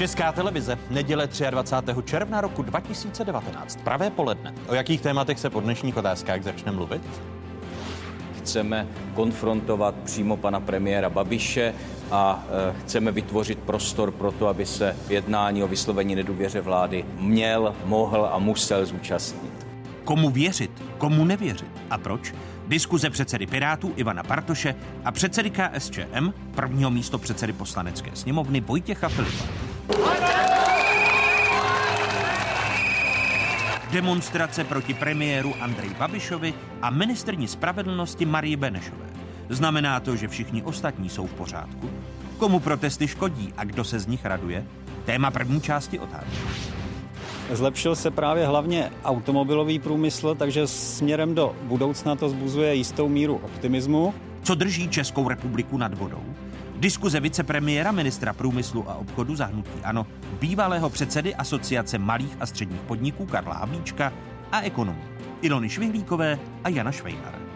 [0.00, 2.02] Česká televize, neděle 23.
[2.04, 4.54] června roku 2019, pravé poledne.
[4.68, 7.02] O jakých tématech se po dnešních otázkách začne mluvit?
[8.38, 11.74] Chceme konfrontovat přímo pana premiéra Babiše
[12.10, 17.74] a e, chceme vytvořit prostor pro to, aby se jednání o vyslovení nedůvěře vlády měl,
[17.84, 19.66] mohl a musel zúčastnit.
[20.04, 22.34] Komu věřit, komu nevěřit a proč?
[22.68, 29.69] Diskuze předsedy Pirátů Ivana Bartoše a předsedy KSČM, prvního místo předsedy poslanecké sněmovny Vojtěcha Filipa.
[33.92, 39.06] Demonstrace proti premiéru Andrej Babišovi a ministrní spravedlnosti Marii Benešové.
[39.48, 41.90] Znamená to, že všichni ostatní jsou v pořádku?
[42.38, 44.66] Komu protesty škodí a kdo se z nich raduje?
[45.04, 46.38] Téma první části otázky.
[47.50, 54.14] Zlepšil se právě hlavně automobilový průmysl, takže směrem do budoucna to zbuzuje jistou míru optimismu.
[54.42, 56.22] Co drží Českou republiku nad vodou?
[56.80, 60.06] Diskuze vicepremiéra ministra průmyslu a obchodu zahnutí ano,
[60.40, 64.12] bývalého předsedy Asociace malých a středních podniků Karla Havlíčka
[64.52, 65.02] a ekonomů
[65.42, 67.49] Ilony Švihlíkové a Jana Švejnara.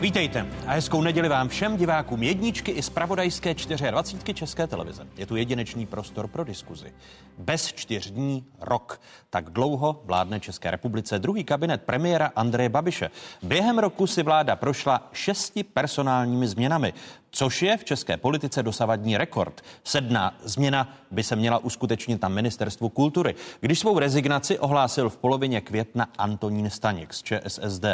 [0.00, 3.54] Vítejte a hezkou neděli vám všem divákům jedničky i zpravodajské
[3.90, 5.06] 24 České televize.
[5.16, 6.92] Je tu jedinečný prostor pro diskuzi.
[7.38, 9.00] Bez čtyř dní rok.
[9.30, 13.10] Tak dlouho vládne České republice druhý kabinet premiéra Andreje Babiše.
[13.42, 16.92] Během roku si vláda prošla šesti personálními změnami
[17.30, 19.60] což je v české politice dosavadní rekord.
[19.84, 25.60] Sedná změna by se měla uskutečnit na ministerstvu kultury, když svou rezignaci ohlásil v polovině
[25.60, 27.84] května Antonín Staněk z ČSSD.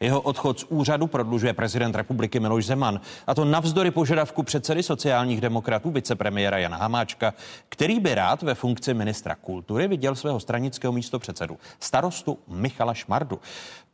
[0.00, 5.40] Jeho odchod z úřadu prodlužuje prezident republiky Miloš Zeman, a to navzdory požadavku předsedy sociálních
[5.40, 7.34] demokratů vicepremiéra Jana Hamáčka,
[7.68, 13.40] který by rád ve funkci ministra kultury viděl svého stranického místo předsedu, starostu Michala Šmardu.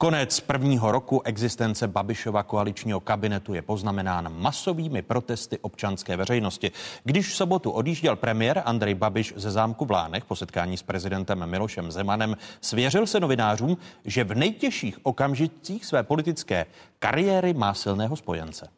[0.02, 6.70] Konec prvního roku existence Babišova koaličního kabinetu je poznamenán masovými protesty občanské veřejnosti.
[7.04, 11.46] Když v sobotu odjížděl premiér Andrej Babiš ze zámku v Lánech po setkání s prezidentem
[11.46, 16.66] Milošem Zemanem, svěřil se novinářům, že v nejtěžších okamžicích své politické
[16.98, 18.68] kariéry má silného spojence.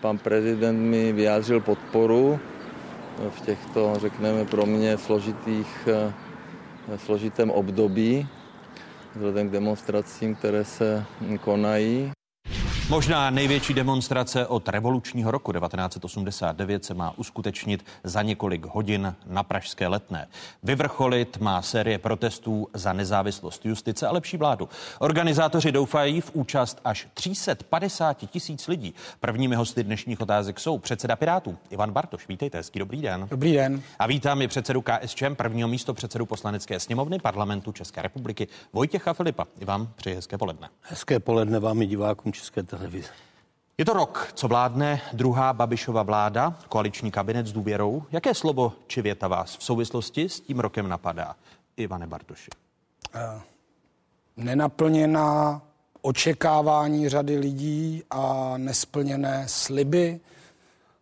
[0.00, 2.40] Pan prezident mi vyjádřil podporu
[3.30, 5.88] v těchto, řekneme, pro mě složitých,
[6.92, 8.28] eh, složitém období
[9.14, 11.04] vzhledem k demonstracím, které se
[11.40, 12.12] konají.
[12.90, 19.86] Možná největší demonstrace od revolučního roku 1989 se má uskutečnit za několik hodin na Pražské
[19.86, 20.28] letné.
[20.62, 24.68] Vyvrcholit má série protestů za nezávislost justice a lepší vládu.
[24.98, 28.94] Organizátoři doufají v účast až 350 tisíc lidí.
[29.20, 32.28] Prvními hosty dnešních otázek jsou předseda Pirátů Ivan Bartoš.
[32.28, 33.26] Vítejte, hezký dobrý den.
[33.30, 33.82] Dobrý den.
[33.98, 39.46] A vítám i předsedu KSČM, prvního místo předsedu poslanecké sněmovny parlamentu České republiky Vojtěcha Filipa.
[39.60, 40.68] I vám přeji hezké poledne.
[40.80, 43.12] Hezké poledne vám i divákům České televize televize.
[43.78, 48.02] Je to rok, co vládne druhá Babišova vláda, koaliční kabinet s důvěrou.
[48.12, 51.36] Jaké slovo či věta vás v souvislosti s tím rokem napadá?
[51.76, 52.50] Ivane Bartoši.
[53.14, 53.42] Uh,
[54.36, 55.62] nenaplněná
[56.02, 60.20] očekávání řady lidí a nesplněné sliby.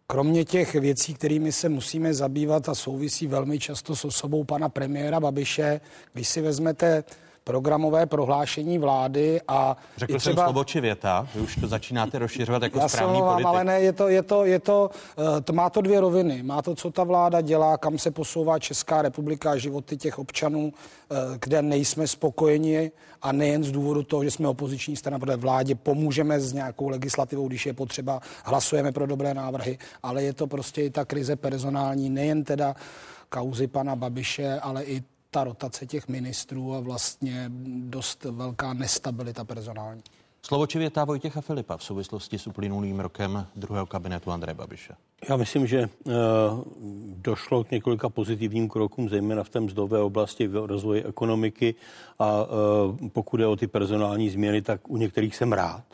[0.06, 5.20] Kromě těch věcí, kterými se musíme zabývat a souvisí velmi často s osobou pana premiéra
[5.20, 5.80] Babiše,
[6.12, 7.04] když si vezmete
[7.48, 9.76] programové prohlášení vlády a...
[9.96, 10.34] Řekl třeba...
[10.34, 13.46] jsem slovo či věta, vy už to začínáte rozšiřovat jako Já správný politik.
[13.46, 16.42] ale ne, je to, je to, je to, eh, to, má to dvě roviny.
[16.42, 21.14] Má to, co ta vláda dělá, kam se posouvá Česká republika životy těch občanů, eh,
[21.40, 22.90] kde nejsme spokojeni
[23.22, 27.48] a nejen z důvodu toho, že jsme opoziční strana, protože vládě pomůžeme s nějakou legislativou,
[27.48, 32.10] když je potřeba, hlasujeme pro dobré návrhy, ale je to prostě i ta krize personální,
[32.10, 32.76] nejen teda
[33.28, 40.02] kauzy pana Babiše, ale i ta rotace těch ministrů a vlastně dost velká nestabilita personální.
[40.42, 44.94] Slovo či věta Vojtěcha Filipa v souvislosti s uplynulým rokem druhého kabinetu Andreje Babiše.
[45.28, 46.12] Já myslím, že uh,
[47.16, 51.74] došlo k několika pozitivním krokům, zejména v té mzdové oblasti v rozvoji ekonomiky
[52.18, 55.84] a uh, pokud je o ty personální změny, tak u některých jsem rád.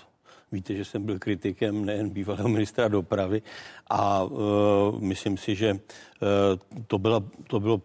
[0.53, 3.43] Víte, že jsem byl kritikem nejen bývalého ministra dopravy
[3.91, 5.79] a uh, myslím si, že uh,
[6.87, 7.81] to, byla, to bylo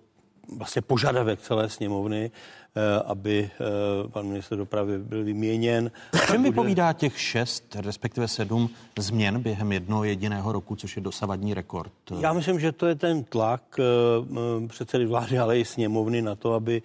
[0.57, 2.31] vlastně požadavek celé sněmovny,
[2.75, 5.91] eh, aby eh, pan minister dopravy byl vyměněn.
[6.27, 8.69] Čem vypovídá těch šest, respektive sedm
[8.99, 11.91] změn během jednoho jediného roku, což je dosavadní rekord?
[12.19, 16.53] Já myslím, že to je ten tlak eh, předsedy vlády, ale i sněmovny na to,
[16.53, 16.81] aby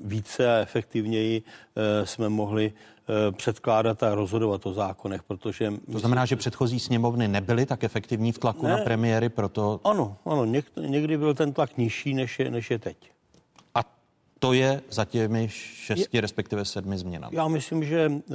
[0.00, 1.42] více a efektivněji
[2.04, 2.72] jsme mohli
[3.30, 5.72] předkládat a rozhodovat o zákonech, protože...
[5.92, 8.70] To znamená, že předchozí sněmovny nebyly tak efektivní v tlaku ne.
[8.70, 9.80] na premiéry, proto...
[9.84, 10.44] Ano, ano,
[10.86, 13.15] někdy byl ten tlak nižší, než je, než je teď
[14.36, 17.36] stoje za těmi šesti, respektive sedmi změnami?
[17.36, 18.34] Já myslím, že eh,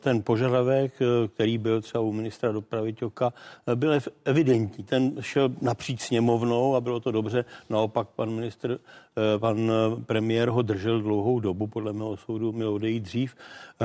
[0.00, 3.32] ten požadavek, eh, který byl třeba u ministra dopravy Ťoka,
[3.66, 4.84] eh, byl evidentní.
[4.84, 7.44] Ten šel napříč sněmovnou a bylo to dobře.
[7.70, 8.78] Naopak pan ministr,
[9.38, 9.72] pan
[10.06, 13.36] premiér ho držel dlouhou dobu, podle mého soudu měl odejít dřív.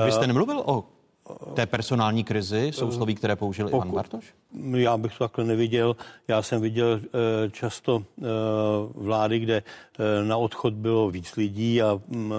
[0.04, 0.84] Vy jste nemluvil o
[1.54, 4.24] té personální krizi, sousloví, které použil Pokud, Ivan Bartoš?
[4.74, 5.96] Já bych to takhle neviděl.
[6.28, 8.24] Já jsem viděl eh, často eh,
[8.94, 12.32] vlády, kde eh, na odchod bylo víc lidí a mm,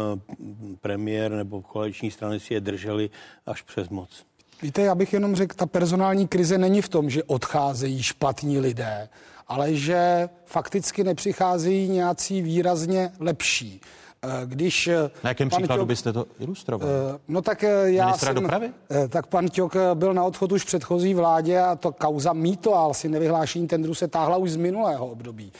[0.81, 3.09] premiér nebo koaliční strany si je drželi
[3.45, 4.09] až přes moc.
[4.61, 9.09] Víte, já bych jenom řekl, ta personální krize není v tom, že odcházejí špatní lidé,
[9.47, 13.81] ale že fakticky nepřicházejí nějací výrazně lepší.
[14.23, 16.89] Eh, když eh, Na jakém příkladu Ťok, byste to ilustroval?
[16.89, 18.71] Eh, no tak já Ministra jsem, dopravy?
[19.09, 22.85] Tak pan Ťok byl na odchod už v předchozí vládě a to kauza mýto a
[22.89, 25.51] asi nevyhlášení tendru se táhla už z minulého období.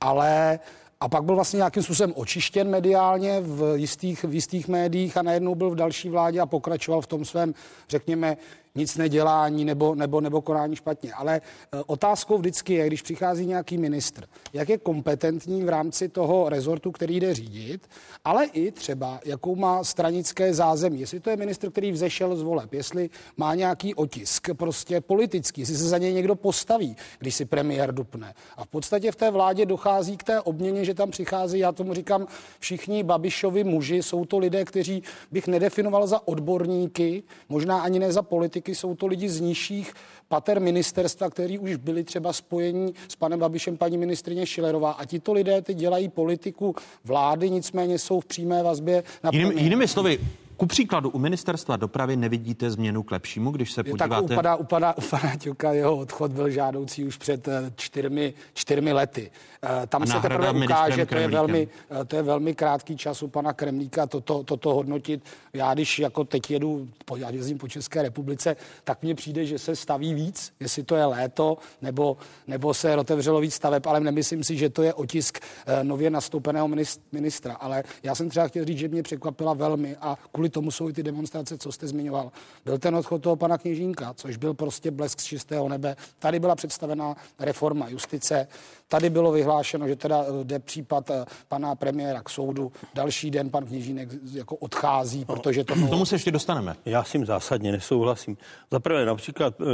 [0.00, 0.58] Ale
[1.00, 5.54] a pak byl vlastně nějakým způsobem očištěn mediálně v jistých, v jistých médiích a najednou
[5.54, 7.54] byl v další vládě a pokračoval v tom svém,
[7.88, 8.36] řekněme,
[8.78, 11.12] nic nedělání nebo, nebo, nebo konání špatně.
[11.12, 11.40] Ale e,
[11.86, 17.20] otázkou vždycky je, když přichází nějaký ministr, jak je kompetentní v rámci toho rezortu, který
[17.20, 17.88] jde řídit,
[18.24, 21.00] ale i třeba, jakou má stranické zázemí.
[21.00, 25.76] Jestli to je ministr, který vzešel z voleb, jestli má nějaký otisk prostě politický, jestli
[25.76, 28.34] se za něj někdo postaví, když si premiér dupne.
[28.56, 31.94] A v podstatě v té vládě dochází k té obměně, že tam přichází, já tomu
[31.94, 32.26] říkám,
[32.58, 38.22] všichni Babišovi muži, jsou to lidé, kteří bych nedefinoval za odborníky, možná ani ne za
[38.22, 39.92] politiky, politiky, jsou to lidi z nižších
[40.28, 44.92] pater ministerstva, kteří už byli třeba spojení s panem Babišem, paní ministrině Šilerová.
[44.92, 46.74] A tito lidé teď dělají politiku
[47.04, 49.30] vlády, nicméně jsou v přímé vazbě na...
[49.32, 50.18] Jiným, jinými slovy,
[50.56, 54.28] ku příkladu u ministerstva dopravy nevidíte změnu k lepšímu, když se podíváte...
[54.28, 59.30] Tak upadá, upadá, upadá ťuka, jeho odchod byl žádoucí už před eh, čtyřmi, čtyřmi lety.
[59.62, 63.28] Eh, tam se teprve ukáže, to je, velmi, eh, to je velmi krátký čas u
[63.28, 65.24] pana Kremlíka toto, toto hodnotit.
[65.52, 69.76] Já když jako teď jedu, já jezdím po České republice, tak mně přijde, že se
[69.76, 72.16] staví víc, jestli to je léto, nebo,
[72.46, 75.38] nebo se otevřelo víc staveb, ale nemyslím si, že to je otisk
[75.82, 76.68] nově nastoupeného
[77.12, 77.54] ministra.
[77.54, 80.92] Ale já jsem třeba chtěl říct, že mě překvapila velmi a kvůli tomu jsou i
[80.92, 82.32] ty demonstrace, co jste zmiňoval.
[82.64, 85.96] Byl ten odchod toho pana Kněžínka, což byl prostě blesk z čistého nebe.
[86.18, 88.48] Tady byla představená reforma justice,
[88.88, 92.72] tady bylo vyhlášeno, že teda eh, jde případ eh, pana premiéra k soudu.
[92.94, 95.74] Další den pan Kněžínek jako odchází, no, protože to...
[95.74, 96.76] K tomu se ještě dostaneme.
[96.84, 98.36] Já s tím zásadně nesouhlasím.
[98.70, 99.64] Za prvé například, eh,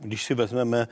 [0.00, 0.88] když si vezmeme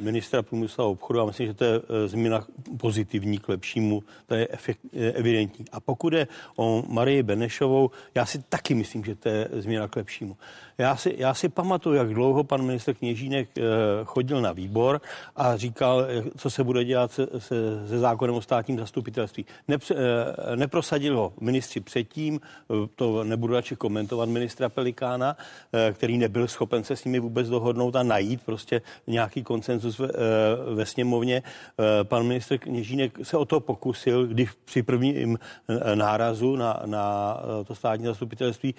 [0.00, 4.48] ministra průmyslu a obchodu, a myslím, že to je změna pozitivní k lepšímu, to je
[4.50, 5.64] efekt, evidentní.
[5.72, 6.26] A pokud je
[6.56, 10.36] o Marii Benešovou, já si taky myslím, že to je změna k lepšímu.
[10.78, 13.48] Já si, já si pamatuju, jak dlouho pan ministr Kněžínek
[14.04, 15.00] chodil na výbor
[15.36, 16.06] a říkal,
[16.36, 19.46] co se bude dělat se, se, se zákonem o státním zastupitelství.
[19.68, 22.40] Nepře, eh, neprosadil ho ministři předtím,
[22.94, 25.36] to nebudu radši komentovat ministra Pelikána,
[25.92, 30.08] který nebyl schopen se s nimi vůbec dohodnout a najít prostě nějaký koncenzus ve,
[30.74, 31.42] ve sněmovně.
[32.02, 35.38] Pan ministr Kněžínek se o to pokusil, když při prvním
[35.94, 37.36] nárazu na, na
[37.66, 38.74] to státní zastupitelství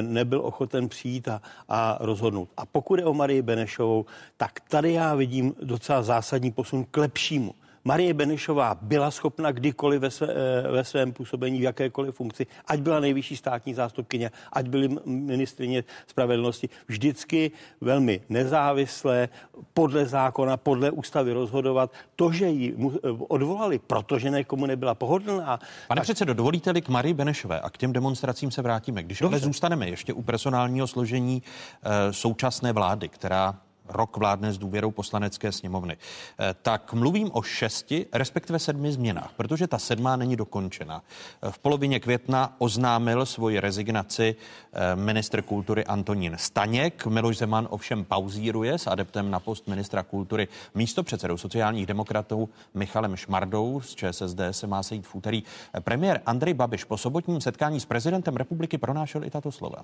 [0.00, 2.48] nebyl ochoten přijít a, a rozhodnout.
[2.56, 4.06] A pokud je o Marii Benešovou,
[4.36, 7.54] tak tady já vidím docela zásadní posun k lepšímu.
[7.84, 12.80] Marie Benešová byla schopna kdykoliv ve, své, eh, ve svém působení v jakékoliv funkci, ať
[12.80, 17.50] byla nejvyšší státní zástupkyně, ať byly ministrině spravedlnosti, vždycky
[17.80, 19.28] velmi nezávislé,
[19.74, 21.92] podle zákona, podle ústavy rozhodovat.
[22.16, 25.60] To, že ji eh, odvolali, protože někomu nebyla pohodlná.
[25.88, 26.02] Pane tak...
[26.02, 29.02] předsedo, dovolíte-li k Marii Benešové a k těm demonstracím se vrátíme.
[29.02, 29.34] Když Dobře.
[29.36, 31.42] ale zůstaneme ještě u personálního složení
[31.82, 33.54] e, současné vlády, která
[33.88, 39.66] rok vládne s důvěrou poslanecké sněmovny, eh, tak mluvím o šesti, respektive sedmi změnách, protože
[39.66, 41.02] ta sedmá není dokončena.
[41.42, 44.36] Eh, v polovině května oznámil svoji rezignaci
[44.72, 47.06] eh, ministr kultury Antonín Staněk.
[47.06, 53.16] Miloš Zeman ovšem pauzíruje s adeptem na post ministra kultury místo předsedou sociálních demokratů Michalem
[53.16, 55.42] Šmardou z ČSSD se má sejít v úterý.
[55.80, 59.78] Premiér Andrej Babiš po sobotním setkání s prezidentem republiky pronášel i tato slova.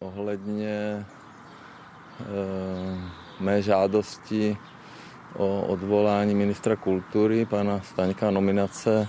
[0.00, 1.06] Ohledně
[2.20, 4.56] uh mé žádosti
[5.36, 9.08] o odvolání ministra kultury, pana Staňka, nominace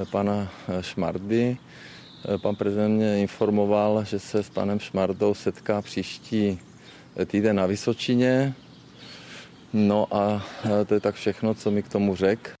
[0.00, 1.56] eh, pana eh, Šmardy.
[2.34, 6.58] Eh, pan prezident mě informoval, že se s panem Šmardou setká příští
[7.26, 8.54] týden na Vysočině.
[9.72, 10.42] No a
[10.86, 12.52] to je tak všechno, co mi k tomu řek.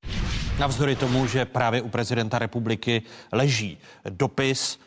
[0.58, 3.78] Navzdory tomu, že právě u prezidenta republiky leží
[4.10, 4.80] dopis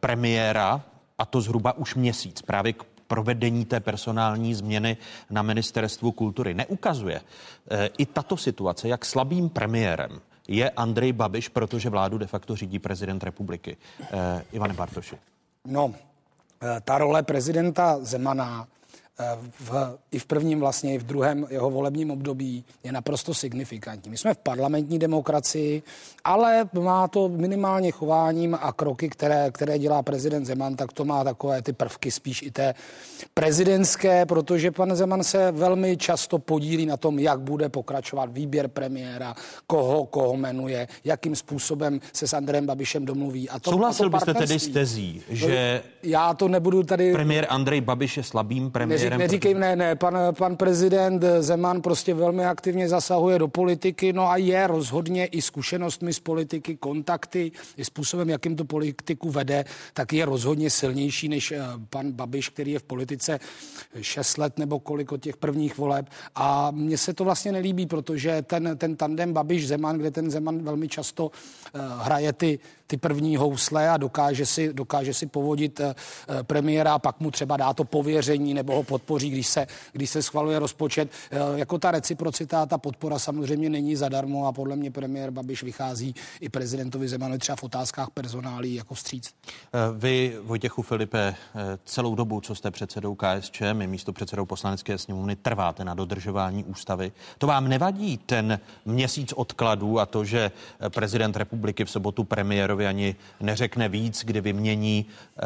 [0.00, 0.82] premiéra,
[1.20, 4.96] a to zhruba už měsíc, právě k provedení té personální změny
[5.30, 6.54] na ministerstvu kultury.
[6.54, 12.56] Neukazuje eh, i tato situace, jak slabým premiérem je Andrej Babiš, protože vládu de facto
[12.56, 13.76] řídí prezident republiky.
[14.00, 15.18] Eh, Ivane Bartoši.
[15.66, 15.94] No,
[16.62, 18.66] eh, ta role prezidenta Zemana
[19.60, 24.10] v, i v prvním vlastně, i v druhém jeho volebním období je naprosto signifikantní.
[24.10, 25.82] My jsme v parlamentní demokracii,
[26.24, 31.24] ale má to minimálně chováním a kroky, které, které dělá prezident Zeman, tak to má
[31.24, 32.74] takové ty prvky spíš i té
[33.34, 39.34] prezidentské, protože pan Zeman se velmi často podílí na tom, jak bude pokračovat výběr premiéra,
[39.66, 43.48] koho, koho jmenuje, jakým způsobem se s Andrejem Babišem domluví.
[43.48, 47.12] A to, Souhlasil a to byste tedy s tezí, že no, já to nebudu tady...
[47.12, 52.14] Premiér Andrej Babiš je slabým premiérem Neřík, neříkej, ne, ne, pan, pan prezident Zeman prostě
[52.14, 57.84] velmi aktivně zasahuje do politiky, no a je rozhodně i zkušenostmi z politiky, kontakty, i
[57.84, 59.64] způsobem, jakým to politiku vede,
[59.94, 63.40] tak je rozhodně silnější než eh, pan Babiš, který je v politice
[64.00, 66.06] 6 let nebo kolik od těch prvních voleb.
[66.34, 70.88] A mně se to vlastně nelíbí, protože ten, ten tandem Babiš-Zeman, kde ten Zeman velmi
[70.88, 71.30] často uh,
[71.98, 72.58] hraje ty
[72.90, 75.94] ty první housle a dokáže si, dokáže si povodit eh,
[76.28, 80.10] eh, premiéra a pak mu třeba dá to pověření nebo ho podpoří, když se, když
[80.10, 81.10] se schvaluje rozpočet.
[81.30, 86.14] Eh, jako ta reciprocita, ta podpora samozřejmě není zadarmo a podle mě premiér Babiš vychází
[86.40, 89.34] i prezidentovi Zemanovi třeba v otázkách personálí jako vstříc.
[89.96, 91.34] Vy, Vojtěchu Filipe,
[91.84, 97.12] celou dobu, co jste předsedou KSČM, místo předsedou poslanecké sněmovny, trváte na dodržování ústavy.
[97.38, 100.50] To vám nevadí ten měsíc odkladů a to, že
[100.88, 105.42] prezident republiky v sobotu premiérovi premiérovi ani neřekne víc, kdy vymění eh,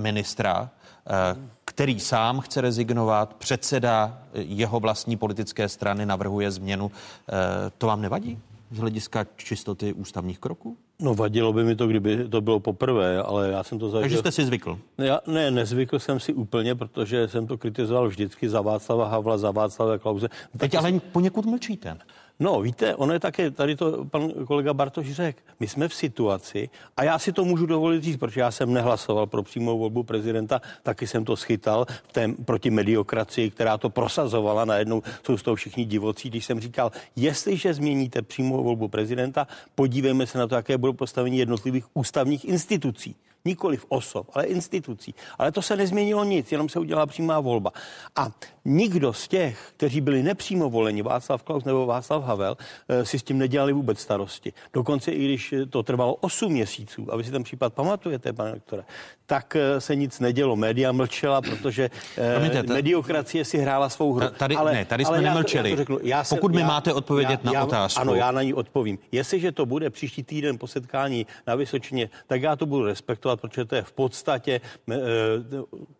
[0.00, 0.70] ministra,
[1.06, 6.90] eh, který sám chce rezignovat, předseda jeho vlastní politické strany navrhuje změnu.
[6.90, 8.38] Eh, to vám nevadí
[8.70, 10.76] z hlediska čistoty ústavních kroků?
[10.98, 14.02] No vadilo by mi to, kdyby to bylo poprvé, ale já jsem to zažil.
[14.02, 14.78] Takže jste si zvykl?
[14.98, 19.50] Já, ne, nezvykl jsem si úplně, protože jsem to kritizoval vždycky za Václava Havla, za
[19.50, 20.28] Václava Klauze.
[20.58, 21.98] Teď ale poněkud mlčíte.
[22.40, 26.70] No, víte, ono je také, tady to pan kolega Bartoš řekl, my jsme v situaci,
[26.96, 30.60] a já si to můžu dovolit říct, protože já jsem nehlasoval pro přímou volbu prezidenta,
[30.82, 35.54] taky jsem to schytal v tém, proti mediokracii, která to prosazovala, najednou jsou z toho
[35.56, 40.78] všichni divocí, když jsem říkal, jestliže změníte přímou volbu prezidenta, podívejme se na to, jaké
[40.78, 45.14] budou postavení jednotlivých ústavních institucí nikoliv osob, ale institucí.
[45.38, 47.70] Ale to se nezměnilo nic, jenom se udělala přímá volba.
[48.16, 48.30] A
[48.64, 52.56] nikdo z těch, kteří byli nepřímo voleni, Václav Klaus nebo Václav Havel,
[52.88, 54.52] eh, si s tím nedělali vůbec starosti.
[54.72, 58.84] Dokonce i když to trvalo 8 měsíců, a vy si ten případ pamatujete, pane doktore,
[59.26, 60.56] tak eh, se nic nedělo.
[60.56, 64.26] Média mlčela, protože eh, Promiňte, ta, mediokracie si hrála svou hru.
[64.38, 65.70] Tady, ale, ne, tady jsme ale nemlčeli.
[65.70, 67.64] Já to, já to řeknu, já jsem, Pokud mi já, máte odpovědět já, na já,
[67.64, 68.00] otázku.
[68.00, 68.98] Ano, já na ní odpovím.
[69.12, 73.40] Jestliže to bude příští týden po setkání na Vysočině, tak já to budu respektovat diskutovat,
[73.40, 74.60] protože to je v podstatě,
[74.90, 74.96] eh,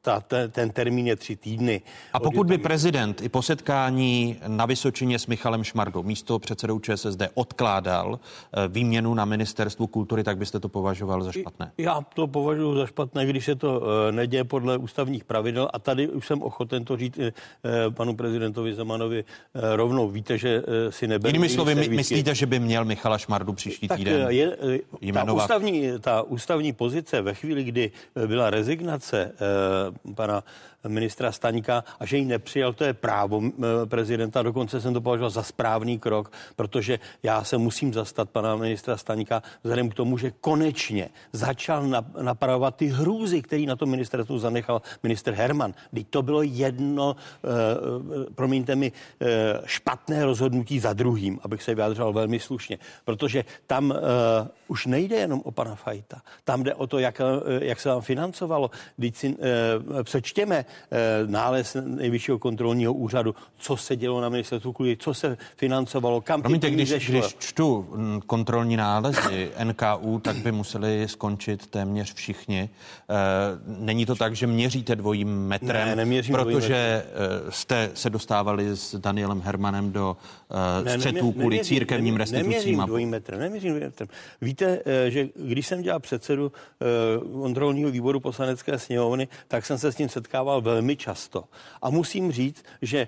[0.03, 1.83] ta, ten, ten termín je tři týdny.
[2.13, 7.23] A pokud by prezident i po setkání na Vysočině s Michalem Šmardou, místo předsedou ČSSD,
[7.35, 11.73] odkládal eh, výměnu na ministerstvu kultury, tak byste to považoval za špatné?
[11.79, 16.09] Já to považuji za špatné, když se to eh, neděje podle ústavních pravidel a tady
[16.09, 17.19] už jsem ochoten to říct
[17.91, 19.25] panu prezidentovi Zemanovi
[19.55, 20.09] rovnou.
[20.09, 21.29] Víte, že si neberu.
[21.29, 24.57] Jinými slovy, my, myslíte, že by měl Michala Šmardu příští tak týden je,
[25.13, 27.91] ta, ústavní, ta ústavní pozice ve chvíli, kdy
[28.27, 30.45] byla rezignace eh, pana
[30.89, 33.43] ministra Staňka a že ji nepřijal, to je právo
[33.85, 34.43] prezidenta.
[34.43, 39.43] Dokonce jsem to považoval za správný krok, protože já se musím zastat pana ministra Staňka
[39.63, 41.87] vzhledem k tomu, že konečně začal
[42.21, 45.75] napravovat ty hrůzy, který na to ministerstvu zanechal minister Herman.
[45.95, 49.27] Teď to bylo jedno, eh, promiňte mi, eh,
[49.65, 53.97] špatné rozhodnutí za druhým, abych se vyjádřil velmi slušně, protože tam eh,
[54.69, 56.23] už nejde jenom o pana Fajta.
[56.45, 58.71] Tam jde o to, jak, eh, jak se vám financovalo.
[58.97, 64.97] Když si eh, přečtěme Eh, nález nejvyššího kontrolního úřadu, co se dělo na ministerstvu kultury,
[64.97, 71.09] co se financovalo, kam Promiňte, když, když čtu mm, kontrolní nálezy NKU, tak by museli
[71.09, 72.71] skončit téměř všichni.
[73.67, 77.53] Není to tak, že měříte dvojím metrem, ne, protože metrem.
[77.53, 80.17] jste se dostávali s Danielem Hermanem do
[80.85, 82.51] ne, střetů kvůli církevním restitucím.
[82.51, 84.09] Neměřím dvojím metrem, neměřím dvojím metrem.
[84.41, 86.53] Víte, že když jsem dělal předsedu
[87.33, 91.45] kontrolního výboru poslanecké sněmovny, tak jsem se s tím setkával velmi často.
[91.83, 93.07] A musím říct, že eh,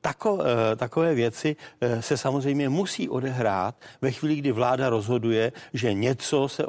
[0.00, 5.94] tako, eh, takové věci eh, se samozřejmě musí odehrát ve chvíli, kdy vláda rozhoduje, že
[5.94, 6.64] něco se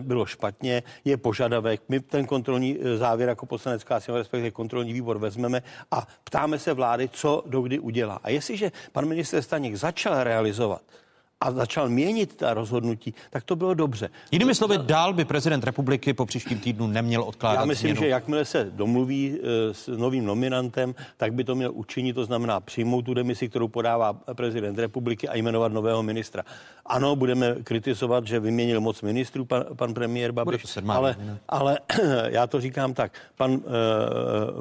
[0.00, 1.82] bylo špatně, je požadavek.
[1.88, 7.08] My ten kontrolní závěr jako poslanecká sněmovna, respektive kontrolní výbor vezmeme a ptáme se vlády,
[7.12, 8.20] co dokdy udělá.
[8.22, 10.82] A jestliže pan minister Staněk začal realizovat
[11.40, 14.10] a začal měnit ta rozhodnutí, tak to bylo dobře.
[14.32, 18.00] Jinými slovy, dál by prezident republiky po příštím týdnu neměl odkládat Já myslím, změnu.
[18.00, 22.60] že jakmile se domluví eh, s novým nominantem, tak by to měl učinit, to znamená
[22.60, 26.42] přijmout tu demisi, kterou podává prezident republiky a jmenovat nového ministra.
[26.86, 31.16] Ano, budeme kritizovat, že vyměnil moc ministrů pan, pan premiér Babiš, ale,
[31.48, 31.78] ale
[32.26, 33.60] já to říkám tak, pan uh,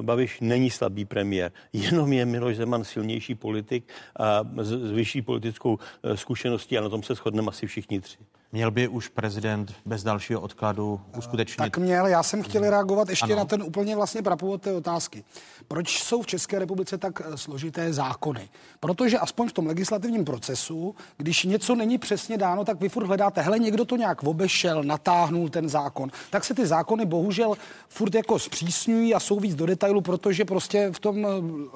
[0.02, 3.84] Babiš není slabý premiér, jenom je Miloš Zeman silnější politik
[4.20, 8.18] a s, s vyšší politickou eh, zkušeností a na tom se shodneme asi všichni tři.
[8.54, 13.24] Měl by už prezident bez dalšího odkladu uskutečnit Tak měl, já jsem chtěl reagovat ještě
[13.24, 13.34] Ano.
[13.34, 13.40] ano.
[13.40, 15.24] na ten úplně vlastně prapůvod té otázky.
[15.68, 18.50] Proč jsou v České republice tak eh, složité zákony?
[18.80, 23.42] Protože aspoň v tom legislativním procesu, když něco není přesně dáno, tak vy furt hledáte,
[23.42, 26.12] hele, někdo to nějak obešel, natáhnul ten zákon.
[26.30, 27.56] Tak se ty zákony bohužel
[27.90, 31.30] furt jako zpřísňují a jsou víc do detailu, protože prostě v tom eh,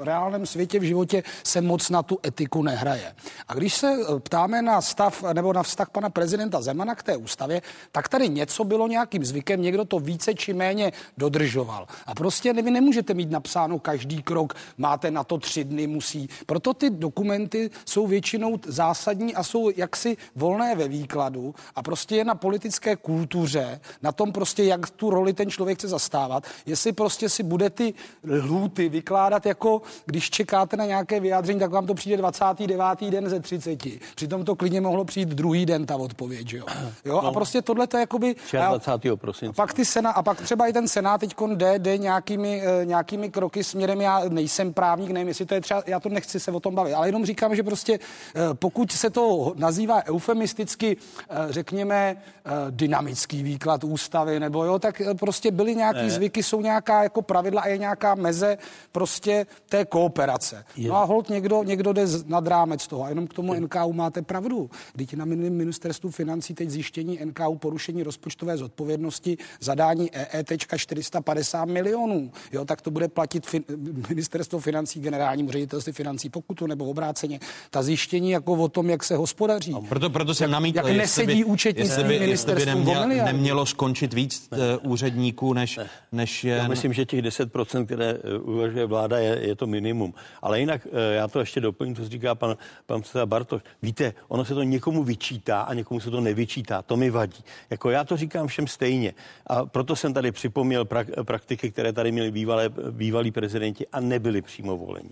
[0.04, 3.16] reálném světě, v životě se moc na tu etiku nehraje.
[3.48, 7.18] A když se eh, ptáme na stav nebo na vztah pana prezidenta Zemana k té
[7.18, 11.88] ústavě, tak tady něco bylo nějakým zvykem, někdo to více či méně dodržoval.
[12.06, 16.30] A prostě vy nemůžete mít napsáno každý krok, máte na to tři dny, musí.
[16.46, 22.26] Proto ty dokumenty jsou většinou zásadní a jsou jaksi volné ve výkladu a prostě je
[22.26, 27.30] na politické kultuře, na tom prostě, jak tu roli ten člověk chce zastávat, jestli prostě
[27.30, 27.94] si bude ty
[28.28, 33.12] lhůty vykládat jako, když čekáte na nějaké vyjádření, tak vám to přijde 29.
[33.12, 33.80] den ze 30.
[34.16, 36.66] Přitom to klidně mohlo přijít druhý den ta odpověď, že jo.
[37.06, 37.18] jo?
[37.18, 38.36] A prostě tohle to je jakoby...
[38.52, 39.16] 24.
[39.16, 39.50] prosince.
[39.50, 42.86] A pak, ty sena, a pak třeba i ten senát teď jde, jde nějakými, eh,
[42.86, 46.52] nějakými kroky směrem, já nejsem právník, nevím, jestli to je třeba, já to nechci se
[46.52, 48.00] o tom bavit, ale jenom říkám, že prostě
[48.36, 50.98] eh, pokud se to nazývá eufemisticky,
[51.30, 52.18] eh, řekněme,
[52.70, 56.10] dynamický výklad ústavy, nebo jo, tak prostě byly nějaký Ne.
[56.10, 58.58] zvyky, jsou nějaká jako pravidla a je nějaká meze
[58.92, 60.66] prostě té kooperace.
[60.76, 63.94] Je- No a hold někdo, někdo jde nad rámec toho a jenom k tomu NKU
[63.94, 64.70] máte pravdu.
[64.94, 72.32] Když na min- ministerstvu financí teď zjištění NKU porušení rozpočtové zodpovědnosti, zadání EET 450 milionů,
[72.52, 73.64] jo, tak to bude platit fin-
[74.10, 77.40] ministerstvo financí, generálnímu ředitelství financí pokutu nebo obráceně.
[77.70, 79.76] Ta zjištění jako o tom, jak se hospodaří.
[79.90, 83.66] Proto, proto jsem namítl, jak nesedí by, účetnictví jestli by, jestli by ministerstvu o nemělo,
[83.66, 85.80] skončit víc uh, úředníků, než,
[86.12, 86.58] než jen...
[86.58, 90.14] Já myslím, že těch 10%, které eh, uvažuje vláda, je, je to minimum.
[90.42, 93.62] Ale jinak eh, já to ještě doplním, to říká pan, pan předseda Bartoš.
[93.82, 96.82] Víte, ono se to někomu vyčítá a někomu se to nevyčítá.
[96.82, 97.44] To mi vadí.
[97.70, 99.14] Jako já to říkám všem stejně.
[99.48, 104.42] A proto jsem tady připomněl prak, praktiky, které tady měli bývalé, bývalí prezidenti a nebyli
[104.42, 105.10] přímo voleni.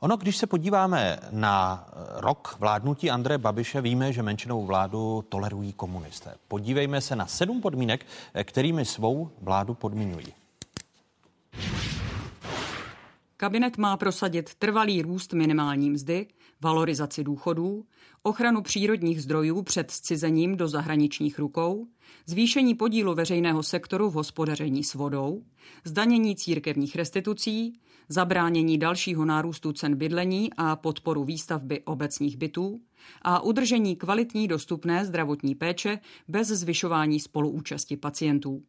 [0.00, 6.34] Ono, když se podíváme na rok vládnutí Andreje Babiše, víme, že menšinovou vládu tolerují komunisté.
[6.48, 8.06] Podívejme se na sedm podmínek,
[8.44, 10.26] kterými svou vládu podmiňují.
[13.36, 16.26] Kabinet má prosadit trvalý růst minimální mzdy,
[16.60, 17.84] valorizaci důchodů,
[18.22, 21.86] ochranu přírodních zdrojů před scizením do zahraničních rukou,
[22.26, 25.42] zvýšení podílu veřejného sektoru v hospodaření s vodou,
[25.84, 32.80] zdanění církevních restitucí, zabránění dalšího nárůstu cen bydlení a podporu výstavby obecních bytů
[33.22, 38.62] a udržení kvalitní dostupné zdravotní péče bez zvyšování spoluúčasti pacientů.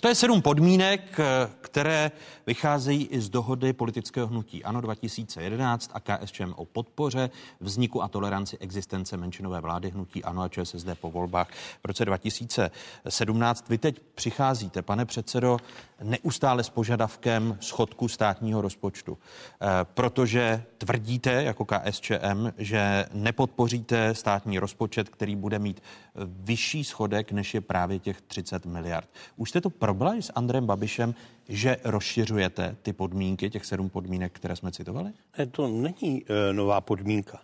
[0.00, 2.10] To je sedm podmínek, eh, které
[2.46, 7.30] vycházejí i z dohody politického hnutí ANO 2011 a KSČM o podpoře
[7.60, 11.48] vzniku a toleranci existence menšinové vlády hnutí ANO a ČSSD po volbách
[11.82, 13.68] v roce 2017.
[13.68, 15.58] Vy teď přicházíte, pane předsedo,
[16.02, 25.08] neustále s požadavkem schodku státního rozpočtu, eh, protože tvrdíte jako KSČM, že nepodpoříte státní rozpočet,
[25.08, 29.08] který bude mít eh, vyšší schodek, než je právě těch 30 miliard.
[29.36, 31.14] Už jste to probrali s Andrem Babišem,
[31.48, 35.12] že rozšiřujete ty podmínky, těch sedm podmínek, které jsme citovali?
[35.38, 37.40] Ne, to není e, nová podmínka.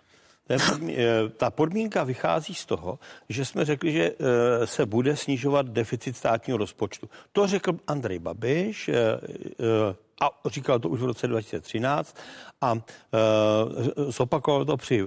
[0.48, 2.98] Podmí- e, ta podmínka vychází z toho,
[3.28, 7.08] že jsme řekli, že e, se bude snižovat deficit státního rozpočtu.
[7.32, 8.94] To řekl Andrej Babiš e,
[10.20, 12.16] a říkal to už v roce 2013
[12.60, 12.78] a e,
[14.12, 15.06] zopakoval to při e,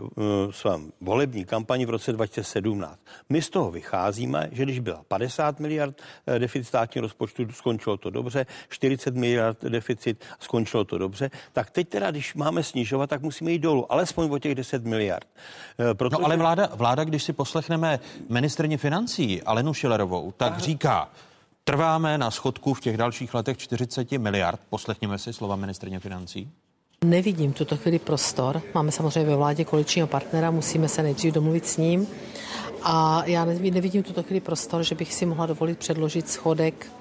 [0.51, 2.99] svém volební kampani v roce 2017.
[3.29, 8.09] My z toho vycházíme, že když byla 50 miliard e, deficit státního rozpočtu, skončilo to
[8.09, 13.51] dobře, 40 miliard deficit, skončilo to dobře, tak teď teda, když máme snižovat, tak musíme
[13.51, 15.27] jít dolů, alespoň o těch 10 miliard.
[15.91, 16.17] E, protože...
[16.19, 17.99] No ale vláda, vláda, když si poslechneme
[18.29, 21.09] ministrně financí Alenu Šilerovou, tak říká,
[21.63, 24.59] trváme na schodku v těch dalších letech 40 miliard.
[24.69, 26.49] Poslechněme si slova ministrně financí.
[27.05, 28.61] Nevidím tuto chvíli prostor.
[28.73, 32.07] Máme samozřejmě ve vládě koaličního partnera, musíme se nejdřív domluvit s ním.
[32.83, 36.91] A já nevidím tuto chvíli prostor, že bych si mohla dovolit předložit schodek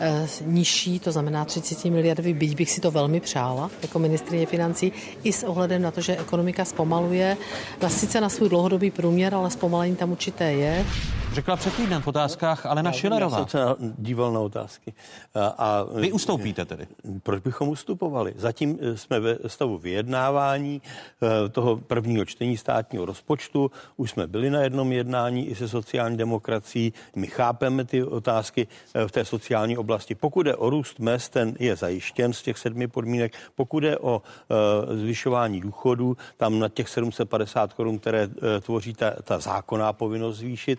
[0.00, 4.92] Eh, nižší, to znamená 30 miliardový, byť bych si to velmi přála jako ministrině financí,
[5.22, 7.36] i s ohledem na to, že ekonomika zpomaluje,
[7.82, 10.86] na sice na svůj dlouhodobý průměr, ale zpomalení tam určité je.
[11.32, 13.38] Řekla před týdnem v otázkách Alena Šilerová.
[13.38, 14.94] Já jsem se díval na otázky.
[15.34, 16.86] A, a Vy ustoupíte tedy?
[17.22, 18.34] Proč bychom ustupovali?
[18.36, 20.82] Zatím eh, jsme ve stavu vyjednávání
[21.22, 23.70] eh, toho prvního čtení státního rozpočtu.
[23.96, 26.92] Už jsme byli na jednom jednání i se sociální demokracií.
[27.16, 28.66] My chápeme ty otázky
[29.06, 30.14] v té sociální oblasti.
[30.14, 33.32] Pokud je o růst mest, ten je zajištěn z těch sedmi podmínek.
[33.54, 34.22] Pokud je o
[34.90, 38.28] zvyšování důchodů, tam na těch 750 korun, které
[38.60, 40.78] tvoří ta, ta zákonná povinnost zvýšit,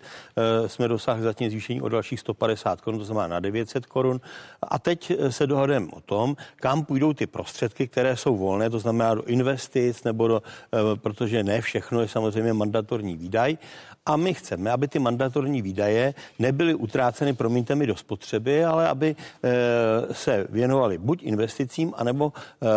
[0.67, 4.21] jsme dosáhli zatím zvýšení o dalších 150 korun, to znamená na 900 korun.
[4.61, 9.15] A teď se dohodujeme o tom, kam půjdou ty prostředky, které jsou volné, to znamená
[9.15, 10.41] do investic nebo do,
[10.73, 13.57] e, protože ne všechno je samozřejmě mandatorní výdaj.
[14.05, 19.15] A my chceme, aby ty mandatorní výdaje nebyly utráceny, promiňte mi, do spotřeby, ale aby
[19.15, 22.67] eh, se věnovali buď investicím, anebo eh,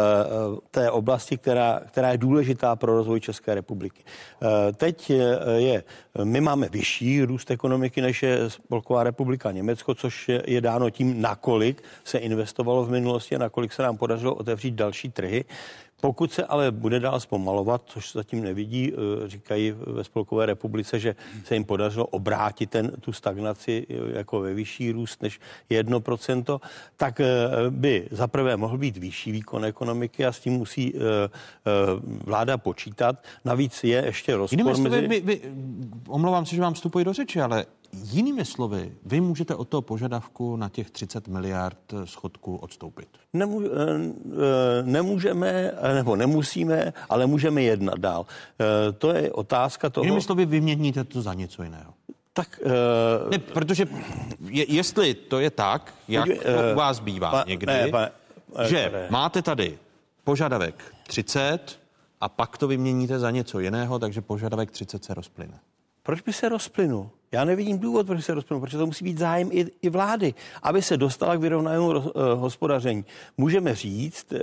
[0.71, 4.03] té oblasti, která, která je důležitá pro rozvoj České republiky.
[4.07, 5.11] Eh, teď
[5.57, 5.85] je,
[6.25, 11.83] my máme vyšší růst ekonomiky, než je Spolková republika Německo, což je, dáno tím, nakolik
[12.05, 15.45] se investovalo v minulosti a nakolik se nám podařilo otevřít další trhy.
[16.01, 21.17] Pokud se ale bude dál zpomalovat, což zatím nevidí, eh, říkají ve Spolkové republice, že
[21.45, 26.61] se jim podařilo obrátit ten, tu stagnaci eh, jako ve vyšší růst než 1%,
[26.97, 27.27] tak eh,
[27.71, 30.95] by zaprvé mohl být vyšší výkon ekonomiky a s tím musí
[32.25, 33.25] vláda počítat.
[33.45, 35.09] Navíc je ještě rozpor Jinými mezi...
[35.09, 35.41] Vy, vy,
[36.09, 37.67] omlouvám se, že vám vstupuji do řeči, ale
[38.03, 43.09] Jinými slovy, vy můžete od toho požadavku na těch 30 miliard schodku odstoupit.
[43.33, 48.27] Nemů, eh, eh, nemůžeme, nebo nemusíme, ale můžeme jednat dál.
[48.61, 50.05] Eh, to je otázka toho...
[50.05, 51.95] Jinými slovy, vyměníte to za něco jiného.
[52.33, 53.87] Tak, uh, ne, protože
[54.41, 56.35] je, jestli to je tak, jak uh,
[56.73, 58.09] u vás bývá pa, někdy, ne, pa,
[58.69, 59.07] že ne.
[59.11, 59.79] máte tady
[60.25, 61.79] požadavek 30
[62.21, 65.59] a pak to vyměníte za něco jiného, takže požadavek 30 se rozplyne.
[66.03, 67.11] Proč by se rozplynul?
[67.33, 70.83] Já nevidím důvod, proč se rozplynou, protože to musí být zájem i, i vlády, aby
[70.83, 72.01] se dostala k vyrovnanému uh,
[72.35, 73.05] hospodaření.
[73.37, 74.39] Můžeme říct, uh,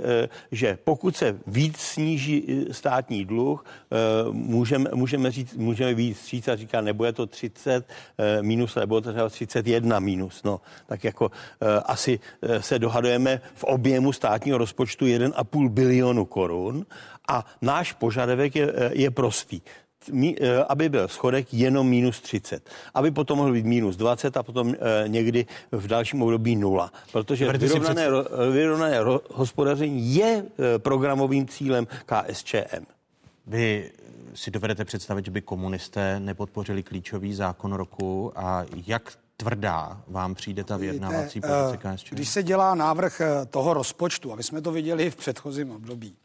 [0.52, 3.64] že pokud se víc sníží eh, státní dluh,
[4.26, 8.74] uh, můžeme, můžeme, říct, můžeme víc říct a říká, nebo je to 30 uh, minus,
[8.74, 10.42] nebo to třeba 31 minus.
[10.42, 16.86] No, tak jako uh, asi uh, se dohadujeme v objemu státního rozpočtu 1,5 bilionu korun
[17.28, 19.60] a náš požadavek je, je prostý.
[20.12, 22.70] Eh, aby byl schodek jenom minus 30.
[22.94, 26.92] Aby potom mohl být minus 20 a potom eh, někdy v dalším období nula.
[27.12, 28.08] Protože vyrovnané,
[28.52, 28.98] vyrovnané
[29.32, 32.84] hospodaření je eh, programovým cílem KSČM.
[33.46, 33.90] Vy
[34.34, 40.64] si dovedete představit, že by komunisté nepodpořili klíčový zákon roku a jak tvrdá vám přijde
[40.64, 42.14] ta vyjednávací pozice KSČM?
[42.14, 46.16] Když se dělá návrh toho rozpočtu, aby jsme to viděli v předchozím období,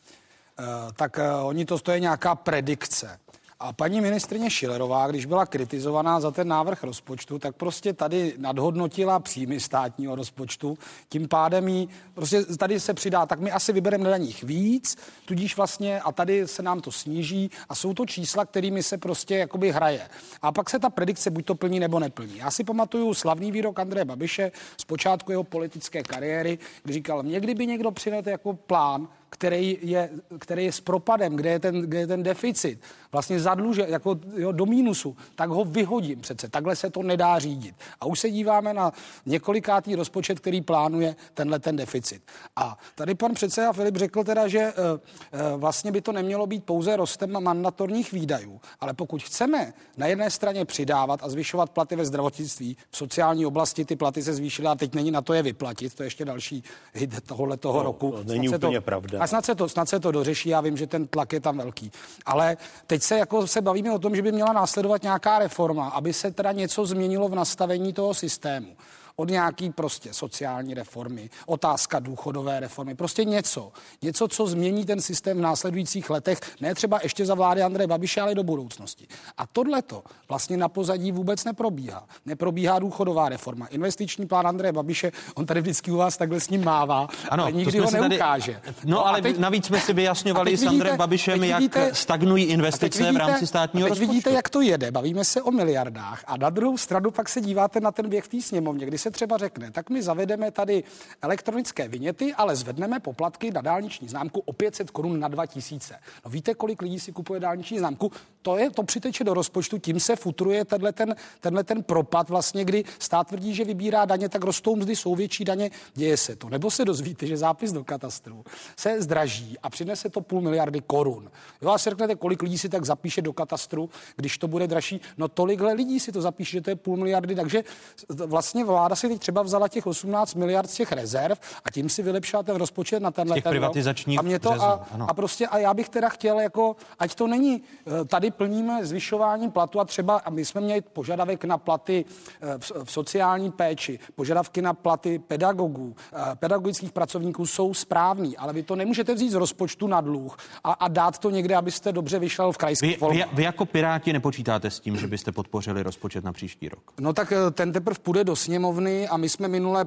[0.95, 3.19] tak oni to, to je nějaká predikce.
[3.61, 9.19] A paní ministrině Šilerová, když byla kritizovaná za ten návrh rozpočtu, tak prostě tady nadhodnotila
[9.19, 10.77] příjmy státního rozpočtu.
[11.09, 15.57] Tím pádem jí, prostě tady se přidá, tak my asi vybereme na daních víc, tudíž
[15.57, 19.71] vlastně a tady se nám to sníží a jsou to čísla, kterými se prostě jakoby
[19.71, 20.09] hraje.
[20.41, 22.37] A pak se ta predikce buď to plní nebo neplní.
[22.37, 27.39] Já si pamatuju slavný výrok Andreje Babiše z počátku jeho politické kariéry, kdy říkal, mě
[27.39, 31.99] kdyby někdo přinete jako plán, který je, který je s propadem, kde je ten, kde
[31.99, 32.79] je ten deficit,
[33.11, 36.49] vlastně zadluže jako jo, do mínusu, tak ho vyhodím přece.
[36.49, 37.75] Takhle se to nedá řídit.
[38.01, 38.91] A už se díváme na
[39.25, 42.21] několikátý rozpočet, který plánuje tenhle ten deficit.
[42.55, 46.63] A tady pan předseda Filip řekl teda, že e, e, vlastně by to nemělo být
[46.63, 52.05] pouze rostem mandatorních výdajů, ale pokud chceme na jedné straně přidávat a zvyšovat platy ve
[52.05, 55.93] zdravotnictví, v sociální oblasti ty platy se zvýšily a teď není na to je vyplatit,
[55.93, 56.63] to je ještě další
[56.93, 58.11] hit tohohle toho no, roku.
[58.11, 59.18] To není úplně to, pravda.
[59.19, 61.57] A snad se, to, snad se to dořeší, já vím, že ten tlak je tam
[61.57, 61.91] velký.
[62.25, 66.13] Ale teď se jako se bavíme o tom, že by měla následovat nějaká reforma, aby
[66.13, 68.75] se teda něco změnilo v nastavení toho systému
[69.19, 73.71] od nějaký prostě sociální reformy, otázka důchodové reformy, prostě něco.
[74.01, 78.21] Něco, co změní ten systém v následujících letech, ne třeba ještě za vlády Andreje Babiše,
[78.21, 79.07] ale do budoucnosti.
[79.37, 82.07] A tohle to vlastně na pozadí vůbec neprobíhá.
[82.25, 83.67] Neprobíhá důchodová reforma.
[83.67, 87.51] Investiční plán Andreje Babiše, on tady vždycky u vás takhle s ním mává, ano, ale
[87.51, 88.61] nikdy ho neukáže.
[88.63, 88.75] Tady...
[88.83, 89.37] No, no ale teď...
[89.37, 93.85] navíc jsme si vyjasňovali s Andrejem Babišem, vidíte, jak stagnují investice vidíte, v rámci státního
[93.85, 94.11] teď rozpočtu.
[94.11, 94.91] vidíte, jak to jede.
[94.91, 98.27] Bavíme se o miliardách a na druhou stranu pak se díváte na ten běh v
[98.27, 100.83] té sněmovně, kdy se se třeba řekne, tak my zavedeme tady
[101.21, 105.95] elektronické vyněty, ale zvedneme poplatky na dálniční známku o 500 korun na 2000.
[106.25, 108.11] No víte, kolik lidí si kupuje dálniční známku?
[108.41, 112.65] To je, to přiteče do rozpočtu, tím se futruje tenhle ten, tenhle ten propad vlastně,
[112.65, 116.49] kdy stát tvrdí, že vybírá daně, tak rostou mzdy, jsou větší daně, děje se to.
[116.49, 118.43] Nebo se dozvíte, že zápis do katastru
[118.77, 121.31] se zdraží a přinese to půl miliardy korun.
[121.61, 125.01] Jo a si řeknete, kolik lidí si tak zapíše do katastru, když to bude dražší.
[125.17, 127.63] No tolikhle lidí si to zapíše, že to je půl miliardy, takže
[128.09, 132.03] vlastně vláda si teď třeba vzala těch 18 miliard z těch rezerv a tím si
[132.03, 135.73] vylepšila ten rozpočet na tenhle ten privatizačních a mě to a, a, prostě a já
[135.73, 140.29] bych teda chtěl jako, ať to není, eh, tady plníme zvyšování platu a třeba, a
[140.29, 142.05] my jsme měli požadavek na platy
[142.41, 148.53] eh, v, v sociální péči, požadavky na platy pedagogů, eh, pedagogických pracovníků jsou správný, ale
[148.53, 152.19] vy to nemůžete vzít z rozpočtu na dluh a, a dát to někde, abyste dobře
[152.19, 156.23] vyšel v krajských vy, vy, vy jako Piráti nepočítáte s tím, že byste podpořili rozpočet
[156.23, 156.93] na příští rok?
[156.99, 159.85] No tak ten teprve půjde do sněmovny a my jsme minulé,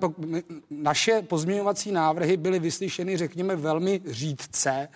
[0.71, 4.89] naše pozměňovací návrhy byly vyslyšeny, řekněme, velmi řídce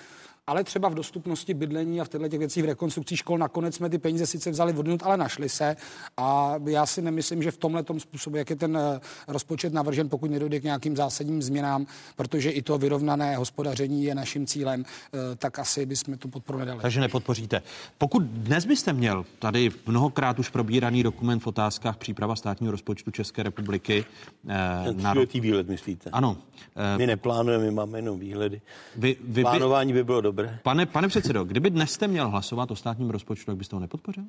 [0.46, 3.88] ale třeba v dostupnosti bydlení a v těchto těch věcích v rekonstrukci škol nakonec jsme
[3.88, 5.76] ty peníze sice vzali odnut, ale našli se.
[6.16, 10.30] A já si nemyslím, že v tomhle způsobu, jak je ten eh, rozpočet navržen, pokud
[10.30, 15.58] nedojde k nějakým zásadním změnám, protože i to vyrovnané hospodaření je naším cílem, eh, tak
[15.58, 16.80] asi bychom tu podporu nedali.
[16.80, 17.62] Takže nepodpoříte.
[17.98, 23.42] Pokud dnes byste měl tady mnohokrát už probíraný dokument v otázkách příprava státního rozpočtu České
[23.42, 24.04] republiky.
[24.48, 26.10] Eh, na výhled myslíte?
[26.10, 26.36] Ano.
[26.76, 28.60] Eh, my neplánujeme, my máme jenom výhledy.
[28.96, 30.58] Vy, vy, Plánování by bylo dobré dobré.
[30.62, 34.24] Pane, pane předsedo, kdyby dnes jste měl hlasovat o státním rozpočtu, tak byste ho nepodpořil?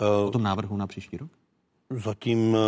[0.00, 1.30] Uh, o tom návrhu na příští rok?
[1.90, 2.58] Zatím eh,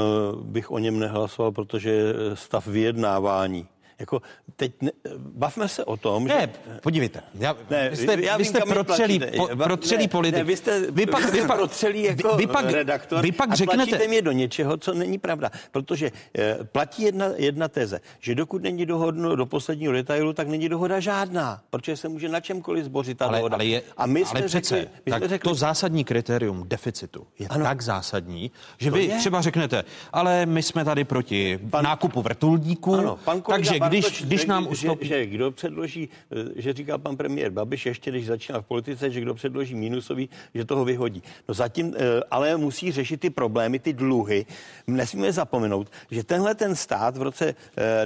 [0.42, 3.66] bych o něm nehlasoval, protože stav vyjednávání
[4.00, 4.22] jako
[4.56, 6.80] teď ne, bavme se o tom, ne, že...
[6.80, 10.38] podívejte, já, ne, vy jste, já vy jste protřelý, po, protřelý ne, politik.
[10.38, 13.54] Ne, vy jste, vy pak, vy pak, protřelý jako vy, pak, redaktor vy pak a
[13.54, 14.08] řeknete...
[14.08, 15.50] mě do něčeho, co není pravda.
[15.70, 20.68] Protože eh, platí jedna, jedna teze, že dokud není dohodno do posledního detailu, tak není
[20.68, 23.54] dohoda žádná, protože se může na čemkoliv zbořit ta ale, dohoda.
[23.54, 27.48] Ale, je, a my ale přece, řekli, my tak řekli, to zásadní kritérium deficitu je
[27.48, 27.64] ano.
[27.64, 29.16] tak zásadní, že vy je?
[29.16, 34.46] třeba řeknete, ale my jsme tady proti pan, nákupu vrtulníků, ano, pan takže když, když
[34.46, 35.08] nám ustoupí...
[35.08, 39.10] Že, že kdo předloží, eh, že říkal pan premiér Babiš ještě, když začínal v politice,
[39.10, 41.22] že kdo předloží minusový, že toho vyhodí.
[41.48, 44.46] No zatím eh, ale musí řešit ty problémy, ty dluhy.
[44.86, 47.54] Nesmíme zapomenout, že tenhle ten stát v roce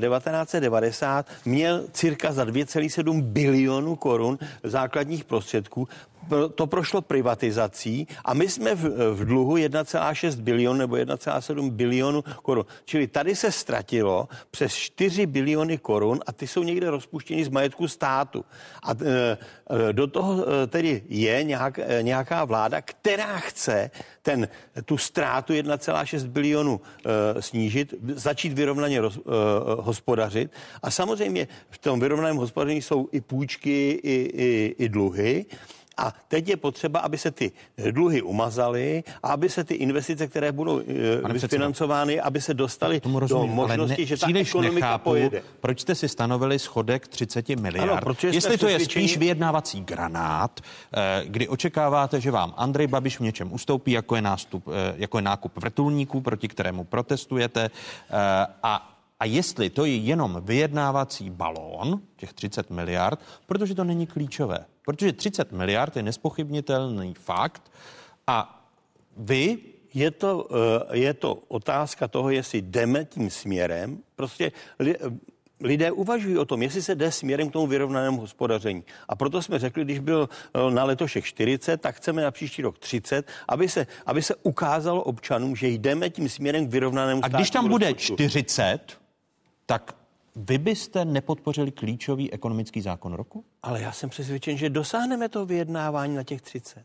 [0.00, 5.88] 1990 eh, měl cirka za 2,7 bilionů korun základních prostředků
[6.54, 12.64] to prošlo privatizací a my jsme v, v dluhu 1,6 bilion nebo 1,7 bilionu korun.
[12.84, 17.88] Čili tady se ztratilo přes 4 biliony korun a ty jsou někde rozpuštěny z majetku
[17.88, 18.44] státu.
[18.82, 19.38] A e,
[19.90, 23.90] e do toho e, tedy je nějak, e, nějaká vláda, která chce
[24.22, 24.48] ten,
[24.84, 29.20] tu ztrátu 1,6 bilionu e, snížit, začít vyrovnaně roz, e,
[29.80, 30.50] hospodařit.
[30.82, 35.46] A samozřejmě v tom vyrovnaném hospodaření jsou i půjčky, i, i, i dluhy.
[35.96, 37.52] A teď je potřeba, aby se ty
[37.90, 43.46] dluhy umazaly a aby se ty investice, které budou uh, financovány, aby se dostaly do
[43.46, 45.42] možnosti, ne, že ta ekonomika nechápu, pojede.
[45.60, 48.06] Proč jste si stanovili schodek 30 miliard?
[48.06, 53.20] Ano, Jestli to je spíš vyjednávací granát, eh, kdy očekáváte, že vám Andrej Babiš v
[53.20, 57.70] něčem ustoupí, jako je, nástup, eh, jako je nákup vrtulníků, proti kterému protestujete,
[58.62, 64.64] a a jestli to je jenom vyjednávací balón, těch 30 miliard, protože to není klíčové.
[64.84, 67.72] Protože 30 miliard je nespochybnitelný fakt
[68.26, 68.66] a
[69.16, 69.58] vy
[69.94, 70.48] je to,
[70.90, 73.98] eh, je to otázka toho, jestli jdeme tím směrem.
[74.16, 74.52] Prostě
[75.60, 78.84] lidé uvažují o tom, jestli se jde směrem k tomu vyrovnanému hospodaření.
[79.08, 82.78] A proto jsme řekli, když byl eh, na letošek 40, tak chceme na příští rok
[82.78, 87.50] 30, aby se, aby se ukázalo občanům, že jdeme tím směrem k vyrovnanému A když
[87.50, 88.14] tam bude rozpočtu.
[88.14, 89.03] 40,
[89.66, 89.96] tak
[90.36, 93.44] vy byste nepodpořili klíčový ekonomický zákon roku?
[93.62, 96.84] Ale já jsem přesvědčen, že dosáhneme toho vyjednávání na těch 30.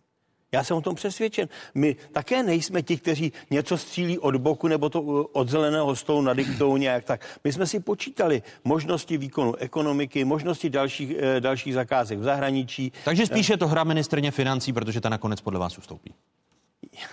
[0.51, 1.49] Já jsem o tom přesvědčen.
[1.75, 6.77] My také nejsme ti, kteří něco střílí od boku nebo to od zeleného stolu nadiktou
[6.77, 7.39] nějak tak.
[7.43, 12.91] My jsme si počítali možnosti výkonu ekonomiky, možnosti dalších, eh, dalších zakázek v zahraničí.
[13.05, 16.13] Takže spíše to hra ministrně financí, protože ta nakonec podle vás ustoupí.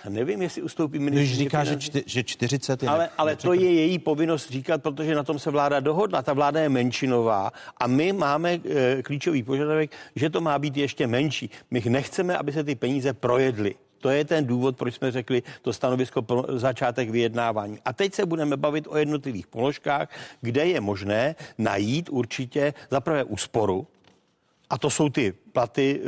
[0.05, 1.25] Já nevím, jestli ustoupí ministr.
[1.25, 2.89] Když říká, že, čty, že 40 je...
[2.89, 6.21] Ale, ale to je její povinnost říkat, protože na tom se vláda dohodla.
[6.21, 11.07] Ta vláda je menšinová a my máme e, klíčový požadavek, že to má být ještě
[11.07, 11.49] menší.
[11.71, 13.75] My nechceme, aby se ty peníze projedly.
[13.99, 17.79] To je ten důvod, proč jsme řekli to stanovisko pro začátek vyjednávání.
[17.85, 20.09] A teď se budeme bavit o jednotlivých položkách,
[20.41, 23.87] kde je možné najít určitě za prvé úsporu,
[24.69, 26.01] A to jsou ty platy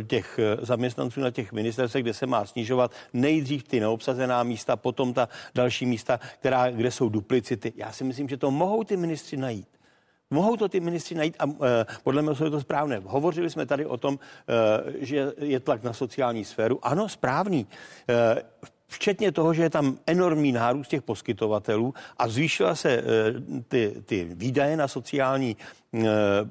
[0.00, 4.76] eh, těch eh, zaměstnanců na těch ministerstvech, kde se má snižovat nejdřív ty neobsazená místa,
[4.76, 7.72] potom ta další místa, která, kde jsou duplicity.
[7.76, 9.68] Já si myslím, že to mohou ty ministři najít.
[10.32, 13.02] Mohou to ty ministři najít a e, podle mě je to správné.
[13.04, 16.78] Hovořili jsme tady o tom, e, že je tlak na sociální sféru.
[16.82, 17.66] Ano, správný.
[18.08, 18.42] E,
[18.88, 23.04] včetně toho, že je tam enormní nárůst těch poskytovatelů a zvýšila se
[23.68, 25.56] ty, ty výdaje na sociální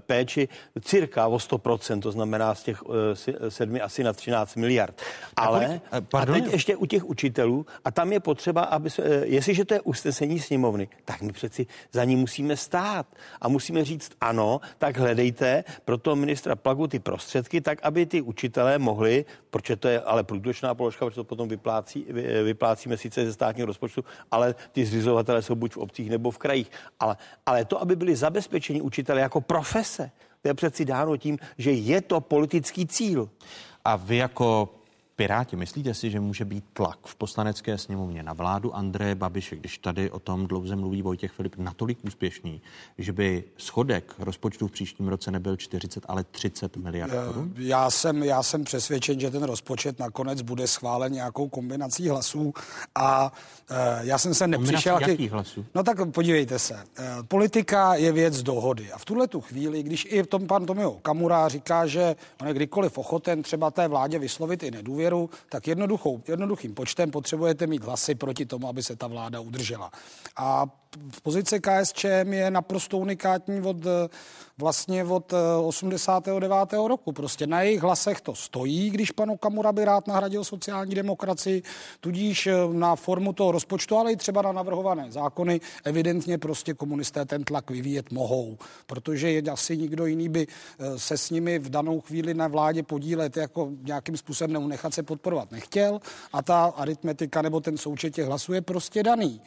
[0.06, 0.50] péči
[0.82, 2.84] cirka o 100%, to znamená z těch
[3.28, 5.02] eh, sedmi asi na 13 miliard.
[5.36, 9.26] Ale a, a teď ještě u těch učitelů, a tam je potřeba, aby se, eh,
[9.26, 13.08] jestliže to je usnesení sněmovny, tak my přeci za ní musíme stát
[13.42, 18.22] a musíme říct ano, tak hledejte pro toho ministra Plagu ty prostředky, tak aby ty
[18.22, 22.06] učitelé mohli, protože to je ale průtočná položka, protože to potom vyplácí,
[22.44, 26.72] vyplácíme sice ze státního rozpočtu, ale ty zřizovatelé jsou buď v obcích nebo v krajích.
[27.00, 30.12] Ale, ale to, aby byli zabezpečeni učitelé jako profese.
[30.42, 33.30] To je přeci dáno tím, že je to politický cíl.
[33.86, 34.76] A vy jako
[35.16, 39.78] Piráti, myslíte si, že může být tlak v poslanecké sněmovně na vládu Andreje Babiše, když
[39.78, 42.62] tady o tom dlouze mluví Vojtěch Filip, natolik úspěšný,
[42.98, 47.54] že by schodek rozpočtu v příštím roce nebyl 40, ale 30 miliard korun?
[47.58, 52.54] Já jsem, já jsem přesvědčen, že ten rozpočet nakonec bude schválen nějakou kombinací hlasů
[52.96, 53.34] a
[53.72, 55.00] uh, já jsem se nepřišel...
[55.02, 55.66] Jaký hlasů?
[55.76, 56.74] No tak podívejte se.
[56.74, 60.92] Uh, politika je věc dohody a v tuhle tu chvíli, když i tom pan Tomio
[60.92, 65.68] Kamura říká, že on je kdykoliv ochoten třeba té vládě vyslovit i nedůvěru, důvěru, tak
[65.68, 69.92] jednoduchou, jednoduchým počtem potřebujete mít hlasy proti tomu, aby se ta vláda udržela.
[70.38, 70.66] A
[71.12, 73.78] v pozici KSČM je naprosto unikátní od
[74.62, 76.86] vlastně od 89.
[76.86, 77.12] Eh, roku.
[77.12, 81.64] Prostě na jejich hlasech to stojí, když pan Okamura by rád nahradil sociální demokracii,
[82.00, 87.26] tudíž eh, na formu toho rozpočtu, ale i třeba na navrhované zákony evidentně prostě komunisté
[87.26, 91.70] ten tlak vyvíjet mohou, protože je asi nikdo jiný by eh, se s nimi v
[91.70, 96.00] danou chvíli na vládě podílet jako nějakým způsobem nechat se podporovat nechtěl
[96.34, 99.42] a ta aritmetika nebo ten součet těch hlasů je prostě daný.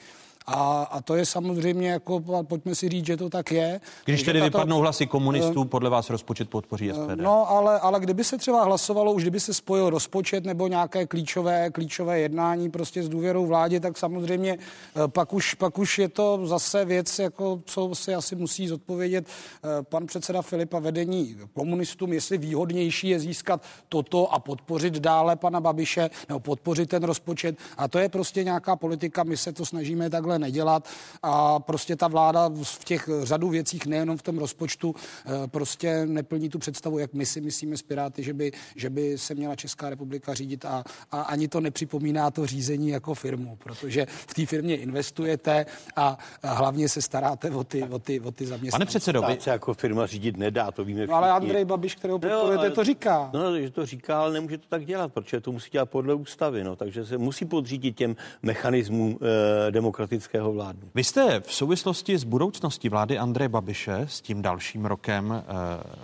[0.46, 3.80] A, a to je samozřejmě, jako, pojďme si říct, že to tak je.
[4.04, 7.16] Když tedy tato, vypadnou hlasy komunistů, uh, podle vás rozpočet podpoří SPD?
[7.16, 11.70] No, ale, ale kdyby se třeba hlasovalo, už kdyby se spojil rozpočet nebo nějaké klíčové,
[11.70, 16.46] klíčové jednání prostě s důvěrou vládě, tak samozřejmě uh, pak už, pak už je to
[16.46, 19.26] zase věc, jako, co si asi musí zodpovědět
[19.82, 26.10] pan předseda Filipa vedení komunistům, jestli výhodnější je získat toto a podpořit dále pana Babiše,
[26.28, 27.56] nebo podpořit ten rozpočet.
[27.76, 30.88] A to je prostě nějaká politika, my se to snažíme takhle takhle nedělat
[31.22, 36.48] a prostě ta vláda v těch řadu věcích, nejenom v tom rozpočtu, eh, prostě neplní
[36.48, 39.90] tu představu, jak my si myslíme z Piráty, že by, že by se měla Česká
[39.90, 44.76] republika řídit a, a ani to nepřipomíná to řízení jako firmu, protože v té firmě
[44.76, 45.66] investujete
[45.96, 48.78] a, hlavně se staráte o ty, o ty, o ty zaměstnance.
[48.78, 51.14] Pane předsedo, vy se jako firma řídit nedá, to víme všichni.
[51.14, 53.30] ale Andrej Babiš, kterého podporujete, to říká.
[53.34, 56.64] No, že to říká, ale nemůže to tak dělat, protože to musí dělat podle ústavy,
[56.64, 59.18] no, takže se musí podřídit těm mechanismům
[59.68, 60.90] e, demokratickým demokratického vládnu.
[60.94, 65.42] Vy jste v souvislosti s budoucností vlády Andreje Babiše s tím dalším rokem e,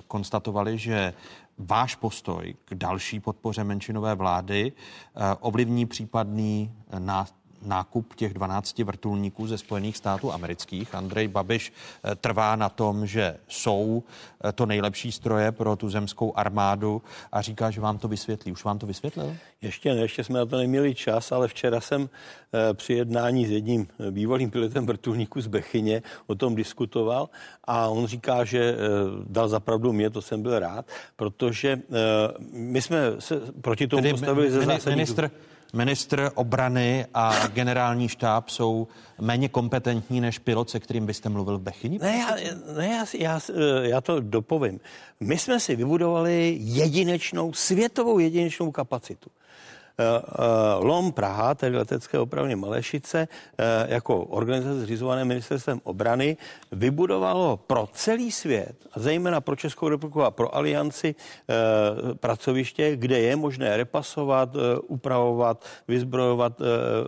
[0.06, 1.14] konstatovali, že
[1.58, 7.26] váš postoj k další podpoře menšinové vlády e, ovlivní případný na
[7.62, 10.94] nákup těch 12 vrtulníků ze Spojených států amerických.
[10.94, 11.72] Andrej Babiš
[12.04, 14.02] eh, trvá na tom, že jsou
[14.44, 18.52] eh, to nejlepší stroje pro tu zemskou armádu a říká, že vám to vysvětlí.
[18.52, 19.36] Už vám to vysvětlil?
[19.62, 22.08] Ještě ne, ještě jsme na to neměli čas, ale včera jsem
[22.52, 27.28] eh, při jednání s jedním bývalým pilotem vrtulníku z Bechyně o tom diskutoval
[27.64, 28.76] a on říká, že
[29.28, 31.82] dal zapravdu mě, to jsem byl rád, protože
[32.52, 34.96] my jsme se proti tomu Tedy postavili ze zásadní...
[34.96, 35.30] Ministr,
[35.72, 38.88] ministr obrany a generální štáb jsou
[39.20, 41.98] méně kompetentní než pilot, se kterým byste mluvil v Bechyni?
[41.98, 42.36] Ne, já,
[42.76, 43.40] ne já, já,
[43.82, 44.80] já to dopovím.
[45.20, 49.30] My jsme si vybudovali jedinečnou, světovou jedinečnou kapacitu.
[50.00, 56.36] Eh, eh, LOM Praha, tedy letecké opravny Malešice, eh, jako organizace zřizované ministerstvem obrany,
[56.72, 61.14] vybudovalo pro celý svět, a zejména pro Českou republiku a pro alianci,
[62.20, 66.60] pracoviště, kde je možné repasovat, upravovat, vyzbrojovat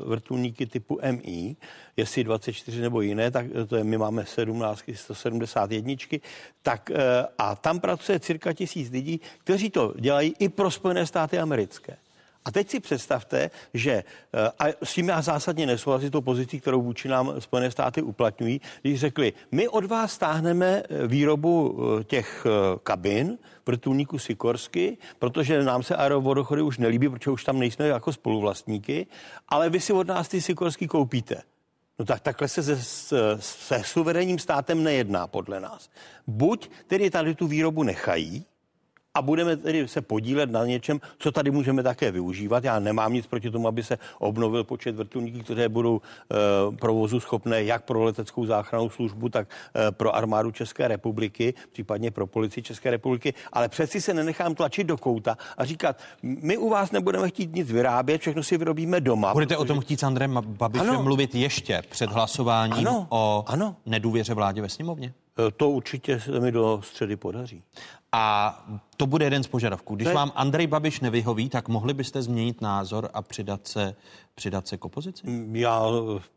[0.07, 1.57] vrtulníky typu MI,
[1.97, 5.95] jestli 24 nebo jiné, tak to je, my máme 17, 171,
[6.63, 6.91] tak
[7.39, 11.97] a tam pracuje cirka tisíc lidí, kteří to dělají i pro Spojené státy americké.
[12.45, 16.83] A teď si představte, že, eh, a s tím já zásadně nesouhlasím tou pozicí, kterou
[16.83, 22.47] vůči nám Spojené státy uplatňují, když řekli, my od vás stáhneme eh, výrobu eh, těch
[22.83, 29.07] kabin, vrtulníku Sikorsky, protože nám se aerovodochody už nelíbí, protože už tam nejsme jako spoluvlastníky,
[29.49, 31.43] ale vy si od nás ty Sikorsky koupíte.
[31.99, 35.91] No tak takhle se se, se suverénním státem nejedná podle nás.
[36.27, 38.45] Buď tedy tady tu výrobu nechají,
[39.15, 42.65] a budeme tedy se podílet na něčem, co tady můžeme také využívat.
[42.65, 47.65] Já nemám nic proti tomu, aby se obnovil počet vrtulníků, které budou e, provozu schopné
[47.65, 49.49] jak pro leteckou záchrannou službu, tak
[49.89, 54.85] e, pro armádu České republiky, případně pro policii České republiky, ale přeci se nenechám tlačit
[54.85, 59.33] do kouta a říkat, my u vás nebudeme chtít nic vyrábět, všechno si vyrobíme doma.
[59.33, 59.65] Budete protože...
[59.65, 61.03] o tom chtít s Andrem Babišem ano.
[61.03, 63.07] mluvit ještě před hlasováním ano.
[63.11, 63.77] o ano.
[63.87, 65.15] nedůvěře vládě ve sněmovně?
[65.39, 67.63] E, to určitě se mi do středy podaří.
[68.13, 68.65] A
[68.97, 69.95] to bude jeden z požadavků.
[69.95, 73.95] Když vám Andrej Babiš nevyhoví, tak mohli byste změnit názor a přidat se,
[74.35, 75.23] přidat se k opozici?
[75.53, 75.83] Já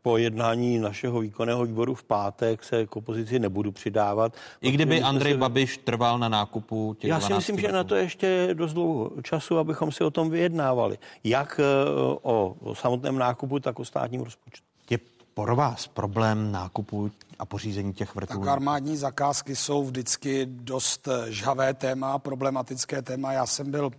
[0.02, 4.36] po jednání našeho výkonného výboru v pátek se k opozici nebudu přidávat.
[4.60, 5.38] I kdyby Andrej si...
[5.38, 9.58] Babiš trval na nákupu těch Já si myslím, že na to ještě dost dlouho času,
[9.58, 10.98] abychom si o tom vyjednávali.
[11.24, 11.90] Jak eh,
[12.22, 14.66] o, o samotném nákupu, tak o státním rozpočtu.
[15.36, 18.40] Pro vás problém nákupu a pořízení těch vrtulů?
[18.40, 23.32] Tak armádní zakázky jsou vždycky dost žhavé téma, problematické téma.
[23.32, 23.90] Já jsem byl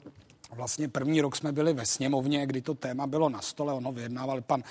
[0.55, 4.41] Vlastně první rok jsme byli ve sněmovně, kdy to téma bylo na stole, ono vyjednával
[4.41, 4.63] pan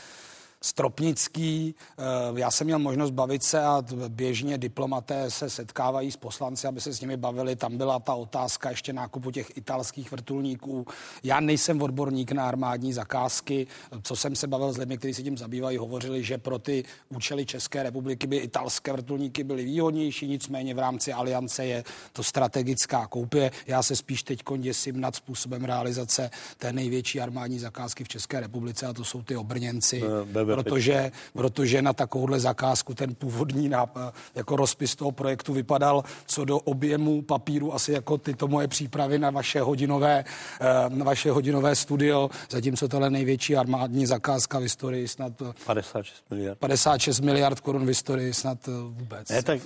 [0.66, 1.74] Stropnický.
[1.98, 2.02] Eh,
[2.34, 6.92] já jsem měl možnost bavit se a běžně diplomaté se setkávají s poslanci, aby se
[6.92, 7.56] s nimi bavili.
[7.56, 10.86] Tam byla ta otázka ještě nákupu těch italských vrtulníků.
[11.22, 13.66] Já nejsem odborník na armádní zakázky.
[14.02, 17.46] Co jsem se bavil s lidmi, kteří se tím zabývají, hovořili, že pro ty účely
[17.46, 23.50] České republiky by italské vrtulníky byly výhodnější, nicméně v rámci aliance je to strategická koupě.
[23.66, 28.86] Já se spíš teď děsím nad způsobem realizace té největší armádní zakázky v České republice
[28.86, 30.02] a to jsou ty obrněnci.
[30.24, 36.04] Be, be, protože, protože na takovouhle zakázku ten původní náp- jako rozpis toho projektu vypadal
[36.26, 40.24] co do objemu papíru asi jako tyto moje přípravy na vaše hodinové,
[40.60, 45.32] eh, na vaše hodinové studio, zatímco tohle největší armádní zakázka v historii snad
[45.66, 46.58] 56 eh, miliard.
[46.58, 49.28] 56 miliard korun v historii snad eh, vůbec.
[49.28, 49.60] Ne, tak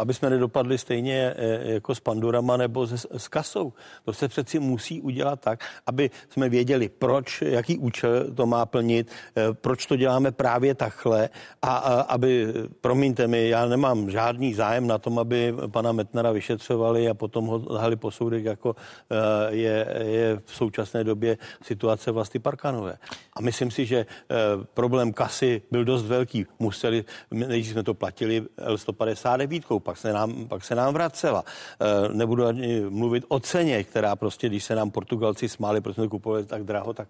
[0.00, 3.72] aby jsme nedopadli stejně jako s Pandurama nebo s, s kasou.
[4.04, 9.10] To se přeci musí udělat tak, aby jsme věděli, proč, jaký účel to má plnit,
[9.52, 11.28] proč to dělá děláme právě takhle
[11.62, 12.46] a, a aby,
[12.80, 17.58] promiňte mi, já nemám žádný zájem na tom, aby pana Metnara vyšetřovali a potom ho
[17.58, 23.02] dali po soudech, jako eh, je, je v současné době situace vlasty Parkanové.
[23.34, 24.34] A myslím si, že eh,
[24.74, 26.46] problém kasy byl dost velký.
[26.58, 31.42] Museli, než jsme to platili L159, pak se nám, pak se nám vracela.
[31.42, 36.08] Eh, nebudu ani mluvit o ceně, která prostě, když se nám Portugalci smáli, protože jsme
[36.08, 37.08] kupovali tak draho, tak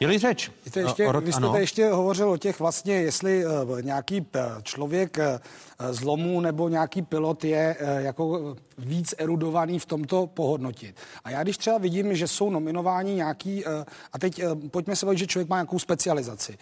[0.00, 0.50] je-li řeč?
[0.64, 4.26] Vy jste, ještě, o, vy jste ještě hovořil o těch vlastně, jestli uh, nějaký uh,
[4.62, 5.24] člověk uh,
[5.90, 10.96] zlomu nebo nějaký pilot je jako víc erudovaný v tomto pohodnotit.
[11.24, 13.64] A já když třeba vidím, že jsou nominováni nějaký,
[14.12, 16.58] a teď pojďme se bavit, že člověk má nějakou specializaci.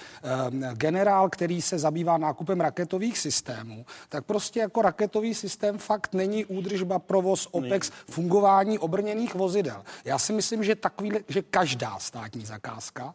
[0.73, 6.99] Generál, který se zabývá nákupem raketových systémů, tak prostě jako raketový systém fakt není údržba,
[6.99, 9.83] provoz, OPEX, fungování obrněných vozidel.
[10.05, 13.15] Já si myslím, že takový, že každá státní zakázka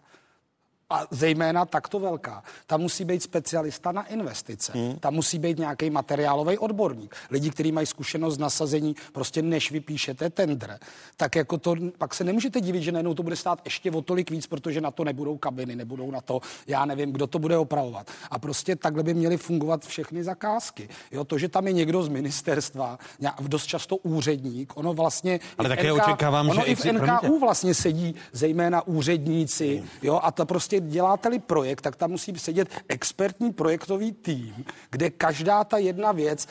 [0.89, 4.71] a zejména takto velká, tam musí být specialista na investice.
[4.75, 4.95] Hmm.
[4.99, 7.15] Tam musí být nějaký materiálový odborník.
[7.31, 10.79] Lidi, kteří mají zkušenost z nasazení, prostě než vypíšete tender,
[11.17, 14.31] tak jako to, pak se nemůžete divit, že najednou to bude stát ještě o tolik
[14.31, 18.07] víc, protože na to nebudou kabiny, nebudou na to, já nevím, kdo to bude opravovat.
[18.31, 20.89] A prostě takhle by měly fungovat všechny zakázky.
[21.11, 22.99] Jo, to, že tam je někdo z ministerstva,
[23.41, 25.39] dost často úředník, ono vlastně...
[25.57, 26.67] Ale také NK, očekávám, ono že...
[26.67, 27.39] i v NKU promiňte.
[27.39, 29.87] vlastně sedí zejména úředníci, hmm.
[30.01, 35.63] jo, a to prostě děláte-li projekt, tak tam musí sedět expertní projektový tým, kde každá
[35.63, 36.47] ta jedna věc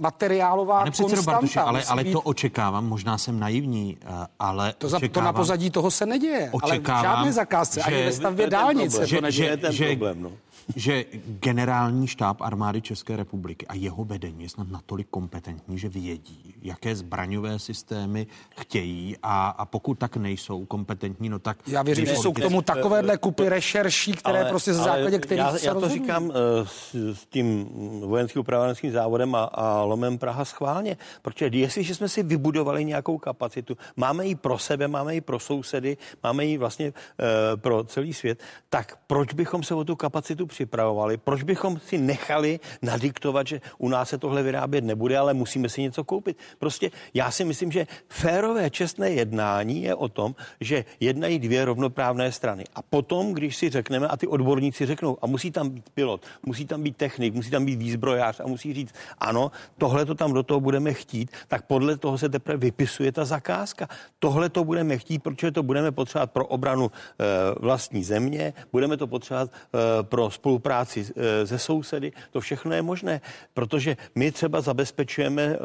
[0.00, 1.32] materiálová Pane konstanta.
[1.32, 2.12] Bartuši, ale, ale být...
[2.12, 6.48] to očekávám, možná jsem naivní, eh, ale to, za, to na pozadí toho se neděje.
[6.52, 9.50] Očekávám, ale v žádné zakázce, že, ani ve stavbě dálnice že, to neděje.
[9.50, 10.32] Že, ten že, problém, no
[10.76, 16.54] že generální štáb armády České republiky a jeho vedení je snad natolik kompetentní, že vědí,
[16.62, 18.26] jaké zbraňové systémy
[18.60, 21.58] chtějí a, a pokud tak nejsou kompetentní, no tak...
[21.66, 25.44] Já věřím, že jsou k tomu takovéhle kupy rešerší, které ale, prostě ze základě kterých
[25.44, 26.00] já, se já to rozumí.
[26.00, 26.32] říkám uh,
[26.64, 27.68] s, s tím
[28.00, 33.76] vojenským upravenským závodem a, a lomem Praha schválně, protože jestliže jsme si vybudovali nějakou kapacitu,
[33.96, 38.40] máme ji pro sebe, máme ji pro sousedy, máme ji vlastně uh, pro celý svět,
[38.68, 43.88] tak proč bychom se o tu kapacitu připravovali, proč bychom si nechali nadiktovat, že u
[43.88, 46.36] nás se tohle vyrábět nebude, ale musíme si něco koupit.
[46.58, 52.32] Prostě já si myslím, že férové čestné jednání je o tom, že jednají dvě rovnoprávné
[52.32, 52.64] strany.
[52.74, 56.66] A potom, když si řekneme, a ty odborníci řeknou, a musí tam být pilot, musí
[56.66, 60.42] tam být technik, musí tam být výzbrojář a musí říct, ano, tohle to tam do
[60.42, 63.88] toho budeme chtít, tak podle toho se teprve vypisuje ta zakázka.
[64.18, 67.24] Tohle to budeme chtít, protože to budeme potřebovat pro obranu e,
[67.60, 73.20] vlastní země, budeme to potřebovat e, pro spolupráci eh, se sousedy, to všechno je možné,
[73.52, 75.58] protože my třeba zabezpečujeme eh,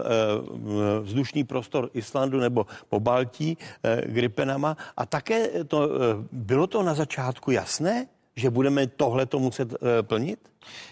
[1.02, 3.58] vzdušný prostor Islandu nebo po Baltí
[4.06, 4.78] Gripenama.
[4.98, 5.90] A také to,
[6.32, 10.40] bylo to na začátku jasné, že budeme tohle to muset plnit?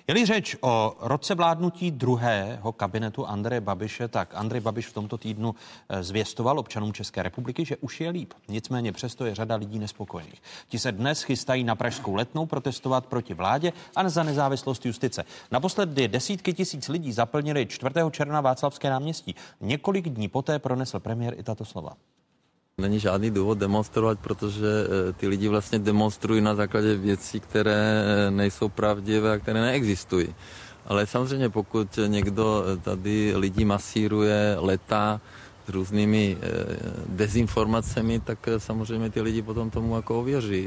[0.08, 5.56] Je-li řeč o roce vládnutí druhého kabinetu Andreje Babiše, tak Andrej Babiš v tomto týdnu
[5.90, 8.34] eh, zvěstoval občanům České republiky, že už je líp.
[8.48, 10.42] Nicméně přesto je řada lidí nespokojených.
[10.68, 15.26] Ti se dnes chystají na Pražskou letnou protestovat proti vládě a za nezávislost justice.
[15.52, 17.96] Naposledy desítky tisíc lidí zaplnili 4.
[18.12, 19.36] června Václavské náměstí.
[19.62, 21.94] Několik dní poté pronesl premiér i tato slova.
[22.82, 28.32] Není žádný důvod demonstrovat, protože eh, ty lidi vlastně demonstrují na základě věcí, které eh,
[28.32, 30.36] nejsou pravdivé a které neexistují.
[30.86, 35.22] Ale samozřejmě pokud někdo eh, tady lidi masíruje, letá
[35.66, 36.38] s různými
[37.08, 40.66] dezinformacemi, tak samozřejmě ty lidi potom tomu jako ověří.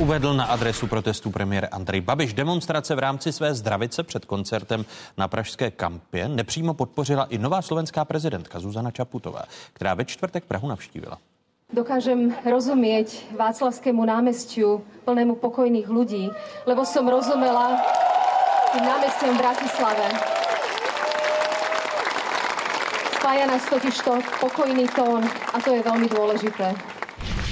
[0.00, 2.32] Uvedl na adresu protestu premiér Andrej Babiš.
[2.32, 4.84] Demonstrace v rámci své zdravice před koncertem
[5.16, 9.42] na Pražské kampě nepřímo podpořila i nová slovenská prezidentka Zuzana Čaputová,
[9.72, 11.18] která ve čtvrtek Prahu navštívila.
[11.72, 16.32] Dokážem rozumieť Václavskému námestiu plnému pokojných ľudí,
[16.64, 17.84] lebo som rozumela
[18.72, 20.06] tým námestiem v Bratislave.
[23.20, 26.72] Spája nás totižto pokojný tón a to je veľmi dôležité.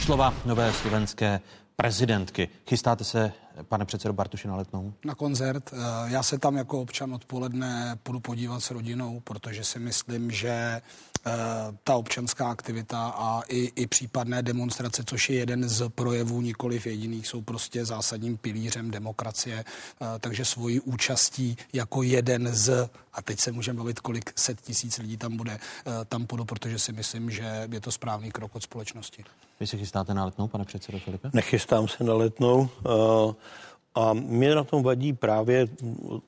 [0.00, 1.44] Slova nové slovenské
[1.82, 2.48] prezidentky.
[2.68, 4.92] Chystáte se, pane předsedo Bartuši, na letnou?
[5.04, 5.70] Na koncert.
[5.72, 5.76] Eh,
[6.06, 10.82] já se tam jako občan odpoledne půjdu podívat s rodinou, protože si myslím, že
[11.84, 17.26] ta občanská aktivita a i, i případné demonstrace, což je jeden z projevů, nikoliv jediných,
[17.26, 19.64] jsou prostě zásadním pilířem demokracie.
[19.64, 24.98] Eh, takže svojí účastí jako jeden z, a teď se můžeme bavit, kolik set tisíc
[24.98, 28.62] lidí tam bude, eh, tam půjdu, protože si myslím, že je to správný krok od
[28.62, 29.24] společnosti.
[29.60, 31.30] Vy se chystáte na letnou, pane předsedo Filipe?
[31.32, 32.68] Nechystám se na letnou.
[32.86, 33.34] Uh...
[33.98, 35.66] A mě na tom vadí právě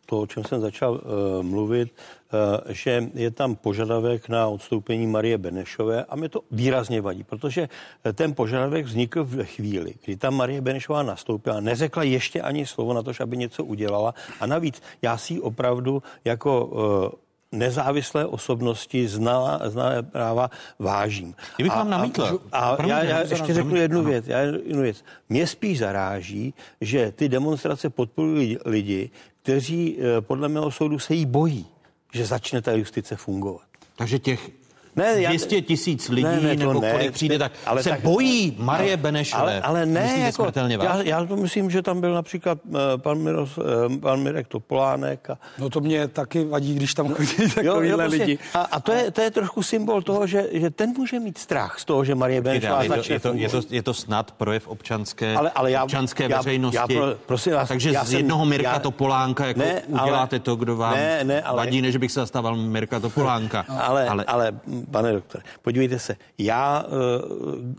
[0.07, 5.39] to, o čem jsem začal uh, mluvit, uh, že je tam požadavek na odstoupení Marie
[5.39, 7.69] Benešové a mě to výrazně vadí, protože
[8.15, 13.03] ten požadavek vznikl v chvíli, kdy tam Marie Benešová nastoupila, neřekla ještě ani slovo na
[13.03, 14.15] to, aby něco udělala.
[14.41, 21.35] A navíc já si opravdu jako uh, nezávislé osobnosti znala, znala práva vážím.
[21.57, 22.41] Kdybych vám namítl.
[22.53, 25.05] A, a, a já, já ještě řeknu jednu věc, já jednu věc.
[25.29, 29.11] Mě spíš zaráží, že ty demonstrace podporují lidi,
[29.43, 31.67] kteří eh, podle mého soudu se jí bojí,
[32.13, 33.63] že začne ta justice fungovat.
[33.97, 34.51] Takže těch
[34.97, 38.57] ne, 200 tisíc lidí, ne, ne, nebo ne, kolik přijde, tak ale se tak, bojí
[38.59, 39.43] Marie Benešové.
[39.43, 43.59] Ale, ale ne, jako, já, já to myslím, že tam byl například uh, pan, Miros,
[43.59, 43.65] uh,
[44.01, 45.31] pan Mirek Topolánek.
[45.31, 45.39] A...
[45.59, 48.39] No to mě taky vadí, když tam chodí takovýhle prostě, lidi.
[48.55, 51.79] A, a to, je, to je trošku symbol toho, že, že ten může mít strach
[51.79, 55.37] z toho, že Marie Benešová začne je to, je, to, je to snad projev občanské,
[55.37, 56.77] ale, ale já, občanské já, veřejnosti.
[56.77, 60.41] Já, pro, prosím vás, Takže já z jednoho Mirka já, Topolánka jako ne, uděláte ale,
[60.41, 63.65] to, kdo vám ne, ne, ale, vadí, než bych se zastával Mirka Topolánka.
[63.69, 64.53] ale, ale, ale
[64.91, 67.75] pane doktore, podívejte se, já uh,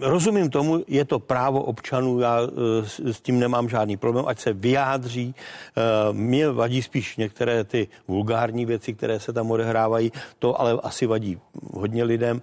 [0.00, 4.52] rozumím tomu, je to právo občanů, já eh, s tím nemám žádný problém, ať se
[4.52, 5.34] vyjádří.
[5.34, 11.06] Eh, Mě vadí spíš některé ty vulgární věci, které se tam odehrávají, to ale asi
[11.06, 11.38] vadí
[11.72, 12.42] hodně lidem.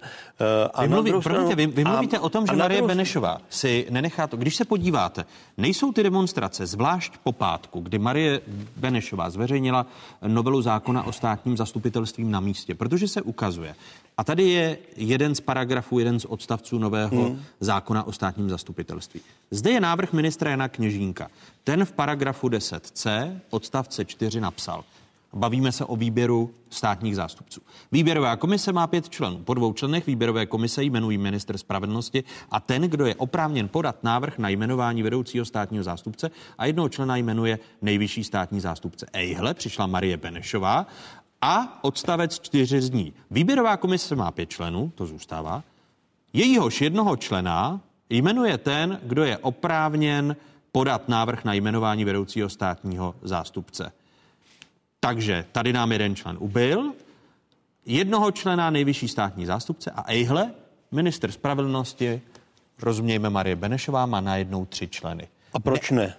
[0.74, 2.88] A vy, mluví, stranu, vy, vy mluvíte a, o tom, že Marie druhou...
[2.88, 4.36] Benešová si nenechá to.
[4.36, 5.24] Když se podíváte,
[5.56, 8.40] nejsou ty demonstrace, zvlášť po pátku, kdy Marie
[8.76, 9.86] Benešová zveřejnila
[10.26, 13.74] novelu zákona o státním zastupitelstvím na místě, protože se ukazuje,
[14.16, 17.42] a tady je jeden z paragrafů, jeden z odstavců nového hmm.
[17.60, 19.20] zákona o státním zastupitelství.
[19.50, 21.28] Zde je návrh ministra Jana Kněžínka.
[21.64, 24.84] Ten v paragrafu 10c odstavce 4 napsal.
[25.34, 27.60] Bavíme se o výběru státních zástupců.
[27.92, 29.38] Výběrová komise má pět členů.
[29.38, 34.38] Po dvou členech výběrové komise jmenují minister spravedlnosti a ten, kdo je oprávněn podat návrh
[34.38, 39.06] na jmenování vedoucího státního zástupce a jednoho člena jmenuje nejvyšší státní zástupce.
[39.12, 40.86] Ejhle, přišla Marie Benešová
[41.42, 43.12] a odstavec 4 zní.
[43.30, 45.62] Výběrová komise má pět členů, to zůstává.
[46.32, 47.80] Jejíhož jednoho člena
[48.10, 50.36] jmenuje ten, kdo je oprávněn
[50.72, 53.92] podat návrh na jmenování vedoucího státního zástupce.
[55.00, 56.92] Takže tady nám jeden člen ubyl,
[57.86, 60.52] jednoho člena nejvyšší státní zástupce a ejhle,
[60.90, 62.22] minister spravedlnosti,
[62.82, 65.28] rozumějme Marie Benešová, má najednou tři členy.
[65.52, 65.96] A proč ne?
[65.96, 66.14] ne?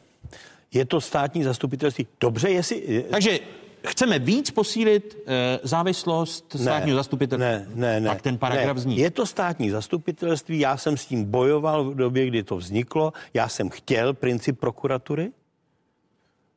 [0.73, 2.07] Je to státní zastupitelství.
[2.19, 3.05] Dobře, jestli...
[3.11, 3.39] Takže
[3.87, 7.49] chceme víc posílit e, závislost státního zastupitelství.
[7.49, 8.09] Ne, ne, ne.
[8.09, 8.81] Tak ten paragraf ne.
[8.81, 8.97] zní.
[8.97, 13.13] Je to státní zastupitelství, já jsem s tím bojoval v době, kdy to vzniklo.
[13.33, 15.31] Já jsem chtěl princip prokuratury,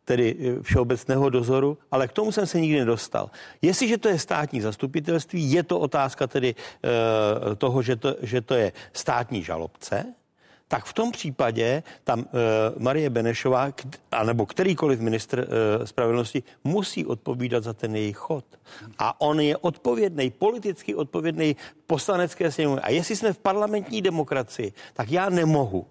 [0.05, 3.31] tedy eh, všeobecného dozoru, ale k tomu jsem se nikdy nedostal.
[3.62, 8.55] Jestliže to je státní zastupitelství, je to otázka tedy e, toho, že to, že to
[8.55, 10.14] je státní žalobce,
[10.69, 12.27] tak v tom případě tam uh,
[12.79, 18.45] Marie Benešová, k, anebo kterýkoliv ministr uh, spravedlnosti musí odpovídat za ten jejich chod.
[18.99, 21.57] A on je odpovědný, politicky odpovědný
[21.87, 22.81] poslanecké sněmovně.
[22.81, 25.87] A jestli jsme v parlamentní demokracii, tak já nemohu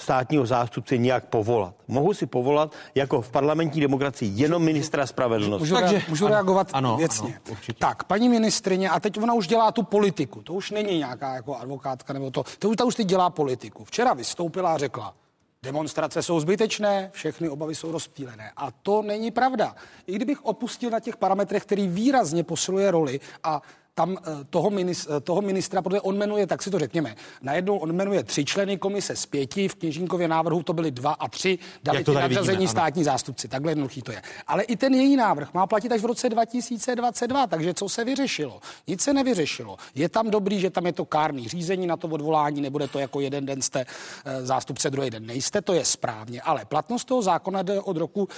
[0.00, 1.74] státního zástupce nějak povolat.
[1.88, 5.62] Mohu si povolat jako v parlamentní demokracii jenom ministra spravedlnosti.
[5.62, 7.40] Můžu, Takže, můžu ano, reagovat ano, věcně.
[7.46, 11.34] Ano, tak, paní ministrině, a teď ona už dělá tu politiku, to už není nějaká
[11.34, 13.84] jako advokátka nebo to, to už, ta už teď dělá politiku.
[13.84, 15.14] Včera vystoupila a řekla,
[15.62, 18.52] Demonstrace jsou zbytečné, všechny obavy jsou rozptýlené.
[18.56, 19.74] A to není pravda.
[20.06, 23.62] I kdybych opustil na těch parametrech, který výrazně posiluje roli a
[23.94, 27.78] tam eh, toho, ministra, eh, toho ministra, protože on jmenuje, tak si to řekněme, najednou
[27.78, 31.58] on jmenuje tři členy komise z pěti, v kněžínkově návrhu to byly dva a tři,
[31.84, 34.22] dali ty nadřazení vidíme, státní zástupci, takhle jednoduchý to je.
[34.46, 38.60] Ale i ten její návrh má platit až v roce 2022, takže co se vyřešilo?
[38.86, 39.76] Nic se nevyřešilo.
[39.94, 43.20] Je tam dobrý, že tam je to kárný řízení na to odvolání, nebude to jako
[43.20, 43.80] jeden den jste
[44.24, 48.28] eh, zástupce, druhý den nejste, to je správně, ale platnost toho zákona jde od roku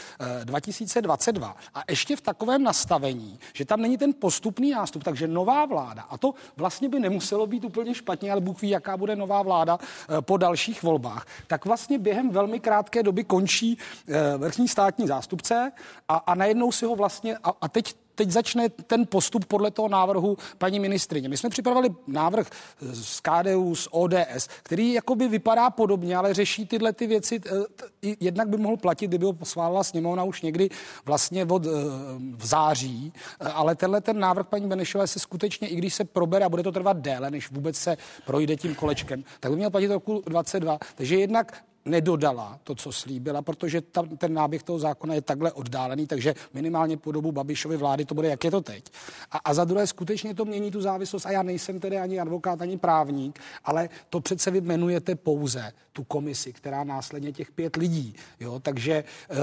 [0.45, 5.67] 2022 a ještě v takovém nastavení, že tam není ten postupný nástup, takže nová nová
[5.67, 9.43] vláda, a to vlastně by nemuselo být úplně špatně, ale Bůh ví, jaká bude nová
[9.43, 15.07] vláda eh, po dalších volbách, tak vlastně během velmi krátké doby končí eh, vrchní státní
[15.07, 15.73] zástupce
[16.09, 19.89] a, a najednou si ho vlastně, a, a teď teď začne ten postup podle toho
[19.89, 21.29] návrhu paní ministrině.
[21.29, 22.51] My jsme připravili návrh
[22.81, 27.41] z KDU, z ODS, který jakoby vypadá podobně, ale řeší tyhle ty věci.
[27.47, 30.69] Eh, jednak by mohl platit, kdyby ho posválila sněmovna už někdy
[31.05, 31.71] vlastně od eh,
[32.37, 36.45] v září, eh, ale tenhle ten návrh paní Benešové se skutečně, i když se probere
[36.45, 37.97] a bude to trvat déle, než vůbec se
[38.27, 40.79] projde tím kolečkem, tak by měl platit roku 22.
[40.95, 46.07] Takže jednak nedodala to, co slíbila, protože tam ten náběh toho zákona je takhle oddálený,
[46.07, 48.85] takže minimálně po dobu Babišovy vlády to bude, jak je to teď.
[49.31, 51.27] A, a za druhé skutečně to mění tu závislost.
[51.27, 56.05] A já nejsem tedy ani advokát, ani právník, ale to přece vy jmenujete pouze tu
[56.05, 58.15] komisi, která následně těch pět lidí.
[58.41, 58.61] Jo?
[58.61, 59.37] Takže uh,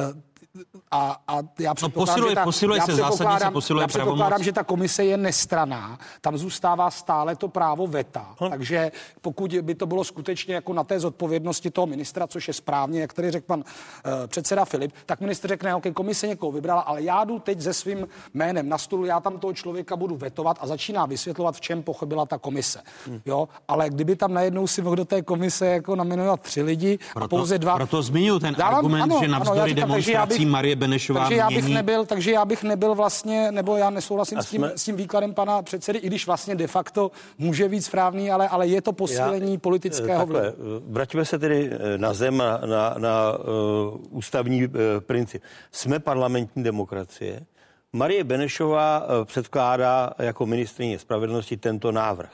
[0.92, 3.84] a, a já no, předpokládám, no, posiluje, že ta, posiluje já se zásadně se posiluje
[3.84, 8.50] já předpokládám, že ta komise je nestraná, tam zůstává stále to právo veta, hm.
[8.50, 8.92] takže
[9.22, 13.14] pokud by to bylo skutečně jako na té zodpovědnosti toho ministra, což je správně, jak
[13.14, 17.24] tady řekl pan uh, předseda Filip, tak ministr řekne, OK, komise někoho vybrala, ale já
[17.24, 21.06] jdu teď se svým jménem na stůl, já tam toho člověka budu vetovat a začíná
[21.06, 22.82] vysvětlovat, v čem pochybila ta komise.
[23.08, 23.22] Hmm.
[23.26, 27.26] Jo, ale kdyby tam najednou si mohl do té komise jako nominovat tři lidi proto,
[27.26, 27.76] a pouze dva.
[27.76, 31.68] Proto zmiňuji ten dávám, argument, ano, že navzdory ano, demonstrací Marie Benešová takže já bych
[31.68, 34.72] nebyl, takže já bych nebyl vlastně, nebo já nesouhlasím s tím, jsme...
[34.76, 38.68] s tím výkladem pana předsedy, i když vlastně de facto může být správný, ale, ale
[38.68, 40.82] je to posílení já, politického takhle, vlivu.
[40.88, 45.44] Vraťme se tedy eh, na zem, na, na, na uh, ústavní uh, princip.
[45.72, 47.46] Jsme parlamentní demokracie.
[47.94, 52.32] Marie Benešová uh, předkládá jako ministrině spravedlnosti tento návrh.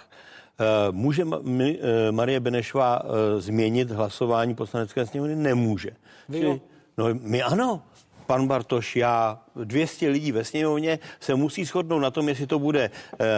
[0.92, 1.26] Může
[2.12, 3.02] Marie Benešová
[3.38, 5.36] změnit hlasování poslanecké sněmovny?
[5.36, 5.90] Nemůže.
[6.32, 6.62] Čili,
[6.98, 7.82] no my ano
[8.26, 12.92] pan Bartoš, já, 200 lidí ve sněmovně se musí shodnout na tom, jestli to bude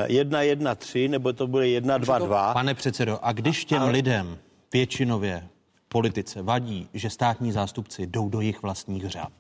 [0.08, 2.54] 1, 1, 3 nebo to bude 1, 2, 2.
[2.54, 3.86] Pane předsedo, a když těm a...
[3.86, 4.38] lidem
[4.74, 9.34] většinově v politice vadí, že státní zástupci jdou do jejich vlastních řád,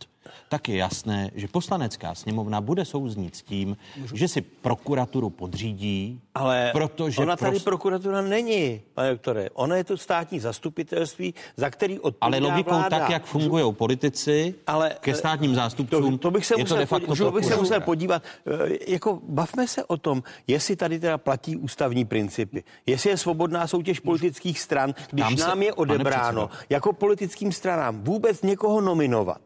[0.49, 4.17] tak je jasné, že poslanecká sněmovna bude souznít s tím, Můžu.
[4.17, 7.63] že si prokuraturu podřídí, ale protože ona tady prost...
[7.63, 9.49] prokuratura není, pane doktore.
[9.53, 12.99] Ona je to státní zastupitelství, za který odpovídá Ale logikou vláda.
[12.99, 16.79] tak, jak fungují politici ale, ke státním zástupcům, to, to bych se je musel, to
[16.79, 18.23] de facto podívat, bych se musel podívat.
[18.47, 23.67] Eh, jako bavme se o tom, jestli tady teda platí ústavní principy, jestli je svobodná
[23.67, 29.41] soutěž politických stran, když Tam nám se, je odebráno jako politickým stranám vůbec někoho nominovat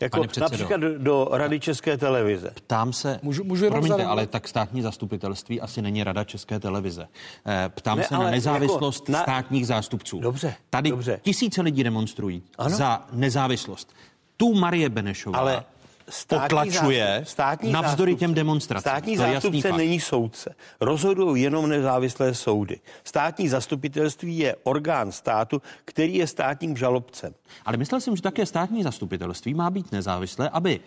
[0.00, 2.50] jako například do, do Rady České televize.
[2.54, 7.08] Ptám se, můžu, můžu promiňte, ale tak státní zastupitelství asi není Rada České televize.
[7.46, 9.22] Eh, ptám ne, se na nezávislost jako na...
[9.22, 10.20] státních zástupců.
[10.20, 11.20] Dobře, Tady dobře.
[11.22, 12.76] tisíce lidí demonstrují ano?
[12.76, 13.94] za nezávislost.
[14.36, 15.64] Tu Marie Benešová ale
[16.08, 18.80] státní potlačuje zástup, státní navzdory zástupce, těm demonstracím.
[18.80, 20.54] Státní zástupce není soudce.
[20.80, 22.80] Rozhodují jenom nezávislé soudy.
[23.04, 27.34] Státní zastupitelství je orgán státu, který je státním žalobcem.
[27.64, 30.80] Ale myslel jsem, že také státní zastupitelství má být nezávislé, aby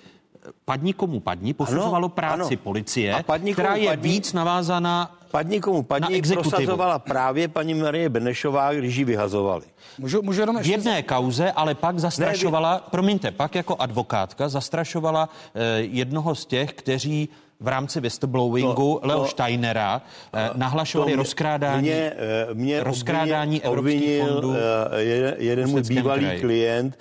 [0.66, 2.64] padni komu padni posuzovalo ano, práci ano.
[2.64, 8.96] policie, která je padni, víc navázaná Padni komu padni prosazovala právě paní Marie Benešová, když
[8.96, 9.66] ji vyhazovali.
[9.98, 12.92] Můžu, můžu jenom v jedné kauze, ale pak zastrašovala, ne, vy...
[12.92, 19.20] promiňte, pak jako advokátka zastrašovala eh, jednoho z těch, kteří v rámci whistleblowingu no, Leo
[19.20, 20.02] no, Steinera
[20.34, 24.56] eh, nahlašovali rozkrádání, mě, eh, mě rozkrádání obvinil, evropských fondů.
[24.56, 26.40] Eh, jeden, jeden můj bývalý kraji.
[26.42, 27.00] klient,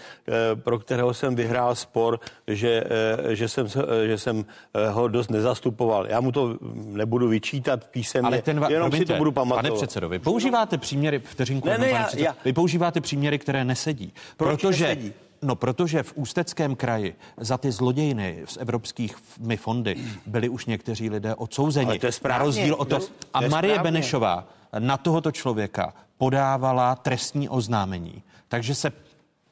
[0.55, 2.85] pro kterého jsem vyhrál spor, že,
[3.29, 3.67] že, jsem,
[4.07, 4.45] že jsem
[4.91, 6.07] ho dost nezastupoval.
[6.07, 8.37] Já mu to nebudu vyčítat písemně, písemně.
[8.37, 9.63] Ale ten, Jenom promiňte, si to budu pamatovat.
[9.65, 13.65] Pane předsedo, vy používáte příměry, vteřinku, Ne, ne, já- předsedo, já- vy používáte příměry, které
[13.65, 14.13] nesedí.
[14.37, 15.13] Proč protože, nesedí?
[15.43, 19.97] No, protože v Ústeckém kraji za ty zlodějiny z evropskými fondy
[20.27, 21.87] byli už někteří lidé odsouzeni.
[21.87, 22.39] Ale to je správně.
[22.39, 22.97] Na rozdíl od To
[23.35, 23.91] A to je Marie správně.
[23.93, 24.49] Benešová
[24.79, 28.23] na tohoto člověka podávala trestní oznámení.
[28.49, 28.93] Takže se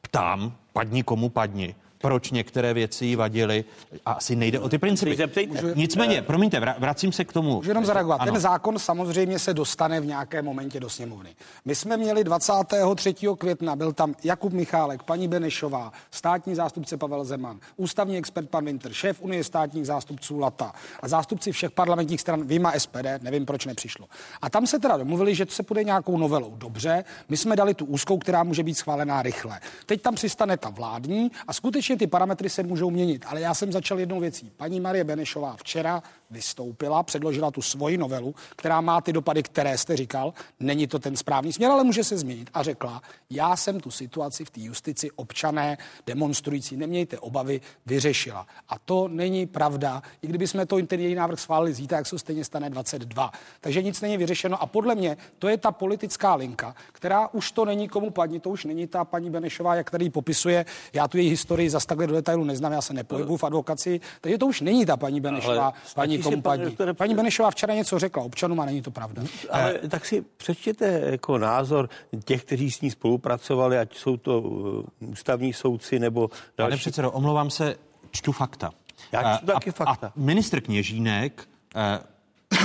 [0.01, 3.65] ptám, padni komu padni, proč některé věci jí vadily
[4.07, 5.29] a asi nejde o ty principy.
[5.75, 7.55] Nicméně, promiňte, vra- vracím se k tomu.
[7.57, 8.21] Můžu jenom zareagovat.
[8.21, 8.33] Ano.
[8.33, 11.37] Ten zákon samozřejmě se dostane v nějakém momentě do sněmovny.
[11.65, 13.15] My jsme měli 23.
[13.39, 18.93] května, byl tam Jakub Michálek, paní Benešová, státní zástupce Pavel Zeman, ústavní expert pan Winter,
[18.93, 24.07] šéf Unie státních zástupců Lata a zástupci všech parlamentních stran Vima SPD, nevím, proč nepřišlo.
[24.43, 26.55] A tam se teda domluvili, že se půjde nějakou novelou.
[26.57, 29.61] Dobře, my jsme dali tu úzkou, která může být schválená rychle.
[29.87, 33.25] Teď tam přistane ta vládní a skutečně ty parametry se můžou měnit.
[33.29, 34.53] Ale já jsem začal jednou věcí.
[34.57, 39.97] Paní Marie Benešová včera vystoupila, předložila tu svoji novelu, která má ty dopady, které jste
[39.97, 40.35] říkal.
[40.61, 42.51] Není to ten správný směr, ale může se změnit.
[42.55, 48.47] A řekla, já jsem tu situaci v té justici občané demonstrující, nemějte obavy, vyřešila.
[48.69, 50.03] A to není pravda.
[50.23, 53.33] I kdyby jsme to ten její návrh schválili zítra, jak se stejně stane 22.
[53.61, 54.63] Takže nic není vyřešeno.
[54.63, 58.51] A podle mě to je ta politická linka, která už to není komu padni, to
[58.51, 60.65] už není ta paní Benešová, jak tady popisuje.
[60.93, 64.39] Já tu její historii zas takhle do detailu neznám, já se nepohybuju v advokaci, takže
[64.39, 66.65] to už není ta paní Benešová, Ale paní pane padni.
[66.65, 69.23] doktore, Paní Benešová včera něco řekla občanům a není to pravda.
[69.51, 71.89] Ale tak si přečtěte jako názor
[72.25, 76.81] těch, kteří s ní spolupracovali, ať jsou to uh, ústavní soudci nebo Pane další.
[76.81, 77.77] předsedo, omlouvám se,
[78.11, 78.71] čtu fakta.
[79.13, 80.07] Já čtu Eh, taky a, fakta.
[80.07, 81.99] A ministr Kněžínek eh,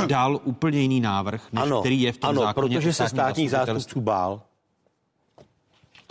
[0.07, 2.75] dal úplně jiný návrh, než ano, který je v tom ano, zákoně.
[2.75, 4.41] protože se státních zástupců bál.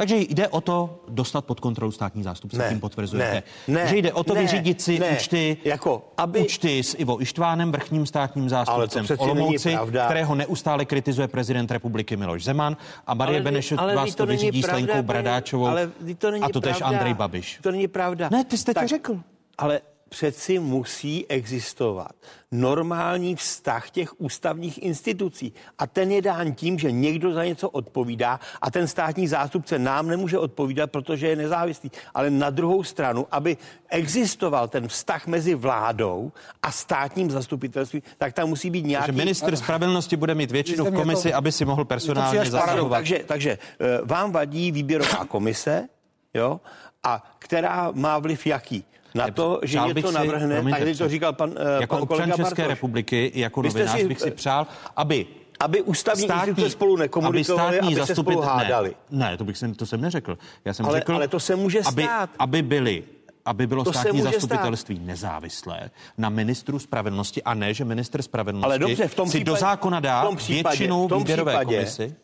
[0.00, 3.42] Takže jde o to dostat pod kontrolu státní zástupce, Ne, tím potvrzujete.
[3.68, 6.96] ne, ne, že jde o to ne, vyřídit si ne, účty, jako, aby- účty s
[6.98, 12.76] Ivo Ištvánem, vrchním státním zástupcem v Olomouci, kterého neustále kritizuje prezident republiky Miloš Zeman
[13.06, 13.42] a Marie
[13.76, 16.80] ale vás to vyřídí s pravda, Lenkou paní- Bradáčovou ale to není a to tež.
[16.82, 17.58] Andrej Babiš.
[17.62, 18.28] To není pravda.
[18.32, 19.20] Ne, ty jste to řekl.
[19.58, 19.80] Ale
[20.10, 22.12] přeci musí existovat
[22.52, 25.52] normální vztah těch ústavních institucí.
[25.78, 30.06] A ten je dán tím, že někdo za něco odpovídá a ten státní zástupce nám
[30.06, 31.90] nemůže odpovídat, protože je nezávislý.
[32.14, 33.56] Ale na druhou stranu, aby
[33.88, 36.32] existoval ten vztah mezi vládou
[36.62, 39.12] a státním zastupitelstvím, tak tam musí být nějaký...
[39.12, 42.96] minister spravedlnosti bude mít většinu v komisi, to- aby si mohl personálně zasahovat.
[42.96, 45.88] Takže, takže eh, vám vadí výběrová komise,
[46.34, 46.60] jo,
[47.02, 48.84] a která má vliv jaký?
[49.14, 52.16] Na to, že něco si- navrhne, promiňte, tak to říkal pan, eh, Jako pan občan
[52.16, 52.68] kolega České Bartoš.
[52.68, 55.26] republiky, jako novinář si, bych si eh, přál, aby
[55.60, 58.94] Aby ústavní instituce spolu nekomunikovali, aby se spolu hádali.
[59.10, 60.38] Ne, ne, to, bych jsem, to jsem neřekl.
[60.64, 62.30] Já jsem Ale- řekl, ale to se může aby, stát.
[62.38, 63.04] Aby byli
[63.44, 68.78] aby bylo To státní zastupitelství nezávislé na ministru spravedlnosti a ne, že minister spravedlnosti Ale
[68.78, 71.52] dobře, v tom si případě, do zákona dá v tom případě, většinu v tom výběrové
[71.52, 72.14] případě, komisi.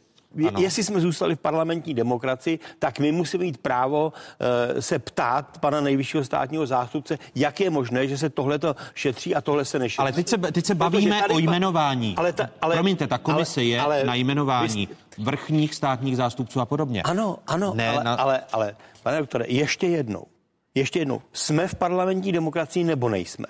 [0.48, 0.60] Ano.
[0.60, 4.12] jestli jsme zůstali v parlamentní demokracii, tak my musíme mít právo
[4.74, 9.40] uh, se ptát pana nejvyššího státního zástupce, jak je možné, že se tohleto šetří a
[9.40, 9.98] tohle se nešetří.
[9.98, 12.14] Ale teď se, teď se Protože bavíme tady o jmenování.
[12.16, 16.60] Ale ta, ale, Promiňte, ta komise ale, je ale, na jmenování jste- vrchních státních zástupců
[16.60, 17.02] a podobně.
[17.02, 20.24] Ano, ano, Ne, ale, na- ale, ale, pane doktore, ještě jednou.
[20.74, 21.22] Ještě jednou.
[21.32, 23.46] Jsme v parlamentní demokracii nebo nejsme?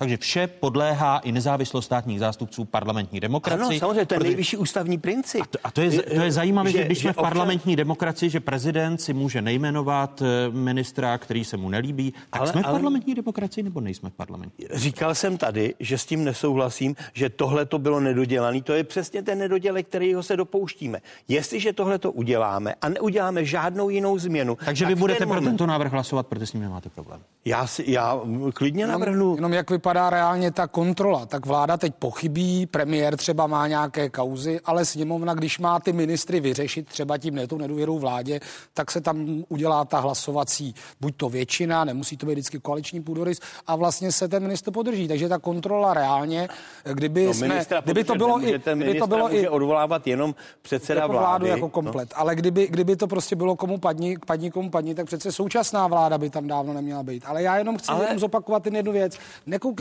[0.00, 3.66] Takže vše podléhá i nezávislost státních zástupců parlamentní demokracii.
[3.68, 5.40] Ano, samozřejmě, to je protože- nejvyšší ústavní princip.
[5.42, 7.76] A to, a to, je, to je zajímavé, že, že když jsme v občan- parlamentní
[7.76, 12.62] demokracii, že prezident si může nejmenovat eh, ministra, který se mu nelíbí, tak Ale- jsme
[12.62, 14.66] v ale- parlamentní demokracii nebo nejsme v parlamentní?
[14.72, 18.62] Říkal jsem tady, že s tím nesouhlasím, že tohle to bylo nedodělané.
[18.62, 20.98] To je přesně ten nedodělek, kterýho se dopouštíme.
[21.28, 25.28] Jestliže tohle to uděláme a neuděláme žádnou jinou změnu, Takže tak vy v budete ten
[25.28, 27.20] pro moment- tento návrh hlasovat, protože s ním nemáte problém.
[27.44, 28.20] Já, si, já
[28.54, 29.34] klidně navrhnu.
[29.34, 31.26] Jenom jak vypadá reálně ta kontrola.
[31.26, 36.40] Tak vláda teď pochybí, premiér třeba má nějaké kauzy, ale sněmovna, když má ty ministry
[36.40, 38.40] vyřešit třeba tím ne, tou nedůvěrou vládě,
[38.74, 43.40] tak se tam udělá ta hlasovací buď to většina, nemusí to být vždycky koaliční půdorys
[43.66, 45.08] a vlastně se ten ministr podrží.
[45.08, 46.48] Takže ta kontrola reálně,
[46.92, 51.00] kdyby, No, jsme, kdyby to bylo i, kdyby to bylo může i odvolávat jenom předseda
[51.00, 51.26] jako vlády.
[51.26, 51.68] vládu jako no.
[51.70, 52.12] komplet.
[52.16, 56.18] Ale kdyby, kdyby to prostě bylo komu padni, padni komu padni, tak přece současná vláda
[56.18, 57.24] by tam dávno neměla být.
[57.26, 59.18] Ale já jenom chci Ale- jenom zopakovat jednu věc.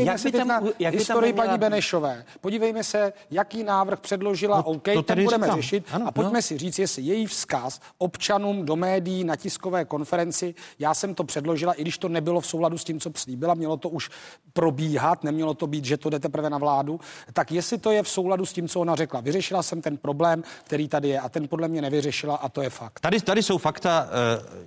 [0.05, 1.57] Nekoukejme Jak se teď tam- na jak historii paní?
[1.57, 2.25] Benešové.
[2.41, 5.61] Podívejme se, jaký návrh předložila, No, OK, to ten budeme říkám.
[5.61, 5.85] řešit.
[5.91, 6.41] Ano, a pojďme no.
[6.41, 11.73] si říct, jestli její vzkaz občanům do médií na tiskové konferenci, já jsem to předložila,
[11.73, 14.09] i když to nebylo v souladu s tím, co slíbila, mělo to už
[14.53, 16.99] probíhat, nemělo to být, že to jde teprve na vládu,
[17.33, 19.19] tak jestli to je v souladu s tím, co ona řekla.
[19.21, 22.69] Vyřešila jsem ten problém, který tady je a ten podle mě nevyřešila a to je
[22.69, 22.99] fakt.
[22.99, 24.07] Tady, tady jsou fakta.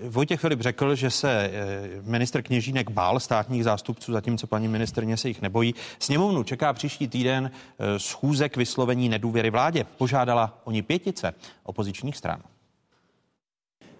[0.02, 1.52] Eh, Vojtěch Filip řekl, že se eh,
[2.02, 5.74] minister Kněžínek bál státních zástupců, zatímco paní ministrně se jich nebojí.
[5.98, 9.84] Sněmovnu čeká příští týden eh, schůze k vyslovení nedůvěry vládě.
[9.98, 12.42] Požádala oni pětice opozičních stran.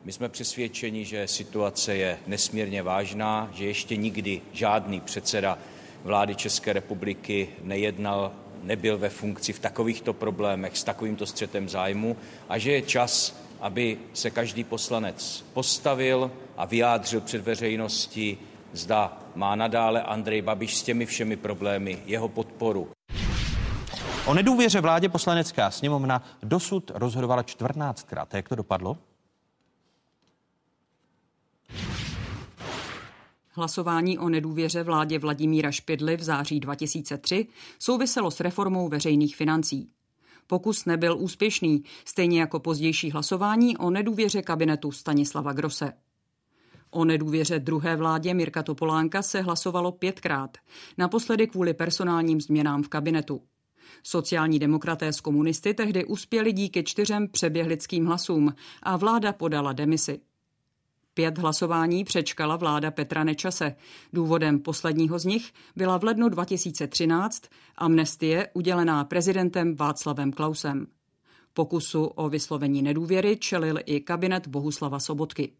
[0.05, 5.59] My jsme přesvědčeni, že situace je nesmírně vážná, že ještě nikdy žádný předseda
[6.03, 12.16] vlády České republiky nejednal, nebyl ve funkci v takovýchto problémech s takovýmto střetem zájmu
[12.49, 18.39] a že je čas, aby se každý poslanec postavil a vyjádřil před veřejností,
[18.73, 22.89] zda má nadále Andrej Babiš s těmi všemi problémy jeho podporu.
[24.27, 28.27] O nedůvěře vládě poslanecká sněmovna dosud rozhodovala 14krát.
[28.33, 28.99] Jak to dopadlo?
[33.55, 37.47] Hlasování o nedůvěře vládě Vladimíra Špidly v září 2003
[37.79, 39.91] souviselo s reformou veřejných financí.
[40.47, 45.93] Pokus nebyl úspěšný, stejně jako pozdější hlasování o nedůvěře kabinetu Stanislava Grose.
[46.95, 50.59] O nedůvěře druhé vládě Mirka Topolánka se hlasovalo pětkrát,
[50.99, 53.43] naposledy kvůli personálním změnám v kabinetu.
[54.03, 60.20] Sociální demokraté z komunisty tehdy uspěli díky čtyřem přeběhlickým hlasům a vláda podala demisi.
[61.14, 63.74] Pět hlasování přečkala vláda Petra Nečase.
[64.12, 67.43] Důvodem posledního z nich byla v lednu 2013
[67.76, 70.86] amnestie udělená prezidentem Václavem Klausem.
[71.53, 75.53] Pokusu o vyslovení nedůvěry čelil i kabinet Bohuslava Sobotky.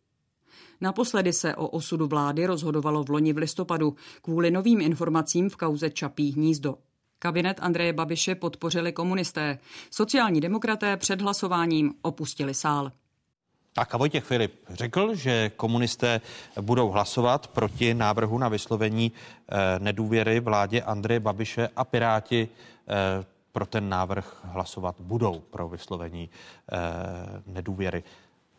[0.83, 5.91] Naposledy se o osudu vlády rozhodovalo v loni v listopadu kvůli novým informacím v kauze
[5.91, 6.79] Čapí hnízdo.
[7.19, 9.59] Kabinet Andreje Babiše podpořili komunisté.
[9.91, 12.93] Sociální demokraté před hlasováním opustili sál.
[13.73, 16.21] Tak a Vojtěch Filip řekl, že komunisté
[16.61, 22.49] budou hlasovat proti návrhu na vyslovení eh, nedůvěry vládě Andreje Babiše a Piráti
[22.89, 26.31] eh, pro ten návrh hlasovat budou pro vyslovení
[26.73, 26.79] eh,
[27.47, 28.03] nedůvěry.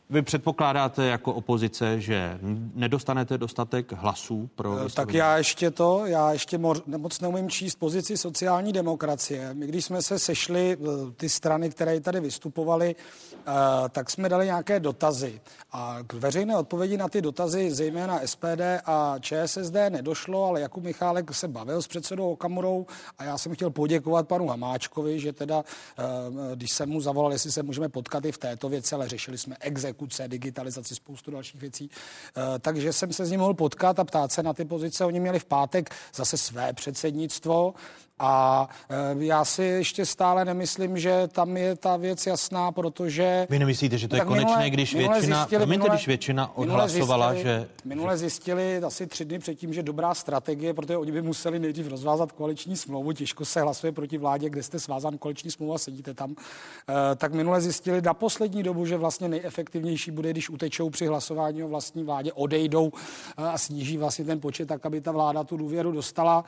[0.10, 2.40] Vy předpokládáte jako opozice, že
[2.74, 4.94] nedostanete dostatek hlasů pro vyslovení?
[4.96, 6.58] Tak já ještě to, já ještě
[6.98, 9.54] moc neumím číst pozici sociální demokracie.
[9.54, 10.78] My když jsme se sešli,
[11.16, 12.96] ty strany, které tady vystupovaly,
[13.48, 15.42] Eh, tak jsme dali nějaké dotazy.
[15.72, 21.36] A k veřejné odpovědi na ty dotazy, zejména SPD a ČSSD, nedošlo, ale Jakub Michálek
[21.36, 22.86] se bavil s předsedou Okamurou
[23.18, 25.64] a já jsem chtěl poděkovat panu Hamáčkovi, že teda,
[26.00, 26.04] eh,
[26.56, 29.56] když jsem mu zavolal, jestli se můžeme potkat i v této věci, ale řešili jsme
[29.94, 31.90] exekuce, digitalizaci, spoustu dalších věcí,
[32.38, 35.06] eh, takže jsem se s ním mohl potkat a ptát se na ty pozice.
[35.06, 37.74] Oni měli v pátek zase své předsednictvo
[38.20, 43.48] a e, já si ještě stále nemyslím, že tam je ta věc jasná, protože...
[43.50, 47.34] Vy nemyslíte, že to je konečné, minule, když většina, zjistili, minule, když většina odhlasovala, minule
[47.34, 47.70] zjistili, že...
[47.86, 52.32] Minule zjistili asi tři dny předtím, že dobrá strategie, protože oni by museli nejdřív rozvázat
[52.32, 56.36] koaliční smlouvu, těžko se hlasuje proti vládě, kde jste svázán koaliční smlouvu a sedíte tam,
[57.12, 61.64] e, tak minule zjistili na poslední dobu, že vlastně nejefektivnější bude, když utečou při hlasování
[61.64, 62.92] o vlastní vládě, odejdou
[63.38, 66.46] e, a sníží vlastně ten počet tak, aby ta vláda tu důvěru dostala.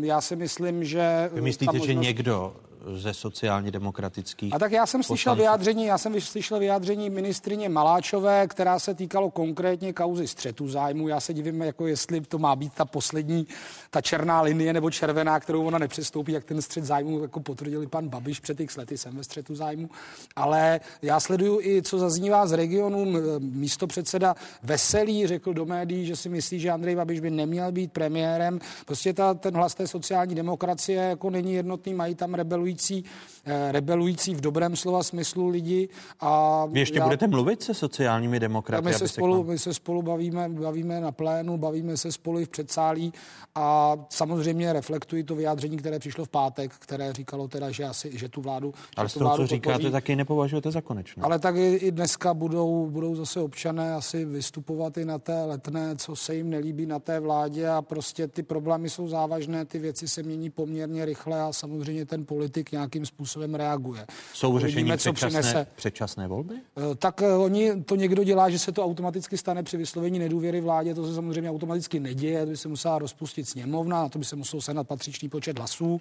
[0.00, 1.30] Já si myslím, že...
[1.32, 1.86] Vy myslíte, možnost...
[1.86, 2.56] že někdo
[2.92, 4.54] ze sociálně demokratických.
[4.54, 5.08] A tak já jsem poslanců.
[5.08, 11.08] slyšel vyjádření, já jsem slyšel vyjádření ministrině Maláčové, která se týkalo konkrétně kauzy střetu zájmu.
[11.08, 13.46] Já se divím, jako jestli to má být ta poslední,
[13.90, 18.08] ta černá linie nebo červená, kterou ona nepřestoupí, jak ten střet zájmu jako potvrdili pan
[18.08, 19.90] Babiš před x lety, jsem ve střetu zájmu.
[20.36, 23.06] Ale já sleduju i, co zaznívá z regionu.
[23.38, 27.92] Místo předseda Veselý řekl do médií, že si myslí, že Andrej Babiš by neměl být
[27.92, 28.58] premiérem.
[28.86, 33.04] Prostě ta, ten hlas té sociální demokracie jako není jednotný, mají tam rebelují rebelující,
[33.44, 35.88] eh, rebelující v dobrém slova smyslu lidi.
[36.20, 38.84] A Vy ještě já, budete mluvit se sociálními demokraty?
[38.84, 42.48] My se, spolu, my se spolu bavíme, bavíme na plénu, bavíme se spolu i v
[42.48, 43.12] předsálí
[43.54, 48.28] a samozřejmě reflektují to vyjádření, které přišlo v pátek, které říkalo teda, že, asi, že
[48.28, 49.92] tu vládu Ale z toho, co říkáte, podpoří.
[49.92, 51.22] taky nepovažujete za konečné.
[51.22, 55.96] Ale tak i, i dneska budou, budou zase občané asi vystupovat i na té letné,
[55.96, 60.08] co se jim nelíbí na té vládě a prostě ty problémy jsou závažné, ty věci
[60.08, 64.06] se mění poměrně rychle a samozřejmě ten politik politik nějakým způsobem reaguje.
[64.32, 66.54] Jsou řešení předčasné, předčasné volby?
[66.54, 70.60] Eh, tak eh, oni to někdo dělá, že se to automaticky stane při vyslovení nedůvěry
[70.60, 74.24] vládě, to se samozřejmě automaticky neděje, to by se musela rozpustit sněmovna, na to by
[74.24, 76.00] se musel senat patřičný počet hlasů.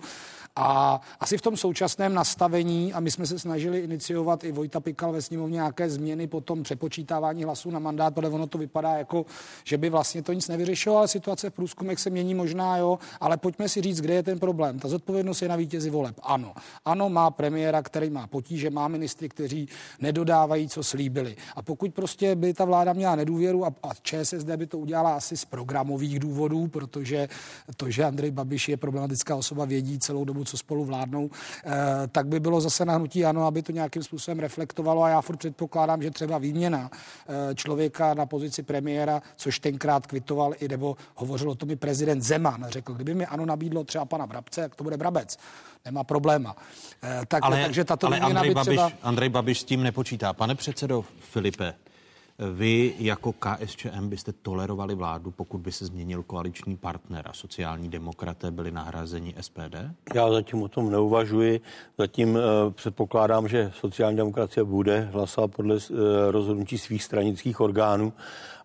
[0.55, 5.11] A asi v tom současném nastavení, a my jsme se snažili iniciovat i Vojta Pikal
[5.11, 9.25] ve sněmovně nějaké změny po tom přepočítávání hlasů na mandát, protože ono to vypadá jako,
[9.63, 13.37] že by vlastně to nic nevyřešilo, ale situace v průzkumech se mění možná, jo, ale
[13.37, 14.79] pojďme si říct, kde je ten problém.
[14.79, 16.15] Ta zodpovědnost je na vítězi voleb.
[16.23, 16.53] Ano,
[16.85, 17.09] ano.
[17.09, 21.35] Má premiéra, který má potíže, má ministry, kteří nedodávají, co slíbili.
[21.55, 25.37] A pokud prostě by ta vláda měla nedůvěru a, a ČSSD by to udělala asi
[25.37, 27.27] z programových důvodů, protože
[27.77, 31.29] to, že Andrej Babiš je problematická osoba, vědí celou dobu, co spolu vládnou,
[31.65, 31.71] eh,
[32.11, 35.37] tak by bylo zase na hnutí ano, aby to nějakým způsobem reflektovalo a já furt
[35.37, 41.49] předpokládám, že třeba výměna eh, člověka na pozici premiéra, což tenkrát kvitoval i nebo hovořil
[41.49, 44.83] o tom i prezident Zeman, řekl, kdyby mi ano nabídlo třeba pana Brabce, jak to
[44.83, 45.37] bude Brabec
[45.85, 46.55] nemá probléma.
[47.03, 48.91] Eh, tak, ale, takže tato ale Andrej, Babiš, třeba...
[49.01, 50.33] Andrej Babiš s tím nepočítá.
[50.33, 51.73] Pane předsedo Filipe,
[52.39, 58.51] vy jako KSČM byste tolerovali vládu, pokud by se změnil koaliční partner a sociální demokraté
[58.51, 59.75] byli nahrazeni SPD?
[60.15, 61.61] Já zatím o tom neuvažuji.
[61.97, 65.97] Zatím uh, předpokládám, že sociální demokracie bude hlasovat podle uh,
[66.29, 68.13] rozhodnutí svých stranických orgánů.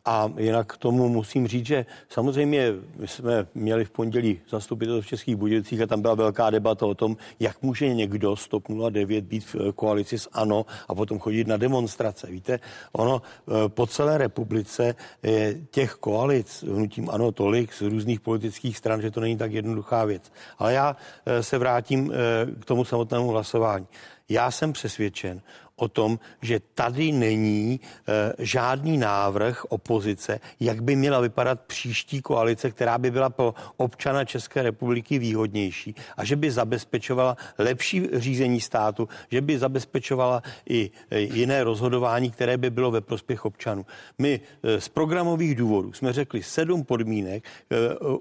[0.09, 5.07] A jinak k tomu musím říct, že samozřejmě my jsme měli v pondělí zastupitelstvo v
[5.07, 9.25] Českých Budějovicích a tam byla velká debata o tom, jak může někdo z TOP 09
[9.25, 12.27] být v koalici s ANO a potom chodit na demonstrace.
[12.27, 12.61] Víte,
[12.93, 19.03] ono eh, po celé republice je těch koalic hnutím ANO tolik z různých politických stran,
[19.03, 20.33] že to není tak jednoduchá věc.
[20.59, 20.97] Ale já
[21.27, 22.17] eh, se vrátím eh,
[22.61, 23.87] k tomu samotnému hlasování.
[24.29, 25.41] Já jsem přesvědčen
[25.79, 32.70] o tom, že tady není e, žádný návrh opozice, jak by měla vypadat příští koalice,
[32.70, 39.09] která by byla pro občana České republiky výhodnější a že by zabezpečovala lepší řízení státu,
[39.31, 43.87] že by zabezpečovala i e, jiné rozhodování, které by bylo ve prospěch občanů.
[44.18, 47.45] My e, z programových důvodů jsme řekli sedm podmínek,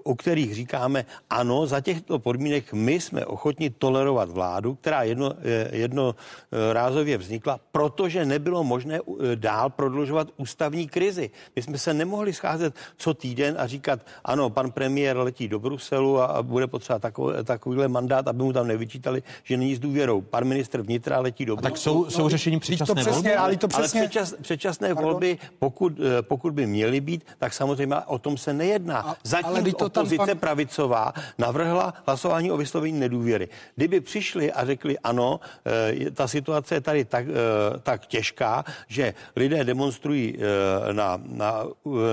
[0.04, 5.34] o kterých říkáme ano, za těchto podmínek my jsme ochotni tolerovat vládu, která jedno,
[5.72, 6.16] jedno
[6.74, 11.30] rázově vznikla vznikla, protože nebylo možné eh, dál prodlužovat ústavní krizi.
[11.56, 16.22] My jsme se nemohli scházet co týden a říkat, ano, pan premiér letí do Bruselu
[16.22, 20.22] a, bude potřebovat takový, takovýhle mandát, aby mu tam nevyčítali, že není s důvěrou.
[20.22, 21.68] Pan ministr vnitra letí do Bruselu.
[21.68, 23.36] A tak jsou, jsou no, řešení předčasné to přesně, volby?
[23.36, 24.00] Ale, to přesně...
[24.00, 25.04] ale předčas, předčasné Pardon?
[25.04, 29.00] volby, pokud, eh, pokud by měly být, tak samozřejmě o tom se nejedná.
[29.00, 30.38] A, Zatím ale to opozice pan...
[30.38, 33.50] pravicová navrhla hlasování o vyslovení nedůvěry.
[33.76, 35.40] Kdyby přišli a řekli, ano,
[36.14, 37.26] ta situace je tady tak,
[37.84, 41.64] tak těžká, že lidé demonstrují eh, na, na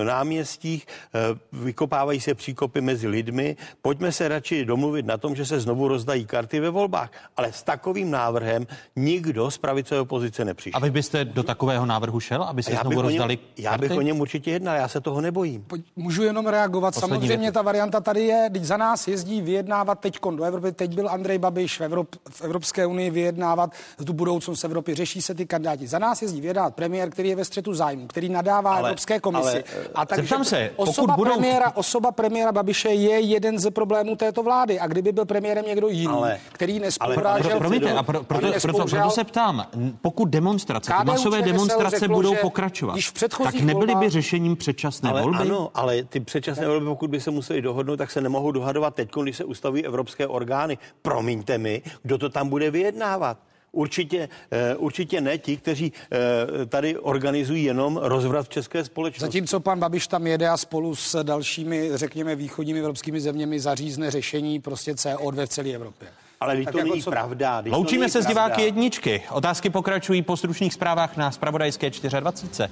[0.05, 3.57] náměstích, eh, vykopávají se příkopy mezi lidmi.
[3.83, 7.11] Pojďme se radši domluvit na tom, že se znovu rozdají karty ve volbách.
[7.37, 8.67] Ale s takovým návrhem
[8.97, 10.77] nikdo z pravicové opozice nepřišel.
[10.77, 14.01] A vy byste do takového návrhu šel, aby se znovu rozdali něm, Já bych o
[14.01, 15.67] něm určitě jednal, já se toho nebojím.
[15.97, 16.95] Můžu jenom reagovat.
[16.95, 17.55] Poslední Samozřejmě větu.
[17.55, 20.73] ta varianta tady je, když za nás jezdí vyjednávat teď do Evropy.
[20.73, 23.71] Teď byl Andrej Babiš v, Evrop, v Evropské unii vyjednávat
[24.07, 24.95] tu budoucnost Evropy.
[25.15, 25.87] Řeší se ty kandidáti.
[25.87, 29.49] Za nás jezdí vědat premiér, který je ve střetu zájmu, který nadává ale, Evropské komisi.
[29.49, 31.31] Ale, a takže se, osoba, budou...
[31.31, 34.81] premiéra, osoba premiéra Babiše je jeden ze problémů této vlády.
[34.81, 37.51] A kdyby byl premiérem někdo jiný, ale, který nespolurážel...
[37.51, 39.67] Ale, promiňte, a pro, proto, proto, proto se ptám,
[40.03, 42.99] pokud demonstrace, ty masové demonstrace řeklo, budou pokračovat,
[43.43, 45.39] tak nebyly by řešením předčasné ale, volby?
[45.39, 49.09] Ano, ale ty předčasné volby, pokud by se museli dohodnout, tak se nemohou dohadovat teď,
[49.23, 50.79] když se ustaví evropské orgány.
[51.03, 53.39] Promiňte mi, kdo to tam bude vyjednávat.
[53.75, 59.27] Určitě, eh, určitě ne ti, kteří eh, tady organizují jenom rozvrat v české společnosti.
[59.27, 64.61] Zatímco pan Babiš tam jede a spolu s dalšími, řekněme, východními evropskými zeměmi zařízne řešení
[64.61, 66.09] prostě CO2 v celé Evropě.
[66.41, 67.11] Ale to jako není co...
[67.11, 67.63] pravda.
[67.67, 69.23] Loučíme se s diváky jedničky.
[69.31, 72.69] Otázky pokračují po stručných zprávách na Spravodajské 24.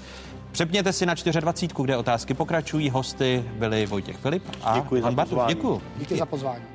[0.52, 2.90] Přepněte si na 24, kde otázky pokračují.
[2.90, 5.40] Hosty byli Vojtěch Filip a Děkuji Pan Bartu.
[5.48, 5.82] Děkuji.
[5.96, 6.71] Díky za pozvání.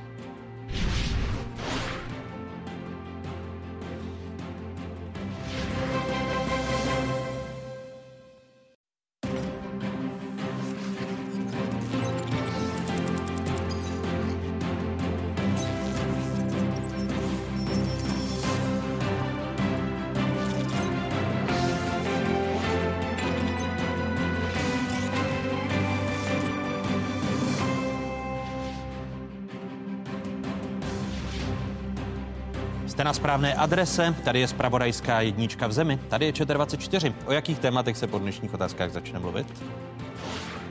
[33.07, 37.13] Na správné adrese, tady je spravodajská jednička v zemi, tady je ČT24.
[37.25, 39.47] O jakých tématech se po dnešních otázkách začne mluvit?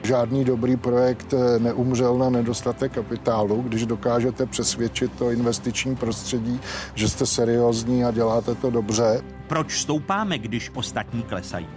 [0.02, 6.60] Žádný dobrý projekt eh, neumřel na nedostatek kapitálu, když dokážete přesvědčit to investiční prostředí,
[6.94, 9.22] že jste seriózní a děláte to dobře.
[9.46, 11.68] Proč stoupáme, když ostatní klesají?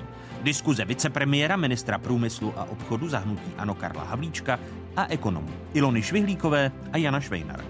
[0.44, 4.60] Diskuze vicepremiéra, ministra průmyslu a obchodu zahnutí Ano Karla Havlíčka
[4.96, 7.64] a ekonomů Ilony Švihlíkové a Jana Švejnara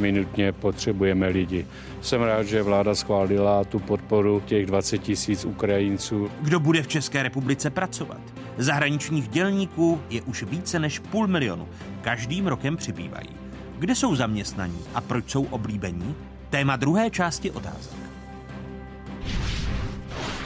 [0.00, 1.66] my nutně potřebujeme lidi.
[2.00, 6.30] Jsem rád, že vláda schválila tu podporu těch 20 tisíc Ukrajinců.
[6.40, 8.20] Kdo bude v České republice pracovat?
[8.58, 11.68] Zahraničních dělníků je už více než půl milionu.
[12.00, 13.28] Každým rokem přibývají.
[13.78, 16.14] Kde jsou zaměstnaní a proč jsou oblíbení?
[16.50, 18.05] Téma druhé části otázek.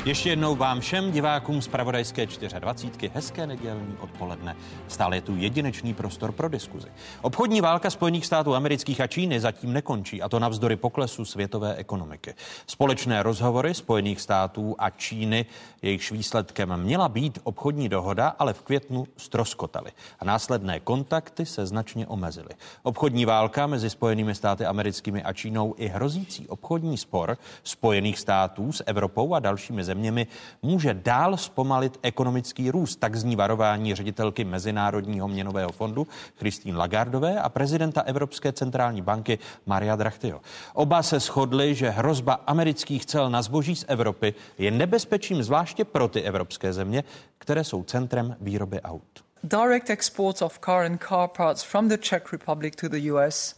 [0.05, 3.11] Ještě jednou vám všem divákům z Pravodajské 24.
[3.15, 4.57] hezké nedělní odpoledne.
[4.89, 6.89] Stále je tu jedinečný prostor pro diskuzi.
[7.23, 12.35] Obchodní válka Spojených států amerických a Číny zatím nekončí, a to navzdory poklesu světové ekonomiky.
[12.67, 15.47] Společné rozhovory Spojených států a Číny,
[15.83, 19.91] jejichž výsledkem měla být obchodní dohoda, ale v květnu stroskotaly
[20.21, 22.51] a následné kontakty se značně omezily.
[22.83, 28.83] Obchodní válka mezi Spojenými státy americkými a Čínou i hrozící obchodní spor Spojených států s
[28.87, 30.27] Evropou a dalšími zeměmi
[30.63, 32.97] může dál zpomalit ekonomický růst.
[32.97, 36.07] Tak zní varování ředitelky Mezinárodního měnového fondu
[36.39, 40.41] Christine Lagardové a prezidenta Evropské centrální banky Maria Drachtyho.
[40.75, 46.09] Oba se shodli, že hrozba amerických cel na zboží z Evropy je nebezpečím zvláště pro
[46.09, 47.05] ty evropské země,
[47.39, 49.25] které jsou centrem výroby aut.
[49.43, 53.55] Direct exports of car and car parts from the Czech Republic to the US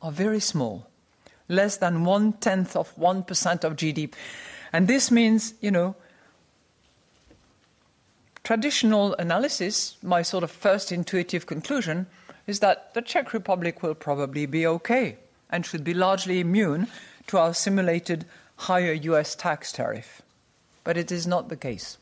[0.00, 0.82] are very small,
[1.48, 4.16] less than one tenth of 1% of GDP.
[4.72, 5.94] And this means, you know,
[8.44, 12.06] traditional analysis, my sort of first intuitive conclusion
[12.46, 15.16] is that the Czech Republic will probably be okay
[15.50, 16.88] and should be largely immune
[17.26, 18.24] to our simulated
[18.56, 20.22] higher US tax tariff.
[20.84, 21.98] But it is not the case.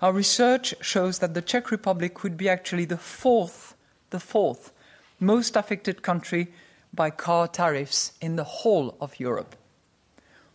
[0.00, 3.74] Our research shows that the Czech Republic could be actually the fourth,
[4.10, 4.72] the fourth
[5.20, 6.48] most affected country
[6.92, 9.54] by car tariffs in the whole of Europe.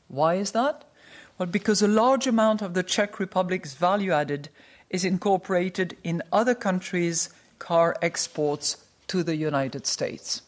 [0.09, 0.83] Why is that?
[1.39, 4.49] Well, because a large amount of the Czech Republic's value added
[4.89, 7.29] is incorporated in other countries'
[7.59, 8.77] car exports
[9.07, 10.41] to the United States.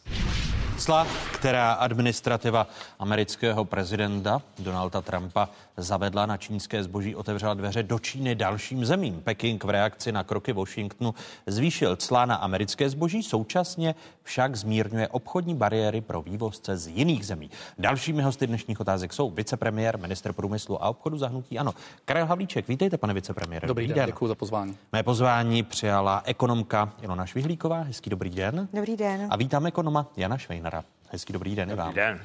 [0.84, 2.66] Cla, která administrativa
[2.98, 9.20] amerického prezidenta Donalda Trumpa zavedla na čínské zboží, otevřela dveře do Číny dalším zemím.
[9.22, 11.14] Peking v reakci na kroky Washingtonu
[11.46, 17.50] zvýšil cla na americké zboží, současně však zmírňuje obchodní bariéry pro vývozce z jiných zemí.
[17.78, 21.58] Dalšími hosty dnešních otázek jsou vicepremiér, minister průmyslu a obchodu zahnutí.
[21.58, 21.72] Ano,
[22.04, 23.68] Karel Havlíček, vítejte, pane vicepremiére.
[23.68, 24.76] Dobrý, dobrý den, den, děkuji za pozvání.
[24.92, 27.82] Mé pozvání přijala ekonomka Ilona Švihlíková.
[27.82, 28.68] Hezký dobrý den.
[28.72, 29.26] Dobrý den.
[29.30, 30.84] A vítám ekonoma Jana Švejnara.
[31.10, 31.94] Hezký dobrý den dobrý vám.
[31.94, 32.20] Den.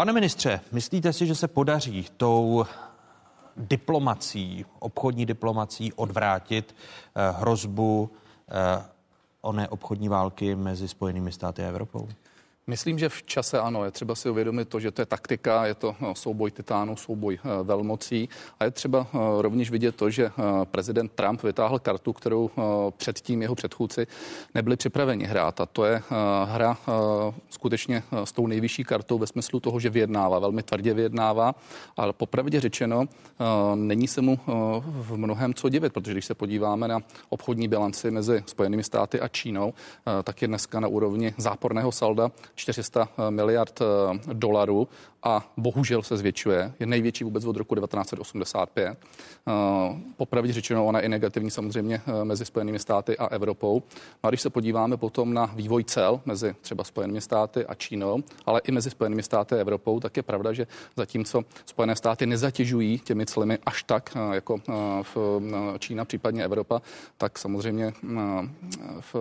[0.00, 2.64] Pane ministře, myslíte si, že se podaří tou
[3.56, 6.74] diplomací, obchodní diplomací odvrátit
[7.14, 8.10] eh, hrozbu
[8.48, 8.84] eh,
[9.40, 12.08] oné obchodní války mezi Spojenými státy a Evropou?
[12.70, 13.84] Myslím, že v čase ano.
[13.84, 17.38] Je třeba si uvědomit to, že to je taktika, je to no, souboj titánů, souboj
[17.38, 18.28] eh, velmocí.
[18.60, 20.32] A je třeba eh, rovněž vidět to, že eh,
[20.64, 22.50] prezident Trump vytáhl kartu, kterou
[22.96, 24.06] předtím jeho předchůdci
[24.54, 25.60] nebyli připraveni hrát.
[25.60, 26.02] A to je
[26.44, 26.78] hra
[27.50, 31.54] skutečně s tou nejvyšší kartou ve smyslu toho, že vyjednává, velmi tvrdě vyjednává.
[31.96, 33.04] A popravdě řečeno,
[33.74, 34.38] není se mu
[34.84, 39.28] v mnohem co divit, protože když se podíváme na obchodní bilanci mezi Spojenými státy a
[39.28, 39.74] Čínou,
[40.24, 43.84] tak je dneska na úrovni záporného salda 400 eh, miliard eh,
[44.32, 44.88] dolarů
[45.22, 46.72] a bohužel se zvětšuje.
[46.80, 48.98] Je největší vůbec od roku 1985.
[49.48, 49.52] Eh,
[50.16, 53.82] popravdě řečeno, ona je negativní samozřejmě mezi Spojenými státy a Evropou.
[54.24, 58.22] No a když se podíváme potom na vývoj cel mezi třeba Spojenými státy a Čínou,
[58.46, 60.66] ale i mezi Spojenými státy a Evropou, tak je pravda, že
[60.96, 64.60] zatímco Spojené státy nezatěžují těmi celými až tak jako
[65.02, 65.16] v
[65.78, 66.82] Čína, případně Evropa,
[67.18, 67.92] tak samozřejmě
[69.00, 69.14] v,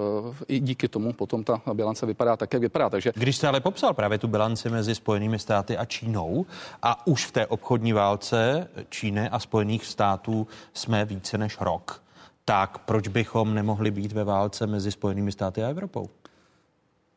[0.47, 2.89] i díky tomu potom ta bilance vypadá tak, jak vypadá.
[2.89, 6.45] Takže když jste ale popsal právě tu bilanci mezi Spojenými státy a Čínou
[6.81, 12.03] a už v té obchodní válce Číny a Spojených států jsme více než rok,
[12.45, 16.09] tak proč bychom nemohli být ve válce mezi Spojenými státy a Evropou?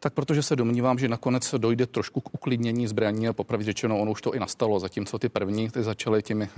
[0.02, 4.10] Tak protože se domnívám, že nakonec dojde trošku k uklidnění zbraní a popravdě řečeno, ono
[4.10, 6.48] už to i nastalo, zatímco ty první ty začaly těmi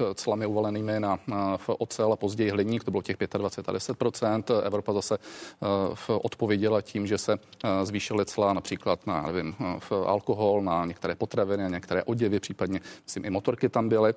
[0.00, 3.78] uh, clami uvalenými na, na v ocel a později hliník, to bylo těch 25 a
[3.78, 7.38] 10% Evropa zase uh, odpověděla tím, že se
[7.82, 13.24] zvýšily cla například na nevím, v alkohol, na některé potraviny, na některé oděvy, případně myslím
[13.24, 14.14] i motorky tam byly.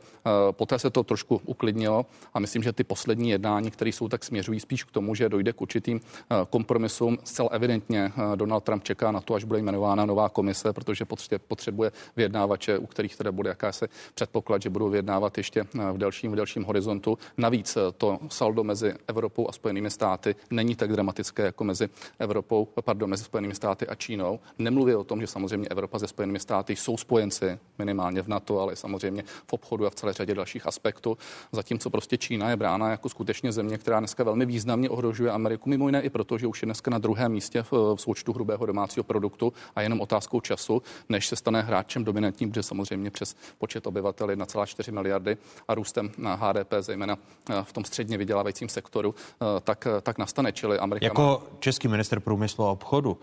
[0.52, 4.60] Poté se to trošku uklidnilo a myslím, že ty poslední jednání, které jsou tak směřují
[4.60, 6.02] spíš k tomu, že dojde k určitým
[6.50, 7.18] kompromisům.
[7.24, 11.06] Zcela evidentně Donald Trump čeká na to, až bude jmenována nová komise, protože
[11.48, 16.32] potřebuje vyjednávače, u kterých teda bude jakási předpoklad, že budou vyjednávat ještě eh, v delším,
[16.32, 17.18] v delším horizontu.
[17.38, 21.90] Navíc eh, to saldo mezi Evropou a Spojenými státy není tak dramatické jako mezi
[22.20, 24.40] Evropou, pardon, mezi Spojenými státy a Čínou.
[24.60, 28.76] Nemluví o tom, že samozřejmě Evropa se Spojenými státy jsou spojenci minimálně v NATO, ale
[28.76, 31.18] samozřejmě v obchodu a v celé řadě dalších aspektů.
[31.52, 35.88] Zatímco prostě Čína je brána jako skutečně země, která dneska velmi významně ohrožuje Ameriku, mimo
[35.88, 38.66] jiné i proto, že už je dneska na druhém místě v, v součtu hrubého hrubého
[38.66, 43.88] domácího produktu a jenom otázkou času, než se stane hráčem dominantním, protože samozřejmě přes počet
[43.88, 45.38] obyvatel 1,4 miliardy
[45.68, 47.18] a růstem na HDP, zejména
[47.64, 49.16] v tom středně vydělávajícím sektoru,
[49.64, 50.52] tak, tak nastane.
[50.52, 51.58] Čili Amerika jako má...
[51.60, 53.18] český minister průmyslu a obchodu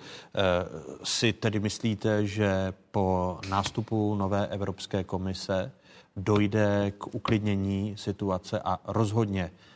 [1.05, 5.73] si tedy myslíte, že po nástupu nové Evropské komise
[6.17, 9.76] dojde k uklidnění situace a rozhodně Eh,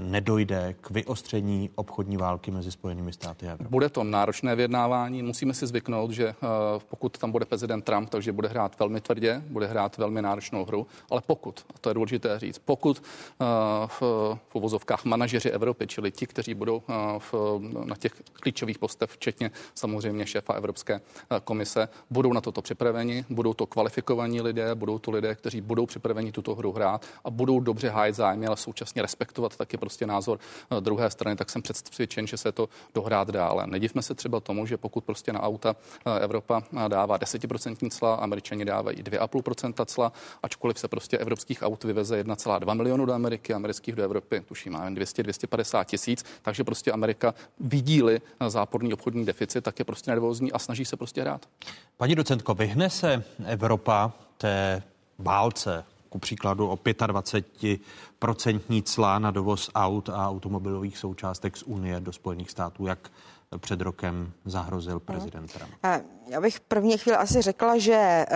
[0.00, 3.70] nedojde k vyostření obchodní války mezi Spojenými státy a Evropou?
[3.70, 5.22] Bude to náročné vyjednávání.
[5.22, 6.34] Musíme si zvyknout, že eh,
[6.88, 10.86] pokud tam bude prezident Trump, takže bude hrát velmi tvrdě, bude hrát velmi náročnou hru,
[11.10, 13.44] ale pokud, a to je důležité říct, pokud eh,
[13.86, 14.00] v,
[14.48, 16.82] v uvozovkách manažeři Evropy, čili ti, kteří budou
[17.18, 17.34] v,
[17.84, 21.00] na těch klíčových postech, včetně samozřejmě šéfa Evropské
[21.44, 26.32] komise, budou na toto připraveni, budou to kvalifikovaní lidé, budou to lidé, kteří budou připraveni
[26.32, 30.38] tuto hru hrát a budou dobře hájit zájmy, ale současně respektovat tak je prostě názor
[30.70, 33.46] eh, druhé strany, tak jsem přesvědčen, že se to dohrát dá.
[33.46, 37.90] Ale nedivme se třeba tomu, že pokud prostě na auta eh, Evropa eh, dává 10%
[37.90, 40.12] cla, američani dávají 2,5% cla,
[40.42, 44.96] ačkoliv se prostě evropských aut vyveze 1,2 milionu do Ameriky, amerických do Evropy, tuším, máme
[44.96, 50.84] 200-250 tisíc, takže prostě Amerika vidí-li záporný obchodní deficit, tak je prostě nervózní a snaží
[50.84, 51.46] se prostě hrát.
[51.96, 54.82] Paní docentko, vyhne se Evropa té
[55.18, 62.12] válce ku příkladu o 25% cla na dovoz aut a automobilových součástek z Unie do
[62.12, 63.10] Spojených států, jak
[63.58, 65.70] před rokem zahrozil prezident Trump.
[65.84, 68.26] Eh, já bych první chvíli asi řekla, že eh,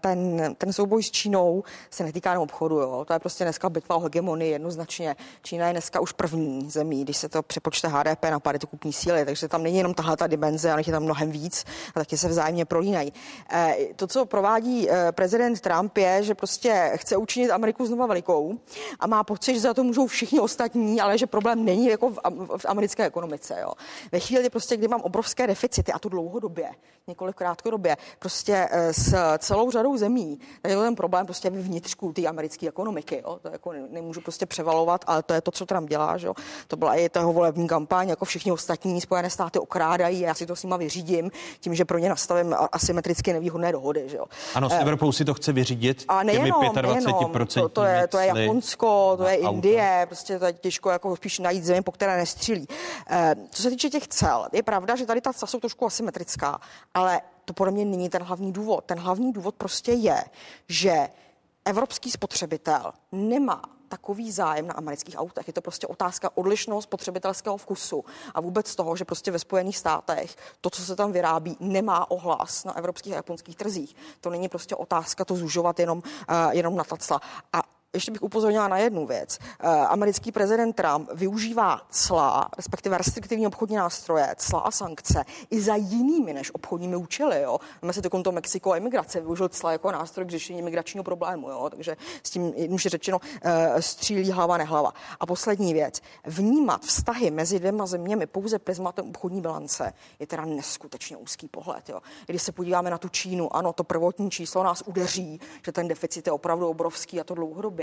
[0.00, 2.76] ten, ten souboj s Čínou se netýká jenom obchodu.
[2.76, 3.04] Jo.
[3.06, 5.16] To je prostě dneska bitva o hegemonii jednoznačně.
[5.42, 9.24] Čína je dneska už první zemí, když se to přepočte HDP na paritu kupní síly,
[9.24, 11.64] takže tam není jenom tahle ta dimenze, ale je tam mnohem víc
[11.94, 13.12] a taky se vzájemně prolínají.
[13.50, 18.58] Eh, to, co provádí prezident Trump, je, že prostě chce učinit Ameriku znova velikou
[19.00, 22.18] a má pocit, že za to můžou všichni ostatní, ale že problém není jako v,
[22.56, 23.56] v americké ekonomice.
[23.60, 23.72] Jo.
[24.12, 26.70] Ve chvíli, prostě, kdy mám obrovské deficity a to dlouhodobě,
[27.06, 32.12] několik krátkodobě, prostě eh, s celou řadou zemí, tak je to ten problém prostě vnitřku
[32.12, 33.22] té americké ekonomiky.
[33.24, 33.38] Jo.
[33.42, 36.16] To jako nemůžu prostě převalovat, ale to je to, co Trump dělá.
[36.16, 36.34] Že jo.
[36.68, 40.56] To byla i jeho volební kampaň, jako všichni ostatní Spojené státy okrádají, já si to
[40.56, 44.04] s nima vyřídím, tím, že pro ně nastavím asymetricky nevýhodné dohody.
[44.06, 44.24] Že jo.
[44.54, 48.06] Ano, s eh, Evropou si to chce vyřídit a nejenom, těmi 25% to, to, je,
[48.06, 51.92] to je Japonsko, to je Indie, prostě to je těžko jako spíš najít zemi, po
[51.92, 52.66] které nestřílí.
[53.10, 56.60] Eh, co se týče těch cel, je pravda, že tady ta cla jsou trošku asymetrická,
[56.94, 58.84] ale to podle mě není ten hlavní důvod.
[58.84, 60.24] Ten hlavní důvod prostě je,
[60.68, 61.08] že
[61.64, 65.46] evropský spotřebitel nemá takový zájem na amerických autech.
[65.46, 70.36] Je to prostě otázka odlišného spotřebitelského vkusu a vůbec toho, že prostě ve Spojených státech
[70.60, 73.96] to, co se tam vyrábí, nemá ohlas na evropských a japonských trzích.
[74.20, 77.20] To není prostě otázka to zužovat jenom, uh, jenom na tacla.
[77.52, 77.62] A
[77.94, 79.38] ještě bych upozornila na jednu věc.
[79.60, 85.74] Eh, americký prezident Trump využívá cla, respektive restriktivní obchodní nástroje, cla a sankce i za
[85.74, 87.42] jinými než obchodními účely.
[87.42, 87.58] Jo.
[87.82, 91.48] Máme si dokonce Mexiko a imigrace využil cla jako nástroj k řešení migračního problému.
[91.48, 91.70] Jo.
[91.70, 94.92] Takže s tím, už řečeno, eh, střílí hlava nehlava.
[95.20, 96.00] A poslední věc.
[96.26, 101.88] Vnímat vztahy mezi dvěma zeměmi pouze prismatem obchodní bilance je teda neskutečně úzký pohled.
[101.88, 102.00] Jo.
[102.26, 106.26] Když se podíváme na tu Čínu, ano, to prvotní číslo nás udeří, že ten deficit
[106.26, 107.77] je opravdu obrovský a to dlouhodobě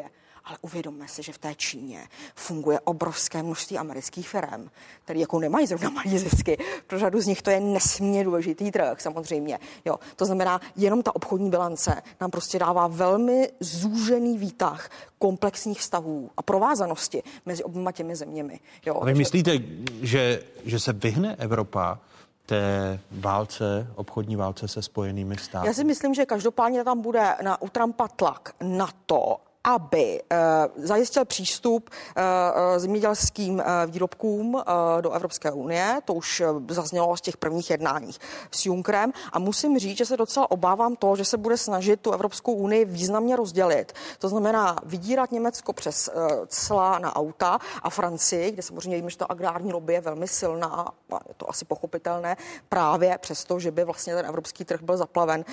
[0.45, 4.69] ale uvědomme si, že v té Číně funguje obrovské množství amerických firm,
[5.03, 6.57] které jako nemají zrovna malý zisky.
[6.87, 9.59] Pro řadu z nich to je nesmírně důležitý trh, samozřejmě.
[9.85, 9.95] Jo.
[10.15, 14.89] To znamená, jenom ta obchodní bilance nám prostě dává velmi zúžený výtah
[15.19, 18.59] komplexních vztahů a provázanosti mezi oběma těmi zeměmi.
[18.85, 18.99] Jo.
[19.01, 19.51] A vy myslíte,
[20.01, 21.99] že, že se vyhne Evropa
[22.45, 25.67] té válce, obchodní válce se spojenými státy?
[25.67, 30.37] Já si myslím, že každopádně tam bude na, u Trumpa tlak na to, aby eh,
[30.75, 34.63] zajistil přístup eh, eh, zemědělským výrobkům
[35.01, 36.01] do Evropské unie.
[36.05, 38.11] To už zaznělo z těch prvních jednání
[38.51, 39.11] s Junkrem.
[39.33, 42.85] A musím říct, že se docela obávám to, že se bude snažit tu Evropskou unii
[42.85, 43.93] významně rozdělit.
[44.19, 46.09] To znamená vydírat Německo přes
[46.47, 50.91] cla na auta a Francii, kde samozřejmě víme, že ta agrární lobby je velmi silná,
[51.11, 52.37] a je to asi pochopitelné,
[52.69, 55.45] právě přesto, že by vlastně ten evropský trh byl zaplaven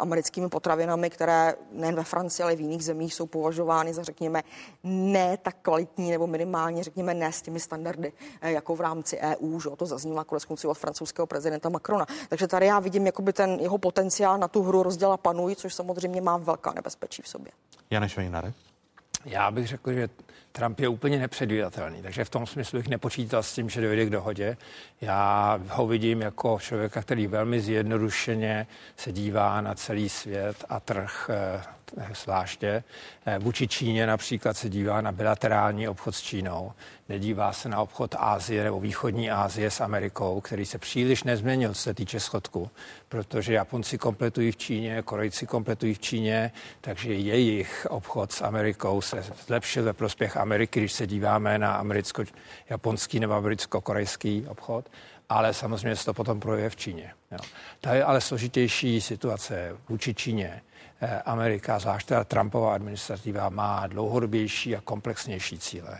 [0.00, 4.42] americkými potravinami, které nejen ve Francii, ale i v jiných zemích jsou považovány za, řekněme,
[4.82, 9.60] ne tak kvalitní nebo minimálně, řekněme, ne s těmi standardy, eh, jako v rámci EU,
[9.60, 12.06] že to zaznívá konec konců od francouzského prezidenta Macrona.
[12.28, 16.20] Takže tady já vidím jakoby ten jeho potenciál na tu hru rozděla panuj, což samozřejmě
[16.20, 17.52] má velká nebezpečí v sobě.
[17.90, 18.54] Janeš Švejnarek?
[19.24, 20.08] Já bych řekl, že
[20.52, 24.10] Trump je úplně nepředvídatelný, takže v tom smyslu bych nepočítal s tím, že dojde k
[24.10, 24.56] dohodě.
[25.00, 28.66] Já ho vidím jako člověka, který velmi zjednodušeně
[28.96, 31.62] se dívá na celý svět a trh, eh,
[32.14, 32.84] zvláště.
[33.38, 36.72] Vůči Číně například se dívá na bilaterální obchod s Čínou.
[37.08, 41.80] Nedívá se na obchod Ázie nebo východní Ázie s Amerikou, který se příliš nezměnil, co
[41.80, 42.70] se týče schodku,
[43.08, 49.24] protože Japonci kompletují v Číně, Korejci kompletují v Číně, takže jejich obchod s Amerikou se
[49.46, 54.90] zlepšil ve prospěch Ameriky, když se díváme na americko-japonský nebo americko-korejský obchod
[55.28, 57.12] ale samozřejmě se to potom projeví v Číně.
[57.32, 57.38] Jo.
[57.80, 60.62] To je ale složitější situace vůči Číně.
[61.00, 65.98] Eh, Amerika, zvlášť teda Trumpova administrativa, má dlouhodobější a komplexnější cíle.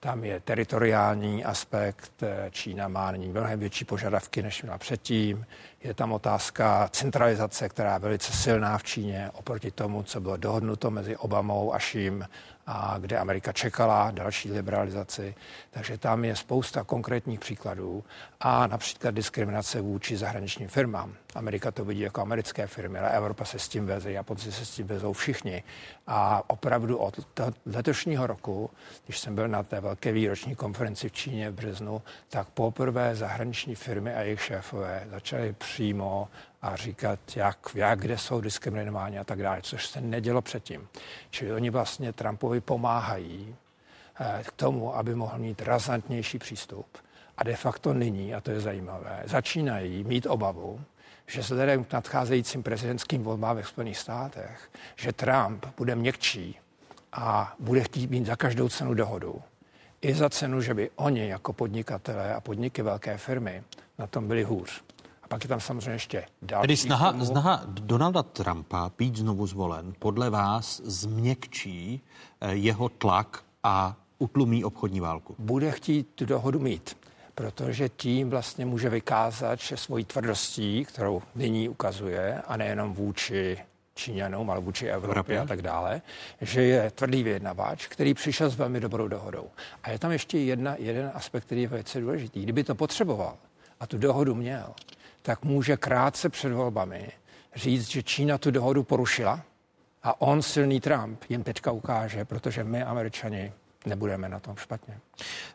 [0.00, 5.46] Tam je teritoriální aspekt, eh, Čína má nyní mnohem větší požadavky, než měla předtím.
[5.84, 10.90] Je tam otázka centralizace, která je velice silná v Číně oproti tomu, co bylo dohodnuto
[10.90, 12.28] mezi Obamou a Ším
[12.66, 15.34] a kde Amerika čekala další liberalizaci.
[15.70, 18.04] Takže tam je spousta konkrétních příkladů
[18.40, 21.14] a například diskriminace vůči zahraničním firmám.
[21.34, 24.70] Amerika to vidí jako americké firmy, ale Evropa se s tím veze, Japonci se s
[24.70, 25.62] tím vezou všichni.
[26.06, 27.20] A opravdu od
[27.66, 28.70] letošního roku,
[29.04, 33.74] když jsem byl na té velké výroční konferenci v Číně v březnu, tak poprvé zahraniční
[33.74, 36.28] firmy a jejich šéfové začaly přímo
[36.64, 40.88] a říkat, jak, jak kde jsou diskriminováni a tak dále, což se nedělo předtím.
[41.30, 43.56] Čili oni vlastně Trumpovi pomáhají
[44.20, 46.86] eh, k tomu, aby mohl mít razantnější přístup.
[47.36, 50.80] A de facto nyní, a to je zajímavé, začínají mít obavu,
[51.26, 56.58] že vzhledem k nadcházejícím prezidentským volbám ve Spojených státech, že Trump bude měkčí
[57.12, 59.42] a bude chtít mít za každou cenu dohodu.
[60.00, 63.62] I za cenu, že by oni jako podnikatelé a podniky velké firmy
[63.98, 64.83] na tom byli hůř.
[65.34, 66.62] Pak je tam samozřejmě ještě další.
[66.62, 72.00] Tedy snaha, snaha Donalda Trumpa být znovu zvolen podle vás změkčí
[72.40, 75.34] eh, jeho tlak a utlumí obchodní válku?
[75.38, 76.96] Bude chtít tu dohodu mít,
[77.34, 83.58] protože tím vlastně může vykázat, že svojí tvrdostí, kterou nyní ukazuje, a nejenom vůči
[83.94, 86.02] Číňanům, ale vůči Evropě, Evropě a tak dále,
[86.40, 89.46] že je tvrdý vyjednavač, který přišel s velmi dobrou dohodou.
[89.82, 92.42] A je tam ještě jedna, jeden aspekt, který je velice důležitý.
[92.42, 93.36] Kdyby to potřeboval
[93.80, 94.74] a tu dohodu měl,
[95.26, 97.08] tak může krátce před volbami
[97.54, 99.40] říct, že Čína tu dohodu porušila
[100.02, 103.52] a on, silný Trump, jim teďka ukáže, protože my, američani,
[103.86, 104.98] nebudeme na tom špatně.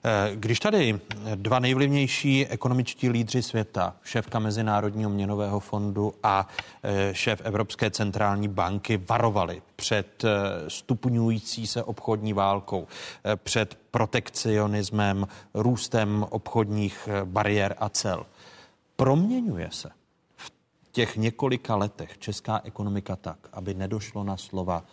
[0.03, 0.99] Eh, když tady
[1.35, 6.47] dva nejvlivnější ekonomičtí lídři světa, šéfka Mezinárodního měnového fondu a
[6.83, 10.29] eh, šéf Evropské centrální banky varovali před eh,
[10.69, 12.87] stupňující se obchodní válkou,
[13.35, 18.25] před protekcionismem, růstem obchodních bariér a cel.
[18.99, 19.89] Proměňuje se
[20.35, 20.51] v
[20.91, 24.83] těch několika letech česká ekonomika tak, aby nedošlo na slova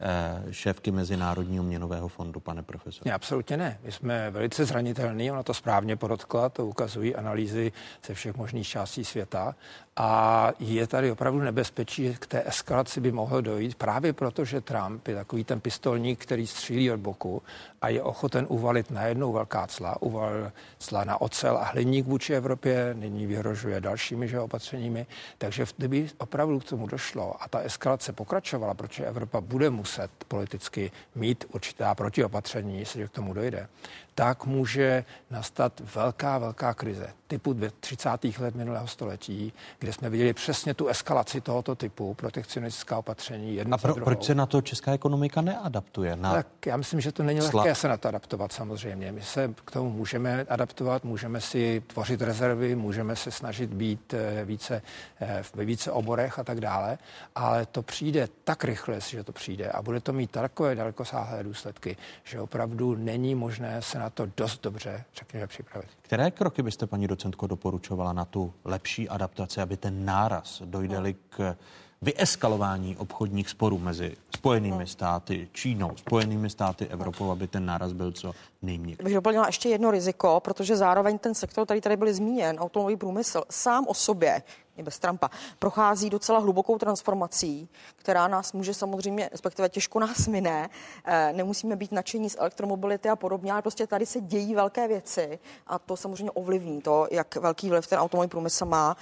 [0.00, 3.06] Eh, šéfky Mezinárodního měnového fondu, pane profesor?
[3.06, 3.78] Ne, absolutně ne.
[3.82, 7.72] My jsme velice zranitelní, ona to správně podotkla, to ukazují analýzy
[8.06, 9.54] ze všech možných částí světa
[9.96, 15.08] a je tady opravdu nebezpečí, k té eskalaci by mohlo dojít právě proto, že Trump
[15.08, 17.42] je takový ten pistolník, který střílí od boku
[17.82, 22.94] a je ochoten uvalit najednou velká cla, uvalil cla na ocel a hliník vůči Evropě,
[22.98, 25.06] nyní vyhrožuje dalšími že, opatřeními.
[25.38, 30.90] Takže kdyby opravdu k tomu došlo a ta eskalace pokračovala, protože Evropa bude muset politicky
[31.14, 33.68] mít určitá protiopatření, jestli k tomu dojde,
[34.14, 38.10] tak může nastat velká, velká krize typu 30.
[38.38, 43.60] let minulého století, kde jsme viděli přesně tu eskalaci tohoto typu, protekcionistická opatření.
[43.60, 46.16] A pro, proč se na to česká ekonomika neadaptuje?
[46.16, 46.32] Na...
[46.32, 47.62] Tak já myslím, že to není Sla...
[47.62, 49.12] lehké se na to adaptovat samozřejmě.
[49.12, 54.44] My se k tomu můžeme adaptovat, můžeme si tvořit rezervy, můžeme se snažit být eh,
[54.44, 54.82] více
[55.20, 56.98] eh, ve více oborech a tak dále,
[57.34, 61.96] ale to přijde tak rychle, že to přijde a bude to mít takové dalekosáhlé důsledky,
[62.24, 65.88] že opravdu není možné se na to dost dobře, řekněme, připravit.
[66.02, 71.56] Které kroky byste, paní docentko, doporučovala na tu lepší adaptaci, aby ten náraz dojdeli k
[72.02, 78.32] vyeskalování obchodních sporů mezi Spojenými státy, Čínou, Spojenými státy, Evropou, aby ten náraz byl co
[78.62, 79.04] nejměkčí.
[79.04, 83.42] Bych doplnila ještě jedno riziko, protože zároveň ten sektor, který tady byl zmíněn, automobilový průmysl,
[83.50, 84.42] sám o sobě
[84.76, 90.68] i bez Trumpa, prochází docela hlubokou transformací, která nás může samozřejmě, respektive těžko nás mine.
[91.04, 95.38] Eh, nemusíme být nadšení z elektromobility a podobně, ale prostě tady se dějí velké věci
[95.66, 98.96] a to samozřejmě ovlivní to, jak velký vliv ten automobilový průmysl má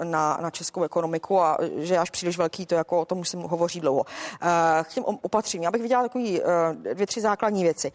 [0.00, 3.28] eh, na, na českou ekonomiku a že až příliš velký, to jako o tom už
[3.28, 4.04] jsem hovoří dlouho.
[4.42, 5.62] Eh, k těm opatřím.
[5.62, 6.42] Já bych viděla takový
[6.94, 7.92] dvě, tři základní věci.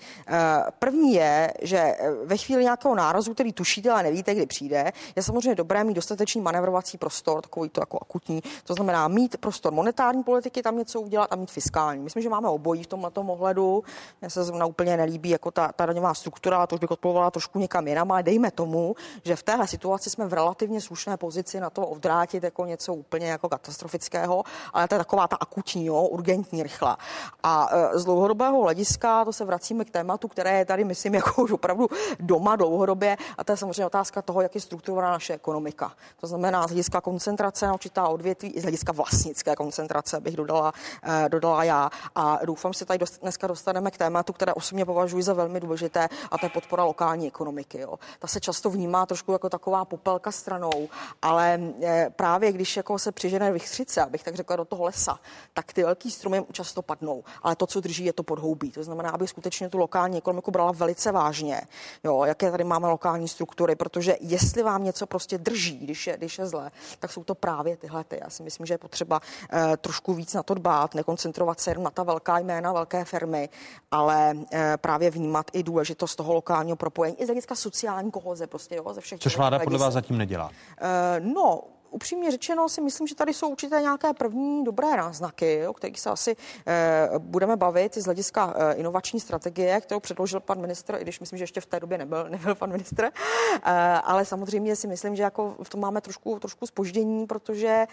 [0.80, 5.56] První je, že ve chvíli nějakého nárazu, který tušíte, ale nevíte, kdy přijde, je samozřejmě
[5.56, 8.42] dobré mít dostatečný manevrovací manevrovací prostor, takový to jako akutní.
[8.66, 12.04] To znamená mít prostor monetární politiky, tam něco udělat a mít fiskální.
[12.04, 13.84] Myslím, že máme obojí v tomhle ohledu.
[14.22, 17.60] Mně se zrovna úplně nelíbí jako ta, ta daňová struktura, to už bych odpověděla trošku
[17.60, 21.70] někam jinam, ale dejme tomu, že v téhle situaci jsme v relativně slušné pozici na
[21.70, 24.44] to odvrátit jako něco úplně jako katastrofického,
[24.74, 26.98] ale to je taková ta akutní, jo, urgentní, rychlá.
[27.44, 31.44] A e, z dlouhodobého hlediska, to se vracíme k tématu, které je tady, myslím, jako
[31.44, 31.88] už opravdu
[32.20, 35.94] doma dlouhodobě, a to je samozřejmě otázka toho, jak je strukturovaná naše ekonomika.
[36.20, 40.74] To znamená z hlediska koncentrace na určitá odvětví i z hlediska vlastnické koncentrace, bych dodala,
[41.04, 41.90] eh, dodala já.
[42.16, 46.38] A doufám, že tady dneska dostaneme k tématu, které osobně považuji za velmi důležité, a
[46.38, 47.80] to je podpora lokální ekonomiky.
[47.80, 48.00] Jo.
[48.20, 50.90] Ta se často vnímá trošku jako taková popelka stranou,
[51.22, 55.20] ale eh, právě když jako se přižene vychřice, abych tak řekla, do toho lesa,
[55.54, 57.24] tak ty velký stromy často padnou.
[57.44, 58.72] Ale to, co drží, je to podhoubí.
[58.72, 61.62] To znamená, aby skutečně tu lokální ekonomiku brala velice vážně.
[62.04, 66.38] Jo, jaké tady máme lokální struktury, protože jestli vám něco prostě drží, když je, když
[66.38, 68.04] je zle, tak jsou to právě tyhle.
[68.04, 68.20] Ty.
[68.24, 69.20] Já si myslím, že je potřeba
[69.54, 73.50] eh, trošku víc na to dbát, nekoncentrovat se jenom na ta velká jména, velké firmy,
[73.92, 78.76] ale eh, právě vnímat i důležitost toho lokálního propojení, i z hlediska sociální kohoze, prostě
[78.76, 79.20] jo, ze všech.
[79.20, 80.52] Což vláda podle vás zatím nedělá?
[80.82, 81.62] Eh, no,
[81.94, 86.10] upřímně řečeno si myslím, že tady jsou určité nějaké první dobré náznaky, o kterých se
[86.10, 86.36] asi
[86.68, 91.38] eh, budeme bavit z hlediska eh, inovační strategie, kterou předložil pan ministr, i když myslím,
[91.38, 93.04] že ještě v té době nebyl, nebyl pan ministr.
[93.06, 93.72] Eh,
[94.04, 97.86] ale samozřejmě si myslím, že jako v tom máme trošku, trošku spoždění, protože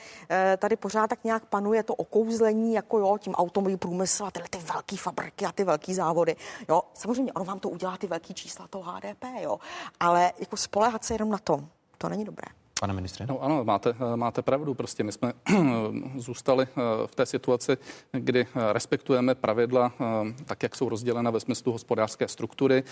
[0.59, 4.59] tady pořád tak nějak panuje to okouzlení, jako jo, tím automobilový průmysl a tyhle ty
[4.59, 6.37] velké fabriky a ty velké závody.
[6.69, 9.59] Jo, samozřejmě ono vám to udělá ty velké čísla toho HDP, jo,
[10.01, 11.65] ale jako spolehat se jenom na to,
[11.99, 12.60] to není dobré.
[12.81, 13.27] Pane ministře?
[13.29, 14.75] No ano, máte, máte pravdu.
[14.75, 15.33] Prostě my jsme
[16.17, 17.77] zůstali eh, v té situaci,
[18.13, 20.05] kdy eh, respektujeme pravidla eh,
[20.45, 22.83] tak, jak jsou rozdělena ve smyslu hospodářské struktury,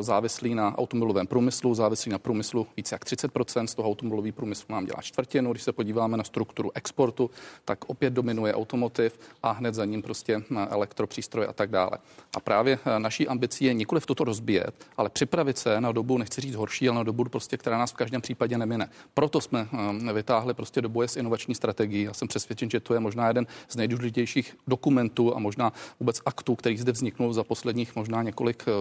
[0.00, 4.86] závislí na automobilovém průmyslu, závislí na průmyslu více jak 30%, z toho automobilový průmysl nám
[4.86, 5.52] dělá čtvrtinu.
[5.52, 7.30] Když se podíváme na strukturu exportu,
[7.64, 11.98] tak opět dominuje automotiv a hned za ním prostě elektropřístroje a tak dále.
[12.36, 16.40] A právě naší ambicí je nikoli v toto rozbíjet, ale připravit se na dobu, nechci
[16.40, 18.88] říct horší, ale na dobu, prostě, která nás v každém případě nemine.
[19.18, 19.68] Proto jsme
[20.08, 22.02] eh, vytáhli prostě do boje s inovační strategií.
[22.02, 26.56] Já jsem přesvědčen, že to je možná jeden z nejdůležitějších dokumentů a možná vůbec aktů,
[26.56, 28.72] který zde vzniknul za posledních možná několik eh,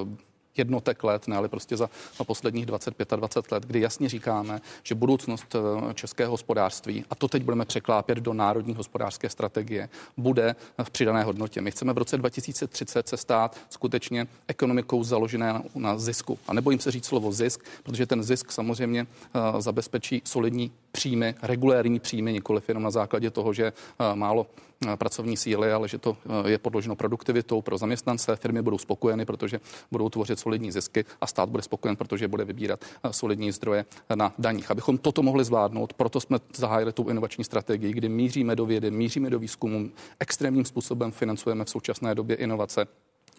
[0.58, 4.62] jednotek let, ne, ale prostě za, za posledních 25 a 20 let, kdy jasně říkáme,
[4.84, 10.56] že budoucnost eh, českého hospodářství, a to teď budeme překlápět do národní hospodářské strategie, bude
[10.84, 11.62] v přidané hodnotě.
[11.62, 16.40] My chceme v roce 2030 se stát skutečně ekonomikou založené na, zisku.
[16.48, 22.00] A nebojím se říct slovo zisk, protože ten zisk samozřejmě uh, zabezpečí solidní příjmy, regulérní
[22.00, 24.48] příjmy, nikoliv jenom na základě toho, že uh, málo
[24.88, 28.36] Eh, pracovní síly, ale že to eh, je podloženo produktivitou pro zaměstnance.
[28.36, 29.60] Firmy budou spokojeny, protože
[29.92, 33.86] budou tvořit solidní zisky a stát bude spokojen, protože bude vybírat eh, solidní zdroje
[34.16, 34.72] na daních.
[34.72, 39.30] Abychom toto mohli zvládnout, proto jsme zahájili tu inovační strategii, kdy míříme do vědy, míříme
[39.30, 39.90] do výzkumu,
[40.20, 42.88] extrémním způsobem financujeme v současné době inovace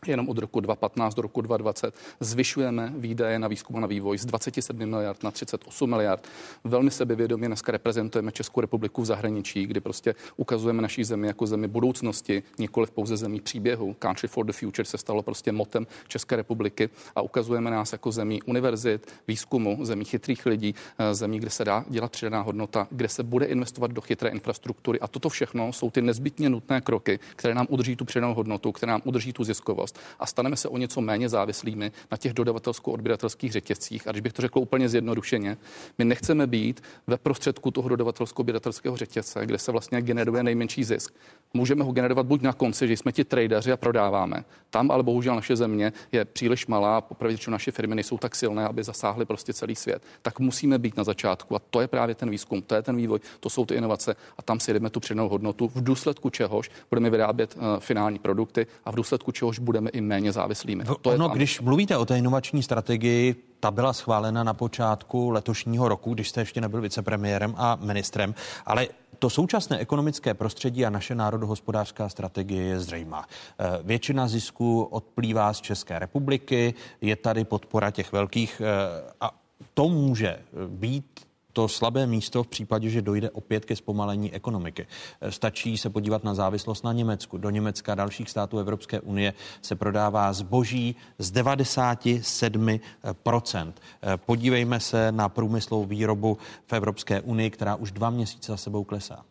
[0.07, 4.25] jenom od roku 2015 do roku 2020 zvyšujeme výdaje na výzkum a na vývoj z
[4.25, 6.29] 27 miliard na 38 miliard.
[6.65, 11.69] Velmi sebevědomě dneska reprezentujeme Českou republiku v zahraničí, kdy prostě ukazujeme naší zemi jako zemi
[11.69, 13.97] budoucnosti, nikoli pouze zemí příběhu.
[13.99, 18.43] Country for the Future se stalo prostě motem České republiky a ukazujeme nás jako zemí
[18.43, 23.23] univerzit, výzkumu, zemí chytrých lidí, eh, zemí, kde se dá dělat přidaná hodnota, kde se
[23.23, 25.01] bude investovat do chytré infrastruktury.
[25.01, 28.93] A toto všechno jsou ty nezbytně nutné kroky, které nám udrží tu přidanou hodnotu, které
[28.93, 29.86] nám udrží tu ziskovost
[30.19, 34.09] a staneme se o něco méně závislými na těch dodavatelsko-odběratelských řetězcích.
[34.09, 35.57] A když bych to řekl úplně zjednodušeně,
[35.99, 41.15] my nechceme být ve prostředku toho dodavatelsko-odběratelského řetězce, kde se vlastně generuje nejmenší zisk.
[41.55, 44.45] Můžeme ho generovat buď na konci, že jsme ti tradeři a prodáváme.
[44.71, 48.85] Tam ale bohužel naše země je příliš malá, popravdě, naše firmy nejsou tak silné, aby
[48.85, 50.03] zasáhly prostě celý svět.
[50.23, 53.21] Tak musíme být na začátku a to je právě ten výzkum, to je ten vývoj,
[53.41, 57.11] to jsou ty inovace a tam si jdeme tu přidanou hodnotu, v důsledku čehož budeme
[57.11, 60.85] vyrábět uh, finální produkty a v důsledku čehož budeme budeme i méně závislými.
[60.85, 66.15] To ono, když mluvíte o té inovační strategii, ta byla schválena na počátku letošního roku,
[66.15, 68.35] když jste ještě nebyl vicepremiérem a ministrem,
[68.67, 68.89] ale
[69.19, 73.25] to současné ekonomické prostředí a naše národohospodářská strategie je zřejmá.
[73.59, 79.31] Eh, většina zisků odplývá z České republiky, je tady podpora těch velkých eh, a
[79.75, 80.39] to může
[80.69, 81.27] být
[81.57, 84.87] to slabé místo v případě, že dojde opět ke zpomalení ekonomiky.
[85.21, 87.39] Eh, stačí se podívat na závislost na Německu.
[87.39, 93.73] Do Německa a dalších států Evropské unie se prodává zboží z 97%.
[94.03, 98.85] Eh, podívejme se na průmyslovou výrobu v Evropské unii, která už dva měsíce za sebou
[98.85, 99.25] klesá.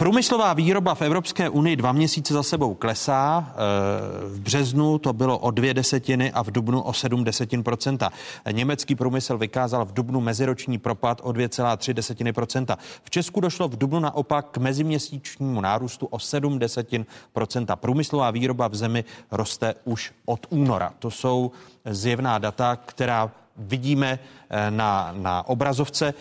[0.00, 3.52] Průmyslová výroba v Evropské unii dva měsíce za sebou klesá.
[4.24, 8.10] V březnu to bylo o dvě desetiny a v dubnu o sedm desetin procenta.
[8.52, 12.78] Německý průmysl vykázal v dubnu meziroční propad o 2,3 desetiny procenta.
[13.04, 17.76] V Česku došlo v dubnu naopak k meziměsíčnímu nárůstu o 7 desetin procenta.
[17.76, 20.92] Průmyslová výroba v zemi roste už od února.
[20.98, 21.50] To jsou
[21.84, 24.18] zjevná data, která vidíme
[24.50, 26.14] eh, na, na obrazovce.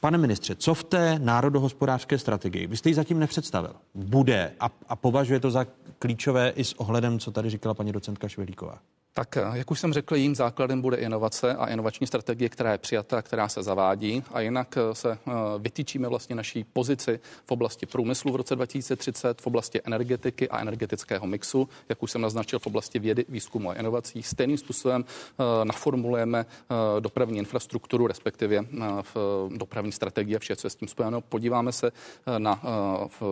[0.00, 2.66] Pane ministře, co v té národohospodářské strategii?
[2.66, 3.74] Vy jste ji zatím nepředstavil.
[3.94, 5.66] Bude a, a považuje to za
[5.98, 8.78] klíčové i s ohledem, co tady říkala paní docentka Švelíková.
[9.18, 12.78] Tak, eh, jak už jsem řekl, jím základem bude inovace a inovační strategie, která je
[12.78, 14.22] přijata, která se zavádí.
[14.32, 19.42] A jinak eh, se eh, vytýčíme vlastně naší pozici v oblasti průmyslu v roce 2030,
[19.42, 23.74] v oblasti energetiky a energetického mixu, jak už jsem naznačil v oblasti vědy, výzkumu a
[23.74, 24.22] inovací.
[24.22, 25.04] Stejným způsobem
[25.64, 26.46] naformulujeme
[27.00, 28.64] dopravní infrastrukturu, respektive
[29.14, 31.20] v dopravní strategii a vše, co je s tím spojeno.
[31.20, 31.92] Podíváme se
[32.38, 32.62] na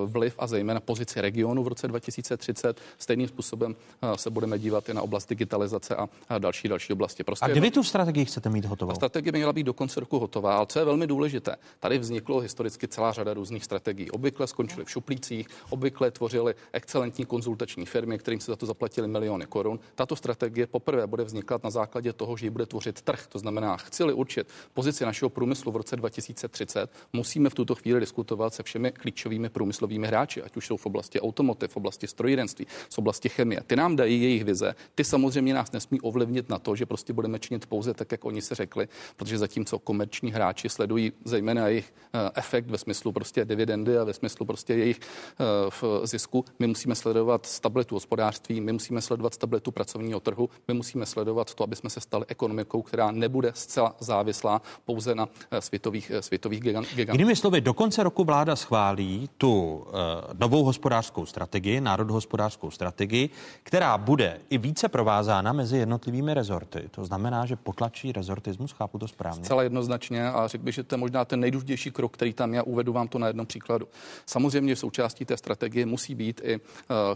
[0.04, 2.80] vliv a zejména pozici regionu v roce 2030.
[2.98, 3.76] Stejným způsobem
[4.16, 7.24] se budeme dívat i na oblast digitalizace digitalizace a, a další další oblasti.
[7.24, 8.94] Prostě a kdy vy tu strategii chcete mít hotovou?
[8.94, 12.40] Strategie by měla být do konce roku hotová, ale co je velmi důležité, tady vzniklo
[12.40, 14.10] historicky celá řada různých strategií.
[14.10, 19.46] Obvykle skončily v šuplících, obvykle tvořily excelentní konzultační firmy, kterým se za to zaplatili miliony
[19.46, 19.78] korun.
[19.94, 23.26] Tato strategie poprvé bude vznikat na základě toho, že ji bude tvořit trh.
[23.26, 28.54] To znamená, chci-li určit pozici našeho průmyslu v roce 2030, musíme v tuto chvíli diskutovat
[28.54, 32.98] se všemi klíčovými průmyslovými hráči, ať už jsou v oblasti automotiv, v oblasti strojírenství, v
[32.98, 33.60] oblasti chemie.
[33.66, 37.38] Ty nám dají jejich vize, ty samozřejmě nás nesmí ovlivnit na to, že prostě budeme
[37.38, 42.30] činit pouze tak, jak oni se řekli, protože zatímco komerční hráči sledují zejména jejich eh,
[42.34, 46.94] efekt ve smyslu prostě dividendy a ve smyslu prostě jejich eh, v zisku, my musíme
[46.94, 51.90] sledovat stabilitu hospodářství, my musíme sledovat stabilitu pracovního trhu, my musíme sledovat to, aby jsme
[51.90, 56.88] se stali ekonomikou, která nebude zcela závislá pouze na eh, světových, světových gigantů.
[57.12, 59.86] Jinými slovy, do konce roku vláda schválí tu
[60.38, 63.30] novou hospodářskou strategii, národohospodářskou strategii,
[63.62, 66.88] která bude i více provázána mezi jednotlivými rezorty.
[66.90, 69.44] To znamená, že potlačí rezortismus, chápu to správně.
[69.44, 72.62] Zcela jednoznačně a řekl bych, že to je možná ten nejdůležitější krok, který tam já
[72.62, 73.88] uvedu vám to na jednom příkladu.
[74.26, 76.60] Samozřejmě v součástí té strategie musí být i uh,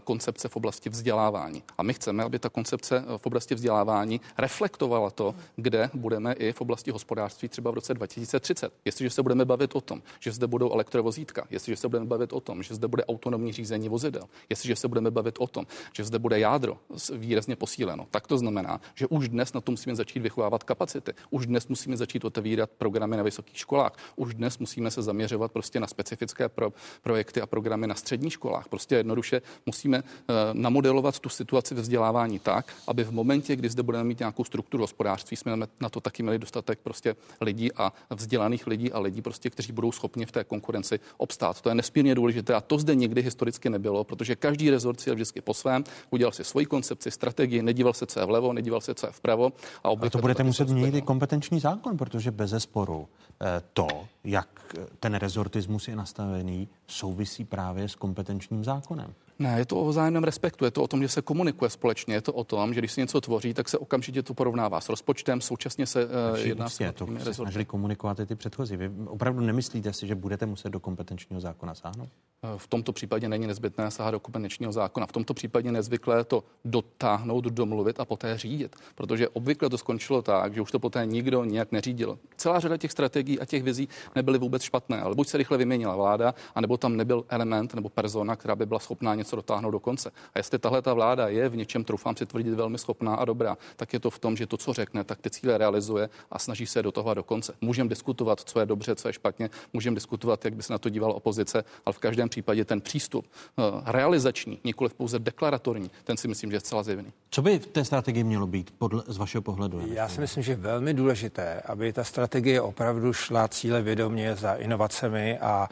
[0.04, 1.62] koncepce v oblasti vzdělávání.
[1.78, 6.52] A my chceme, aby ta koncepce eh, v oblasti vzdělávání reflektovala to, kde budeme i
[6.52, 8.72] v oblasti hospodářství třeba v roce 2030.
[8.84, 12.40] Jestliže se budeme bavit o tom, že zde budou elektrovozítka, jestliže se budeme bavit o
[12.40, 16.18] tom, že zde bude autonomní řízení vozidel, jestliže se budeme bavit o tom, že zde
[16.18, 16.78] bude jádro
[17.14, 21.12] výrazně posíleno, tak to znamená, že už dnes na to musíme začít vychovávat kapacity.
[21.30, 23.92] Už dnes musíme začít otevírat programy na vysokých školách.
[24.16, 26.72] Už dnes musíme se zaměřovat prostě na specifické pro,
[27.02, 28.68] projekty a programy na středních školách.
[28.68, 30.04] Prostě jednoduše musíme uh,
[30.52, 34.82] namodelovat tu situaci ve vzdělávání tak, aby v momentě, kdy zde budeme mít nějakou strukturu
[34.82, 39.50] hospodářství, jsme na to taky měli dostatek prostě lidí a vzdělaných lidí a lidí prostě,
[39.50, 41.60] kteří budou schopni v té konkurenci obstát.
[41.60, 45.40] To je nesmírně důležité a to zde nikdy historicky nebylo, protože každý rezort si vždycky
[45.40, 49.06] po svém, udělal si svoji koncepci, strategii, nedíval se, co je vlevo, nedíval se, co
[49.06, 49.52] je vpravo.
[49.84, 53.08] A, a to budete muset měnit i kompetenční zákon, protože bez zesporu
[53.42, 53.86] eh, to,
[54.24, 59.14] jak ten rezortismus je nastavený, souvisí právě s kompetenčním zákonem.
[59.40, 62.20] Ne, je to o vzájemném respektu, je to o tom, že se komunikuje společně, je
[62.20, 65.40] to o tom, že když se něco tvoří, tak se okamžitě to porovnává s rozpočtem,
[65.40, 68.76] současně se uh, jedná s to se snažili komunikovat i ty předchozí.
[68.76, 72.08] Vy opravdu nemyslíte si, že budete muset do kompetenčního zákona sáhnout?
[72.42, 75.06] Eh, v tomto případě není nezbytné sahat do kompetenčního zákona.
[75.06, 80.54] V tomto případě nezvyklé to dotáhnout, domluvit a poté řídit, protože obvykle to skončilo tak,
[80.54, 82.18] že už to poté nikdo nijak neřídil.
[82.36, 85.96] Celá řada těch strategií a těch vizí nebyly vůbec špatné, ale buď se rychle vyměnila
[85.96, 89.80] vláda, anebo tam nebyl element nebo persona, která by byla schopná něco něco dotáhnout do
[89.80, 90.10] konce.
[90.34, 93.56] A jestli tahle ta vláda je v něčem, troufám si tvrdit, velmi schopná a dobrá,
[93.76, 96.66] tak je to v tom, že to, co řekne, tak ty cíle realizuje a snaží
[96.66, 97.54] se do toho do konce.
[97.60, 100.88] Můžeme diskutovat, co je dobře, co je špatně, můžeme diskutovat, jak by se na to
[100.88, 106.28] dívala opozice, ale v každém případě ten přístup uh, realizační, nikoli pouze deklaratorní, ten si
[106.28, 107.12] myslím, že je zcela zjevný.
[107.30, 109.82] Co by v té strategii mělo být podle, z vašeho pohledu?
[109.86, 114.54] Já si myslím, že je velmi důležité, aby ta strategie opravdu šla cíle vědomě za
[114.54, 115.68] inovacemi a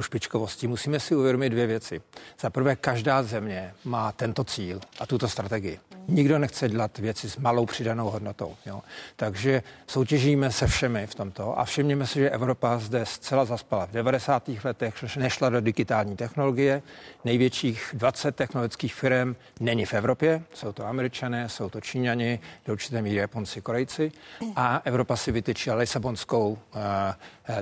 [0.00, 2.02] špičkovostí, musíme si uvědomit dvě věci.
[2.40, 5.78] Za prvé, každá země má tento cíl a tuto strategii.
[6.08, 8.56] Nikdo nechce dělat věci s malou přidanou hodnotou.
[8.66, 8.82] Jo.
[9.16, 13.86] Takže soutěžíme se všemi v tomto a všimněme si, že Evropa zde zcela zaspala.
[13.86, 14.50] V 90.
[14.64, 16.82] letech nešla do digitální technologie.
[17.24, 20.42] Největších 20 technologických firm není v Evropě.
[20.54, 24.12] Jsou to američané, jsou to číňani, do určité míry Japonci, Korejci.
[24.56, 26.80] A Evropa si vytyčila Lisabonskou uh,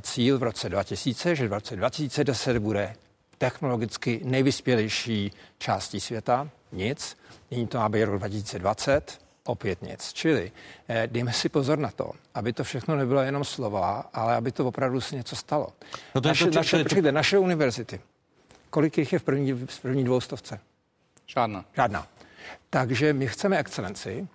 [0.01, 2.95] cíl v roce 2000, že v roce 2010 bude
[3.39, 6.49] technologicky nejvyspělejší částí světa.
[6.73, 7.17] Nic.
[7.51, 9.21] Nyní to má být rok 2020.
[9.45, 10.13] opět nic.
[10.13, 10.53] Čili
[10.89, 14.67] eh, dejme si pozor na to, aby to všechno nebylo jenom slova, ale aby to
[14.67, 15.69] opravdu se něco stalo.
[16.15, 18.01] No to naše, to, naše, to, naše univerzity,
[18.71, 20.61] kolik jich je v první, v první dvoustovce?
[21.27, 21.65] Žádná.
[21.77, 22.07] Žádná.
[22.71, 24.29] Takže my chceme excelenci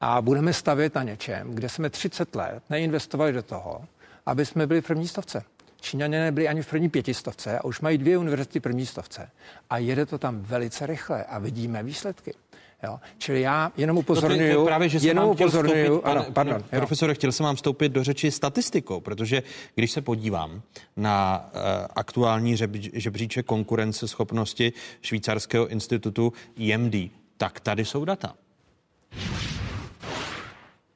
[0.00, 3.84] a budeme stavět na něčem, kde jsme 30 let neinvestovali do toho,
[4.26, 5.44] aby jsme byli v první stovce.
[5.80, 9.30] Číňané nebyli ani v první pětistovce a už mají dvě univerzity v první stovce.
[9.70, 12.34] A jede to tam velice rychle a vidíme výsledky.
[12.82, 13.00] Jo?
[13.18, 16.62] Čili já jenom upozorňuju, no právě, že jenom upozorňuju, vstoupit, ano, pardon.
[16.62, 19.42] Pane, profesore, chtěl jsem vám vstoupit do řeči statistikou, protože
[19.74, 20.62] když se podívám
[20.96, 21.60] na uh,
[21.96, 22.56] aktuální
[22.92, 24.72] žebříček konkurenceschopnosti
[25.02, 26.94] švýcarského institutu IMD,
[27.36, 28.34] tak tady jsou data.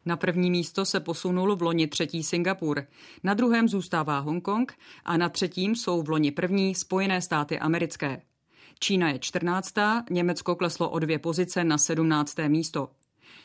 [0.07, 2.87] Na první místo se posunul v loni třetí Singapur,
[3.23, 4.75] na druhém zůstává Hongkong
[5.05, 8.23] a na třetím jsou v loni první Spojené státy americké.
[8.79, 9.75] Čína je 14.
[10.11, 12.37] Německo kleslo o dvě pozice na 17.
[12.49, 12.91] místo.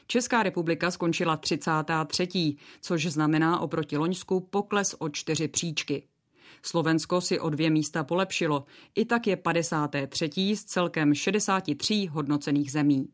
[0.07, 6.03] Česká republika skončila 33., což znamená oproti Loňsku pokles o čtyři příčky.
[6.61, 8.65] Slovensko si o dvě místa polepšilo,
[8.95, 10.29] i tak je 53.
[10.55, 13.07] z celkem 63 hodnocených zemí.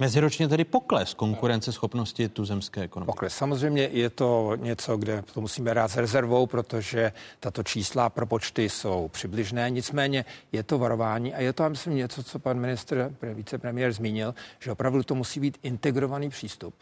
[0.00, 3.12] Meziročně tedy pokles konkurenceschopnosti tuzemské ekonomiky.
[3.12, 3.36] Pokles.
[3.36, 8.68] Samozřejmě je to něco, kde to musíme rád s rezervou, protože tato čísla pro počty
[8.68, 9.70] jsou přibližné.
[9.70, 14.72] Nicméně je to varování a je to, myslím, něco, co pan ministr, vicepremiér zmínil, že
[14.72, 16.74] opravdu to musí být integrovaný přístup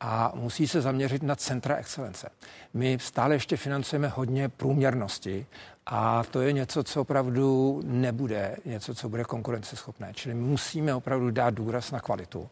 [0.00, 2.28] a musí se zaměřit na centra excelence.
[2.74, 5.46] My stále ještě financujeme hodně průměrnosti
[5.86, 10.12] a to je něco, co opravdu nebude, něco, co bude konkurenceschopné.
[10.14, 12.48] Čili musíme opravdu dát důraz na kvalitu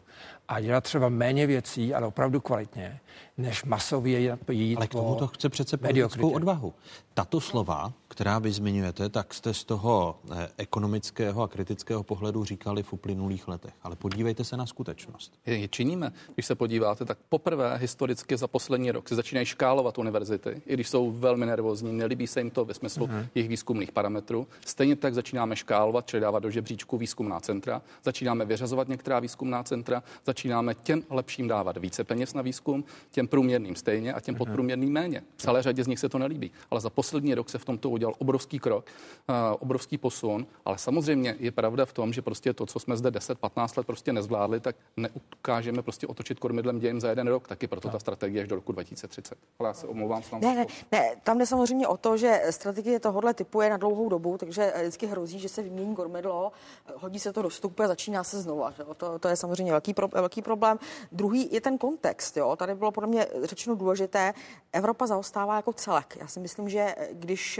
[0.47, 2.99] a dělat třeba méně věcí, ale opravdu kvalitně,
[3.37, 6.73] než masově jít Ale k tomu to chce přece politickou odvahu.
[7.13, 12.83] Tato slova, která vy zmiňujete, tak jste z toho eh, ekonomického a kritického pohledu říkali
[12.83, 13.73] v uplynulých letech.
[13.83, 15.33] Ale podívejte se na skutečnost.
[15.45, 16.11] Je činíme.
[16.33, 20.89] Když se podíváte, tak poprvé historicky za poslední rok se začínají škálovat univerzity, i když
[20.89, 23.27] jsou velmi nervózní, nelíbí se jim to ve smyslu uh-huh.
[23.35, 24.47] jejich výzkumných parametrů.
[24.65, 30.03] Stejně tak začínáme škálovat, čili dávat do žebříčku výzkumná centra, začínáme vyřazovat některá výzkumná centra,
[30.25, 35.23] začínáme těm lepším dávat více peněz na výzkum, těm průměrným stejně a těm podprůměrným méně.
[35.35, 36.51] V celé řadě z nich se to nelíbí.
[36.71, 38.85] Ale za poslední rok se v tomto udělal obrovský krok,
[39.29, 43.09] uh, obrovský posun, ale samozřejmě je pravda v tom, že prostě to, co jsme zde
[43.09, 47.89] 10-15 let prostě nezvládli, tak neukážeme prostě otočit kormidlem dějin za jeden rok, taky proto
[47.89, 49.37] ta strategie až do roku 2030.
[49.59, 50.21] Ale já se omlouvám.
[50.41, 54.09] Ne, ne, ne, tam jde samozřejmě o to, že strategie tohohle typu je na dlouhou
[54.09, 56.51] dobu, takže vždycky hrozí, že se vymění kormidlo,
[56.95, 58.71] hodí se to do stupu a začíná se znova.
[58.71, 58.83] Že?
[58.97, 60.79] To, to je samozřejmě velký, pro, velký problém.
[61.11, 62.37] Druhý je ten kontext.
[62.37, 62.55] Jo?
[62.55, 64.33] Tady bylo podle mě řečeno důležité,
[64.73, 66.17] Evropa zaostává jako celek.
[66.19, 67.59] Já si myslím, že když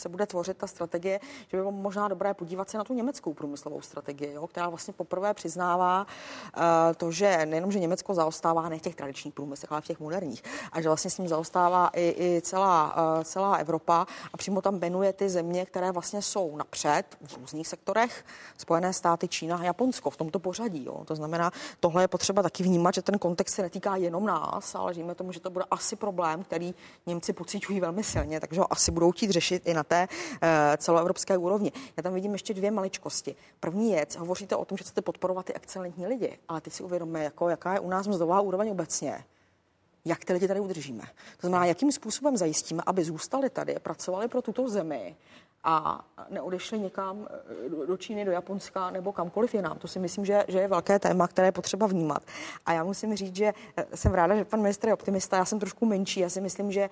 [0.00, 3.34] se bude tvořit ta strategie, že by bylo možná dobré podívat se na tu německou
[3.34, 6.06] průmyslovou strategii, jo, která vlastně poprvé přiznává
[6.56, 6.62] uh,
[6.96, 10.42] to, že nejenom, že Německo zaostává ne v těch tradičních průmyslech, ale v těch moderních,
[10.72, 14.78] a že vlastně s ním zaostává i, i celá, uh, celá Evropa a přímo tam
[14.78, 18.24] benuje ty země, které vlastně jsou napřed v různých sektorech,
[18.58, 20.84] Spojené státy, Čína a Japonsko v tomto pořadí.
[20.84, 21.04] Jo.
[21.04, 21.50] To znamená,
[21.80, 25.32] tohle je potřeba taky vnímat, že ten kontext se netýká jenom nás, ale že tomu,
[25.32, 26.74] že to bude asi problém, který
[27.06, 31.36] Němci pocitují velmi silně, takže ho asi budou chtít řešit i na té uh, celoevropské
[31.36, 31.72] úrovni.
[31.96, 33.36] Já tam vidím ještě dvě maličkosti.
[33.60, 37.24] První je, hovoříte o tom, že chcete podporovat ty excelentní lidi, ale teď si uvědomíme,
[37.24, 39.24] jako, jaká je u nás mzdová úroveň obecně
[40.04, 41.04] jak ty lidi tady udržíme.
[41.40, 45.16] To znamená, jakým způsobem zajistíme, aby zůstali tady, pracovali pro tuto zemi
[45.64, 49.78] a neodešli někam eh, do Číny, do Japonska nebo kamkoliv jinam.
[49.78, 52.22] To si myslím, že, že je velké téma, které je potřeba vnímat.
[52.66, 55.58] A já musím říct, že eh, jsem ráda, že pan ministr je optimista, já jsem
[55.58, 56.20] trošku menší.
[56.20, 56.90] Já si myslím, že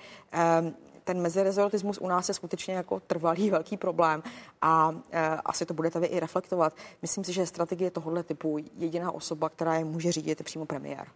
[1.09, 4.23] ten mezirezortismus u nás je skutečně jako trvalý velký problém
[4.63, 6.77] a e, asi to budete vy i reflektovat.
[7.03, 11.09] Myslím si, že strategie tohohle typu jediná osoba, která je může řídit, je přímo premiér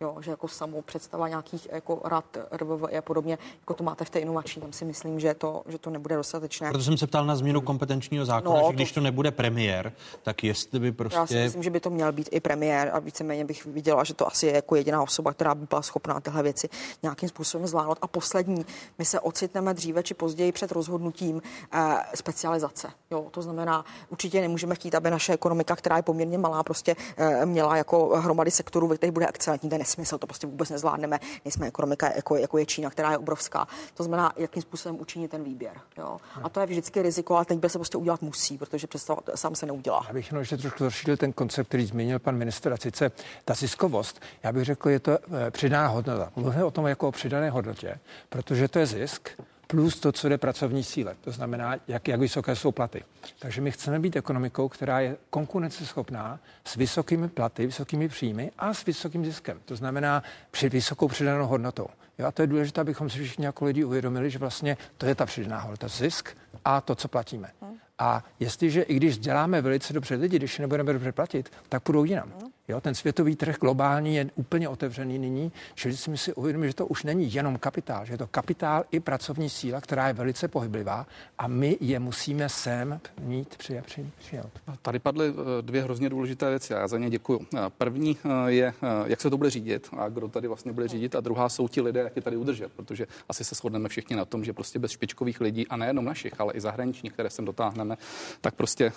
[0.00, 4.10] jo, že jako samou představa nějakých jako rad RVV a podobně, jako to máte v
[4.10, 6.70] té inovační, tam si myslím, že to, že to nebude dostatečné.
[6.70, 8.94] Proto jsem se ptal na změnu kompetenčního zákona, no, že když to...
[8.94, 9.92] to nebude premiér,
[10.22, 11.18] tak jestli by prostě...
[11.18, 14.14] Já si myslím, že by to měl být i premiér a víceméně bych viděla, že
[14.14, 16.68] to asi je jako jediná osoba, která by byla schopná tyhle věci
[17.02, 17.98] nějakým způsobem zvládnout.
[18.02, 18.66] A poslední,
[18.98, 21.42] my se ocitneme dříve či později před rozhodnutím
[21.72, 22.88] eh, specializace.
[23.10, 27.46] Jo, to znamená, určitě nemůžeme chtít, aby naše ekonomika, která je poměrně malá, prostě eh,
[27.46, 29.70] měla jako hromady sektorů, ve kterých bude excelentní.
[29.70, 31.18] Ten nesmysl, to prostě vůbec nezvládneme.
[31.44, 33.66] Nejsme ekonomika, jako, jako je Čína, která je obrovská.
[33.94, 35.72] To znamená, jakým způsobem učinit ten výběr.
[35.98, 36.16] Jo?
[36.42, 39.54] A to je vždycky riziko, ale teď by se prostě udělat musí, protože představ, sám
[39.54, 40.04] se neudělá.
[40.08, 43.10] Já bych ještě trošku rozšířil ten koncept, který zmínil pan minister, a sice
[43.44, 44.20] ta ziskovost.
[44.42, 46.32] Já bych řekl, je to eh, přidaná hodnota.
[46.36, 47.98] Mluvíme o tom jako o přidané hodnotě,
[48.28, 49.30] protože to je zisk,
[49.66, 51.16] plus to, co jde pracovní síle.
[51.20, 53.04] To znamená, jak, jak vysoké jsou platy.
[53.38, 58.84] Takže my chceme být ekonomikou, která je konkurenceschopná s vysokými platy, vysokými příjmy a s
[58.84, 59.60] vysokým ziskem.
[59.64, 61.86] To znamená při vysokou přidanou hodnotou.
[62.18, 65.14] Jo, a to je důležité, abychom si všichni jako lidi uvědomili, že vlastně to je
[65.14, 67.50] ta přidaná hodnota, zisk a to, co platíme.
[67.98, 72.04] A jestliže, i když děláme velice dobře lidi, když je nebudeme dobře platit, tak půjdou
[72.04, 72.32] jinam.
[72.68, 76.86] Jo, ten světový trh globální je úplně otevřený nyní, čili si si uvědomíme, že to
[76.86, 81.06] už není jenom kapitál, že je to kapitál i pracovní síla, která je velice pohyblivá
[81.38, 84.46] a my je musíme sem mít při, při, přijat.
[84.82, 87.46] Tady padly eh, dvě hrozně důležité věci a já za ně děkuji.
[87.54, 88.74] Eh, první eh, je,
[89.04, 91.80] jak se to bude řídit a kdo tady vlastně bude řídit a druhá jsou ti
[91.80, 94.90] lidé, jak je tady udržet, protože asi se shodneme všichni na tom, že prostě bez
[94.90, 97.96] špičkových lidí a nejenom našich, ale i zahraničních, které sem dotáhneme,
[98.40, 98.92] tak prostě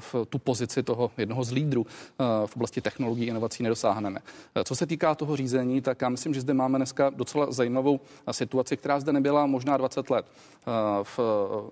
[0.00, 1.86] v tu pozici toho jednoho z lídrů
[2.46, 4.20] v oblasti oblasti technologií inovací nedosáhneme.
[4.54, 8.00] Eh, co se týká toho řízení, tak já myslím, že zde máme dneska docela zajímavou
[8.00, 10.26] eh, situaci, která zde nebyla možná 20 let.
[10.26, 10.70] Eh,
[11.02, 11.18] v,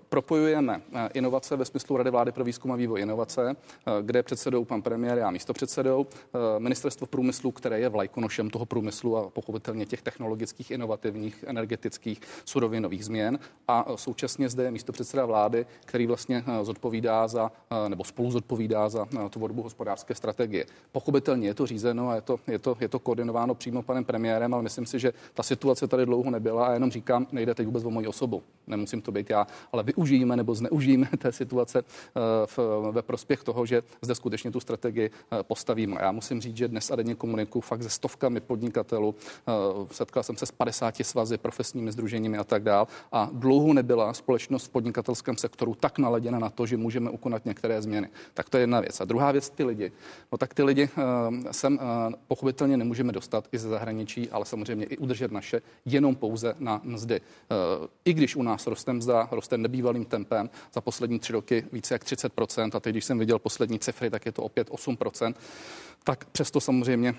[0.09, 0.81] propojujeme
[1.13, 3.55] inovace ve smyslu Rady vlády pro výzkum a vývoj inovace,
[4.01, 6.07] kde je předsedou pan premiér, já místo předsedou,
[6.57, 13.39] ministerstvo průmyslu, které je vlajkonošem toho průmyslu a pochopitelně těch technologických, inovativních, energetických, surovinových změn.
[13.67, 17.51] A současně zde je místo předseda vlády, který vlastně zodpovídá za,
[17.87, 20.65] nebo spolu zodpovídá za tvorbu hospodářské strategie.
[20.99, 24.53] Pochopitelně je to řízeno a je to, je, to, je to koordinováno přímo panem premiérem,
[24.53, 27.83] ale myslím si, že ta situace tady dlouho nebyla a jenom říkám, nejde teď vůbec
[27.83, 28.43] o moji osobu.
[28.67, 32.59] Nemusím to být já, ale využijeme nebo zneužijeme té situace eh, v,
[32.91, 35.97] ve prospěch toho, že zde skutečně tu strategii eh, postavíme.
[36.01, 39.15] Já musím říct, že dnes a denně komunikuju fakt se stovkami podnikatelů.
[39.47, 39.51] Eh,
[39.91, 42.87] setkal jsem se s 50 svazy, profesními združeními a tak dál.
[43.11, 47.81] A dlouho nebyla společnost v podnikatelském sektoru tak naladěna na to, že můžeme ukonat některé
[47.81, 48.09] změny.
[48.33, 49.01] Tak to je jedna věc.
[49.01, 49.91] A druhá věc, ty lidi.
[50.31, 54.85] No tak ty lidi Eh, sem eh, pochopitelně nemůžeme dostat i ze zahraničí, ale samozřejmě
[54.85, 57.21] i udržet naše jenom pouze na mzdy.
[57.21, 61.93] Eh, I když u nás roste mzda, roste nebývalým tempem za poslední tři roky více
[61.93, 65.33] jak 30%, a teď, když jsem viděl poslední cifry, tak je to opět 8%,
[66.03, 67.15] tak přesto samozřejmě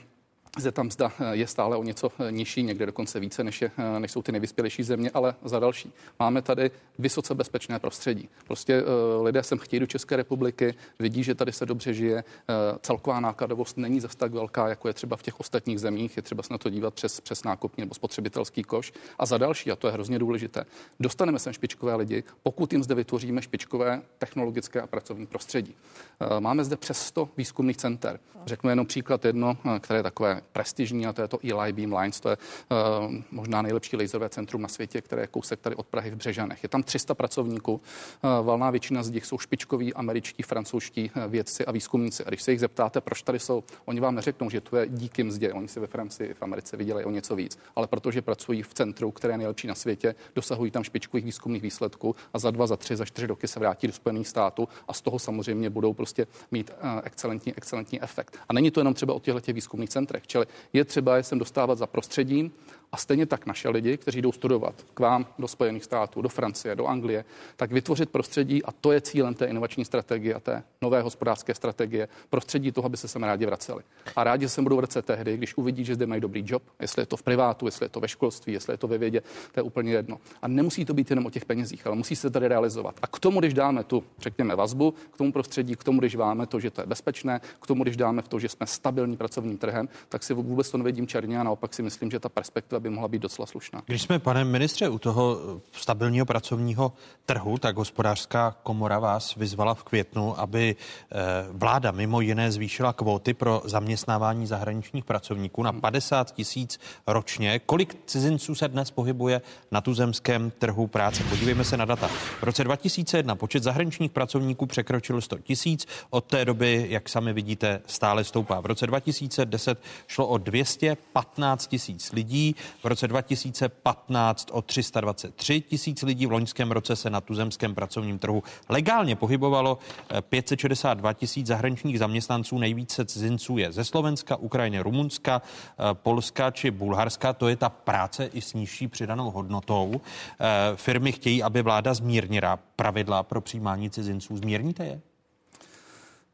[0.59, 3.71] zde tam zda eh, je stále o něco eh, nižší, někde dokonce více, než, je,
[3.79, 5.93] eh, než jsou ty nejvyspělejší země, ale za další.
[6.19, 8.29] Máme tady vysoce bezpečné prostředí.
[8.47, 12.15] Prostě uh, lidé sem chtějí do České republiky, vidí, že tady se dobře žije.
[12.15, 16.17] Uh, celková nákladovost není zas tak velká, jako je třeba v těch ostatních zemích.
[16.17, 18.93] Je třeba se na to dívat přes, přes nákupní nebo spotřebitelský koš.
[19.19, 20.65] A za další, a to je hrozně důležité,
[21.01, 25.75] dostaneme sem špičkové lidi, pokud jim zde vytvoříme špičkové technologické a pracovní prostředí.
[26.21, 28.21] Uh, máme zde přes 100 výzkumných center.
[28.47, 32.21] Řeknu jenom příklad jedno, které je takové prestižní a to je to Eli Beam Lines,
[32.21, 36.11] to je uh, možná nejlepší laserové centrum na světě, které je kousek tady od Prahy
[36.11, 36.62] v Břežanech.
[36.62, 41.67] Je tam 300 pracovníků, uh, valná většina z nich jsou špičkoví američtí, francouzští uh, vědci
[41.67, 42.25] a výzkumníci.
[42.25, 45.23] A když se jich zeptáte, proč tady jsou, oni vám neřeknou, že to je díky
[45.23, 45.53] mzdě.
[45.53, 49.11] Oni si ve Francii, v Americe vydělají o něco víc, ale protože pracují v centru,
[49.11, 52.97] které je nejlepší na světě, dosahují tam špičkových výzkumných výsledků a za dva, za tři,
[52.97, 56.71] za čtyři roky se vrátí do Spojených států a z toho samozřejmě budou prostě mít
[56.71, 58.37] uh, excelentní, excelentní efekt.
[58.49, 60.27] A není to jenom třeba o těchto výzkumných centrech.
[60.31, 62.52] Čili je třeba je sem dostávat za prostředím
[62.93, 66.77] a stejně tak naše lidi, kteří jdou studovat k vám do Spojených států, do Francie,
[66.77, 67.25] do Anglie,
[67.57, 72.09] tak vytvořit prostředí, a to je cílem té inovační strategie a té nové hospodářské strategie,
[72.31, 73.83] prostředí toho, aby se sem rádi vraceli.
[74.17, 77.07] A rádi se budou vracet tehdy, když uvidí, že zde mají dobrý job, jestli je
[77.07, 79.21] to v privátu, jestli je to ve školství, jestli je to ve vědě,
[79.53, 80.19] to je úplně jedno.
[80.43, 82.99] A nemusí to být jenom o těch penězích, ale musí se tady realizovat.
[83.03, 86.47] A k tomu, když dáme tu, řekněme, vazbu, k tomu prostředí, k tomu, když dáme
[86.47, 89.59] to, že to je bezpečné, k tomu, když dáme v to, že jsme stabilní pracovním
[89.59, 92.90] trhem, tak si vůbec to nevidím černě a naopak si myslím, že ta perspektiva by
[92.90, 93.82] mohla být docela slušná.
[93.86, 95.39] Když jsme, pane ministře, u toho
[95.73, 96.93] stabilního pracovního
[97.27, 101.16] trhu, tak hospodářská komora vás vyzvala v květnu, aby eh,
[101.52, 107.59] vláda mimo jiné zvýšila kvóty pro zaměstnávání zahraničních pracovníků na 50 tisíc ročně.
[107.59, 109.40] Kolik cizinců se dnes pohybuje
[109.70, 111.24] na tuzemském trhu práce?
[111.24, 112.09] Podívejme se na data.
[112.40, 115.86] V roce 2001 počet zahraničních pracovníků překročil 100 tisíc.
[116.11, 118.61] Od té doby, jak sami vidíte, stále stoupá.
[118.61, 122.57] V roce 2010 šlo o 215 tisíc lidí.
[122.83, 126.27] V roce 2015 o 323 tisíc lidí.
[126.27, 129.79] V loňském roce se na tuzemském pracovním trhu legálně pohybovalo
[130.21, 132.59] 562 eh, tisíc zahraničních zaměstnanců.
[132.59, 137.33] Nejvíce cizinců je ze Slovenska, Ukrajiny, Rumunska, eh, Polska či Bulharska.
[137.33, 140.01] To je ta práce i s nižší přidanou hodnotou.
[140.01, 144.37] Eh, firmy chtějí, aby vláda zmírnila pravidla pro přijímání cizinců.
[144.37, 145.01] Zmírníte je?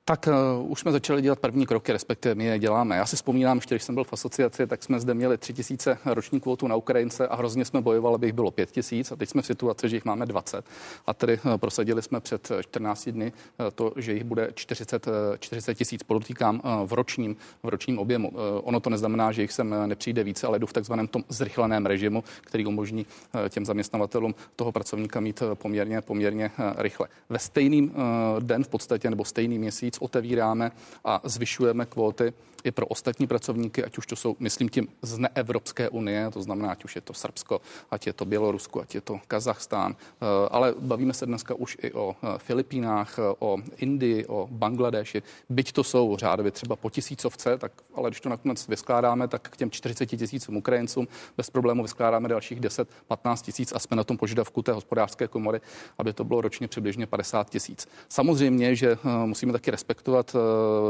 [0.09, 0.29] Tak
[0.61, 2.97] uh, už jsme začali dělat první kroky, respektive my je děláme.
[2.97, 6.41] Já si vzpomínám, že když jsem byl v asociaci, tak jsme zde měli 3000 roční
[6.41, 9.47] kvotu na Ukrajince a hrozně jsme bojovali, aby jich bylo 5000 a teď jsme v
[9.47, 10.65] situaci, že jich máme 20.
[11.07, 15.07] A tedy uh, prosadili jsme před 14 dny uh, to, že jich bude 40,
[15.39, 18.33] 40 tisíc, podotýkám, v ročním, v ročním objemu.
[18.63, 22.25] Ono to neznamená, že jich sem nepřijde více, ale jdu v takzvaném tom zrychleném režimu,
[22.41, 23.07] který umožní
[23.49, 27.09] těm zaměstnavatelům toho pracovníka mít poměrně, poměrně rychle.
[27.29, 27.93] Ve stejný
[28.41, 30.73] den v podstatě nebo stejný měsíc víc otevíráme
[31.05, 32.33] a zvyšujeme kvóty
[32.67, 36.71] i pro ostatní pracovníky, ať už to jsou, myslím tím, z neevropské unie, to znamená,
[36.71, 37.61] ať už je to Srbsko,
[37.91, 41.93] ať je to Bělorusko, ať je to Kazachstán, eh, ale bavíme se dneska už i
[41.93, 45.23] o eh, Filipínách, eh, o Indii, o Bangladeši.
[45.49, 49.57] Byť to jsou řádově třeba po tisícovce, tak ale když to nakonec vyskládáme, tak k
[49.57, 54.63] těm 40 tisícům Ukrajincům bez problému vyskládáme dalších 10-15 tisíc a jsme na tom požadavku
[54.63, 55.61] té hospodářské komory,
[55.99, 57.89] aby to bylo ročně přibližně 50 tisíc.
[58.09, 60.37] Samozřejmě, že musíme taky respektovat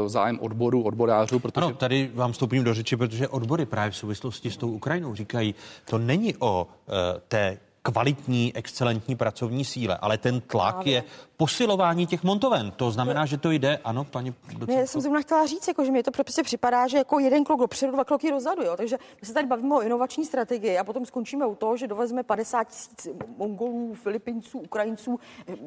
[0.07, 4.57] zájem odboru, odborářů, protože tady vám vstoupím do řeči, protože odbory právě v souvislosti s
[4.57, 6.93] tou Ukrajinou říkají, to není o uh,
[7.27, 10.93] té kvalitní, excelentní pracovní síle, ale ten tlak Právě.
[10.93, 11.03] je
[11.37, 12.71] posilování těch montoven.
[12.71, 14.35] To znamená, že to jde, ano, paní
[14.67, 17.43] Ne, já jsem zrovna chtěla říct, jako, že mi to prostě připadá, že jako jeden
[17.43, 18.63] krok dopředu, dva kroky dozadu.
[18.63, 18.77] Jo?
[18.77, 22.23] Takže my se tady bavíme o inovační strategii a potom skončíme u toho, že dovezme
[22.23, 23.07] 50 tisíc
[23.37, 25.19] Mongolů, Filipinců, Ukrajinců,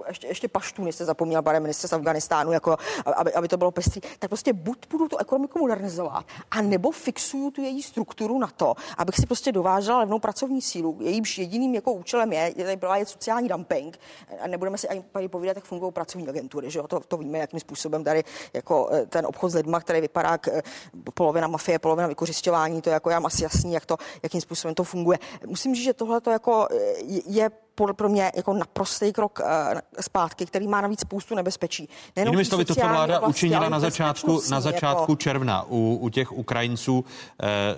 [0.08, 2.76] ještě, ještě paštů, jste zapomněl, pane ministře z Afganistánu, jako,
[3.16, 4.00] aby, aby, to bylo pestrý.
[4.18, 8.74] Tak prostě buď budu tu ekonomiku modernizovat, a nebo fixuju tu její strukturu na to,
[8.98, 10.98] abych si prostě dovážela levnou pracovní sílu.
[11.00, 13.98] Jejímž jediným jako účelem je, je tady sociální dumping.
[14.40, 16.88] A nebudeme si ani povídat, jak fungují pracovní agentury, že jo?
[16.88, 20.48] To, to víme, jakým způsobem tady jako eh, ten obchod s lidma, který vypadá k
[20.48, 20.62] eh,
[21.14, 24.84] polovina mafie, polovina vykořišťování, to je jako já asi jasný, jak to, jakým způsobem to
[24.84, 25.18] funguje.
[25.46, 26.76] Musím říct, že tohle to jako eh,
[27.26, 27.50] je
[27.86, 29.46] pro mě jako naprostý krok uh,
[30.00, 31.88] zpátky, který má navíc spoustu nebezpečí.
[32.16, 35.16] Nejenom Jinými slovy, to, co vláda oblasti, učinila na začátku, na začátku jako...
[35.16, 37.04] června u, u těch Ukrajinců uh,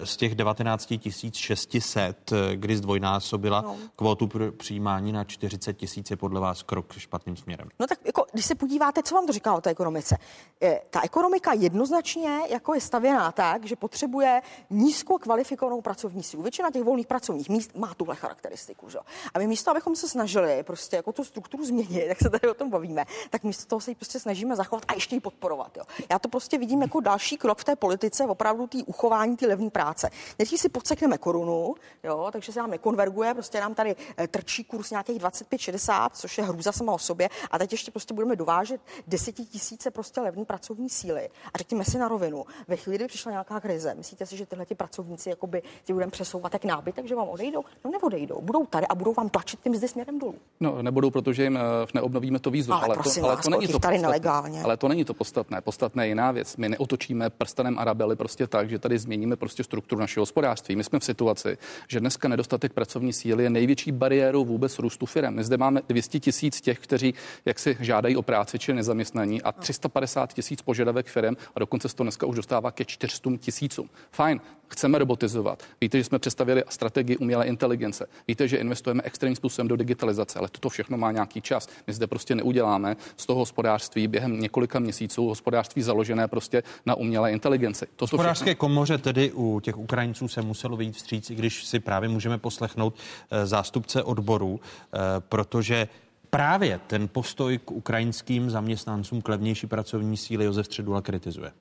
[0.05, 0.93] z těch 19
[1.33, 3.77] 600, kdy zdvojnásobila no.
[3.97, 7.69] kvotu pro přijímání na 40 tisíc, je podle vás krok špatným směrem?
[7.81, 10.17] No tak jako, když se podíváte, co vám to říká o té ekonomice.
[10.61, 16.43] Je, ta ekonomika jednoznačně jako je stavěná tak, že potřebuje nízko kvalifikovanou pracovní sílu.
[16.43, 18.89] Většina těch volných pracovních míst má tuhle charakteristiku.
[18.89, 18.99] Že?
[19.35, 22.55] A my místo, abychom se snažili prostě jako tu strukturu změnit, jak se tady o
[22.55, 25.77] tom bavíme, tak místo toho se ji prostě snažíme zachovat a ještě ji podporovat.
[25.77, 25.85] Jo.
[26.11, 29.71] Já to prostě vidím jako další krok v té politice, opravdu tý uchování té levné
[29.71, 30.11] práce.
[30.39, 34.91] Nejdřív si podsekneme korunu, jo, takže se nám nekonverguje, prostě nám tady eh, trčí kurz
[34.91, 39.91] nějakých 25-60, což je hrůza sama o sobě, a teď ještě prostě budeme dovážet desetitisíce
[39.91, 41.31] prostě levné pracovní síly.
[41.55, 44.67] A řekněme si na rovinu, ve chvíli, kdy přišla nějaká krize, myslíte si, že tyhle
[44.67, 47.65] ti pracovníci jakoby ty budeme přesouvat jak nábytek, že vám odejdou?
[47.85, 50.35] No neodejdou, budou tady a budou vám tlačit ty mzdy směrem dolů.
[50.61, 51.61] No, nebudou, protože jim eh,
[51.95, 52.73] neobnovíme to výzvu.
[52.73, 54.63] Ale, ale, to, ale to není to tady nelegálně.
[54.63, 55.61] Ale to není to podstatné.
[55.61, 56.57] Podstatné je jiná věc.
[56.57, 60.77] My neotočíme prstenem Arabely prostě tak, že tady změníme prostě strukturu našeho hospodářství.
[60.77, 65.35] My jsme v situaci, že dneska nedostatek pracovní síly je největší bariérou vůbec růstu firm.
[65.35, 67.15] My zde máme 200 tisíc těch, kteří
[67.45, 71.97] jak si žádají o práci či nezaměstnaní a 350 tisíc požadavek firm a dokonce se
[71.97, 73.89] to dneska už dostává ke 400 tisícům.
[74.11, 74.41] Fajn,
[74.73, 75.63] chceme robotizovat.
[75.81, 78.07] Víte, že jsme představili strategii umělé inteligence.
[78.29, 81.69] Víte, že investujeme extrémním způsobem do digitalizace, ale toto všechno má nějaký čas.
[81.87, 87.33] My zde prostě neuděláme z toho hospodářství během několika měsíců hospodářství založené prostě na umělé
[87.33, 87.87] inteligenci.
[87.97, 88.61] To hospodářské všechno...
[88.61, 92.95] komoře tedy u těch Ukrajinců se muselo vyjít vstříc, i když si právě můžeme poslechnout
[93.31, 95.89] eh, zástupce odborů, eh, protože
[96.31, 101.53] právě ten postoj k ukrajinským zaměstnancům k levnější pracovní síly Josef Středula kritizuje.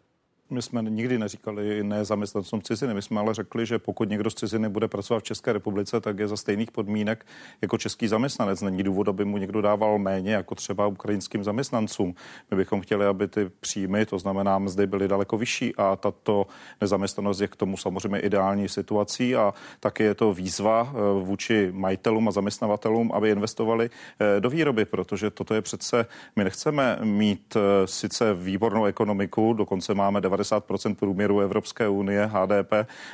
[0.52, 2.94] My jsme nikdy neříkali ne zaměstnancům ciziny.
[2.94, 6.20] My jsme ale řekli, že pokud někdo z ciziny bude pracovat v České republice, tak
[6.20, 7.26] je za stejných podmínek
[7.62, 8.62] jako český zaměstnanec.
[8.62, 12.16] Není důvod, aby mu někdo dával méně jako třeba ukrajinským zaměstnancům.
[12.52, 16.48] My bychom chtěli, aby ty příjmy, to znamená mzdy, byly daleko vyšší a tato
[16.82, 22.28] nezaměstnanost je k tomu samozřejmě ideální situací a taky je to výzva eh, vůči majitelům
[22.28, 26.06] a zaměstnavatelům, aby investovali eh, do výroby, protože toto je přece,
[26.36, 32.74] my nechceme mít eh, sice výbornou ekonomiku, dokonce máme 90 50 průměru Evropské unie HDP.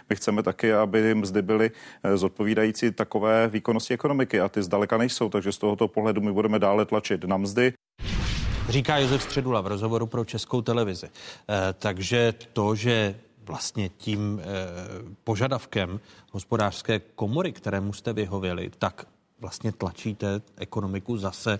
[0.09, 1.71] My chceme taky, aby mzdy byly
[2.03, 6.59] eh, zodpovídající takové výkonnosti ekonomiky a ty zdaleka nejsou, takže z tohoto pohledu my budeme
[6.59, 7.73] dále tlačit na mzdy.
[8.69, 11.07] Říká Josef Středula v rozhovoru pro Českou televizi.
[11.07, 11.11] E,
[11.73, 14.43] takže to, že vlastně tím e,
[15.23, 15.99] požadavkem
[16.31, 19.07] hospodářské komory, kterému jste vyhověli, tak
[19.39, 21.59] vlastně tlačíte ekonomiku zase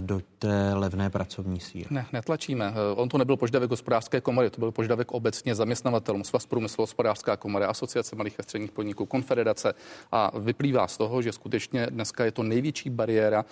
[0.00, 1.84] do té levné pracovní síly?
[1.90, 2.72] Ne, netlačíme.
[2.74, 7.36] Eh, on to nebyl požadavek hospodářské komory, to byl požadavek obecně zaměstnavatelům, Svaz průmyslu, hospodářská
[7.36, 9.74] komora, asociace malých a středních podniků, konfederace
[10.12, 13.44] a vyplývá z toho, že skutečně dneska je to největší bariéra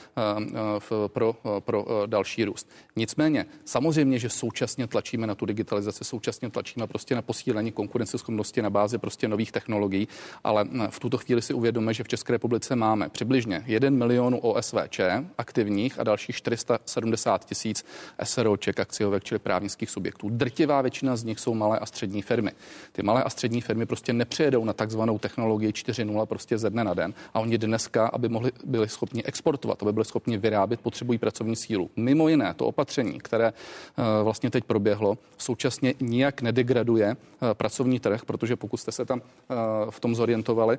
[1.07, 2.71] pro, pro další růst.
[2.97, 8.71] Nicméně, samozřejmě, že současně tlačíme na tu digitalizaci, současně tlačíme prostě na posílení konkurenceschopnosti na
[8.71, 10.09] bázi prostě nových technologií,
[10.45, 15.01] ale v tuto chvíli si uvědomíme, že v České republice máme přibližně 1 milionu OSVČ
[15.39, 16.37] aktivních a dalších
[16.85, 17.85] 470 tisíc
[18.23, 20.29] SROček, akciovek, čili právnických subjektů.
[20.29, 22.53] Drtivá většina z nich jsou malé a střední firmy.
[22.93, 26.95] Ty malé a střední firmy prostě nepřejedou na takzvanou technologii 4.0 prostě ze dne na
[26.95, 31.57] den a oni dneska, aby mohli byli schopni exportovat, aby byli schopni vyrábět, potřebují pracovní
[31.57, 31.91] sílu.
[31.97, 38.25] Mimo jiné, to opatření, které eh, vlastně teď proběhlo, současně nijak nedegraduje eh, pracovní trh,
[38.25, 39.55] protože pokud jste se tam eh,
[39.91, 40.79] v tom zorientovali,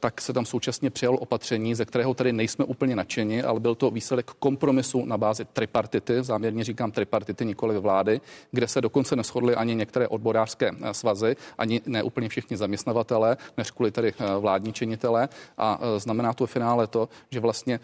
[0.00, 3.90] tak se tam současně přijal opatření, ze kterého tady nejsme úplně nadšeni, ale byl to
[3.90, 9.74] výsledek kompromisu na bázi tripartity, záměrně říkám tripartity, nikoli vlády, kde se dokonce neschodly ani
[9.74, 15.28] některé odborářské svazy, ani ne úplně všichni zaměstnavatelé, než kvůli tady vládní činitelé.
[15.58, 17.80] A znamená to v finále to, že vlastně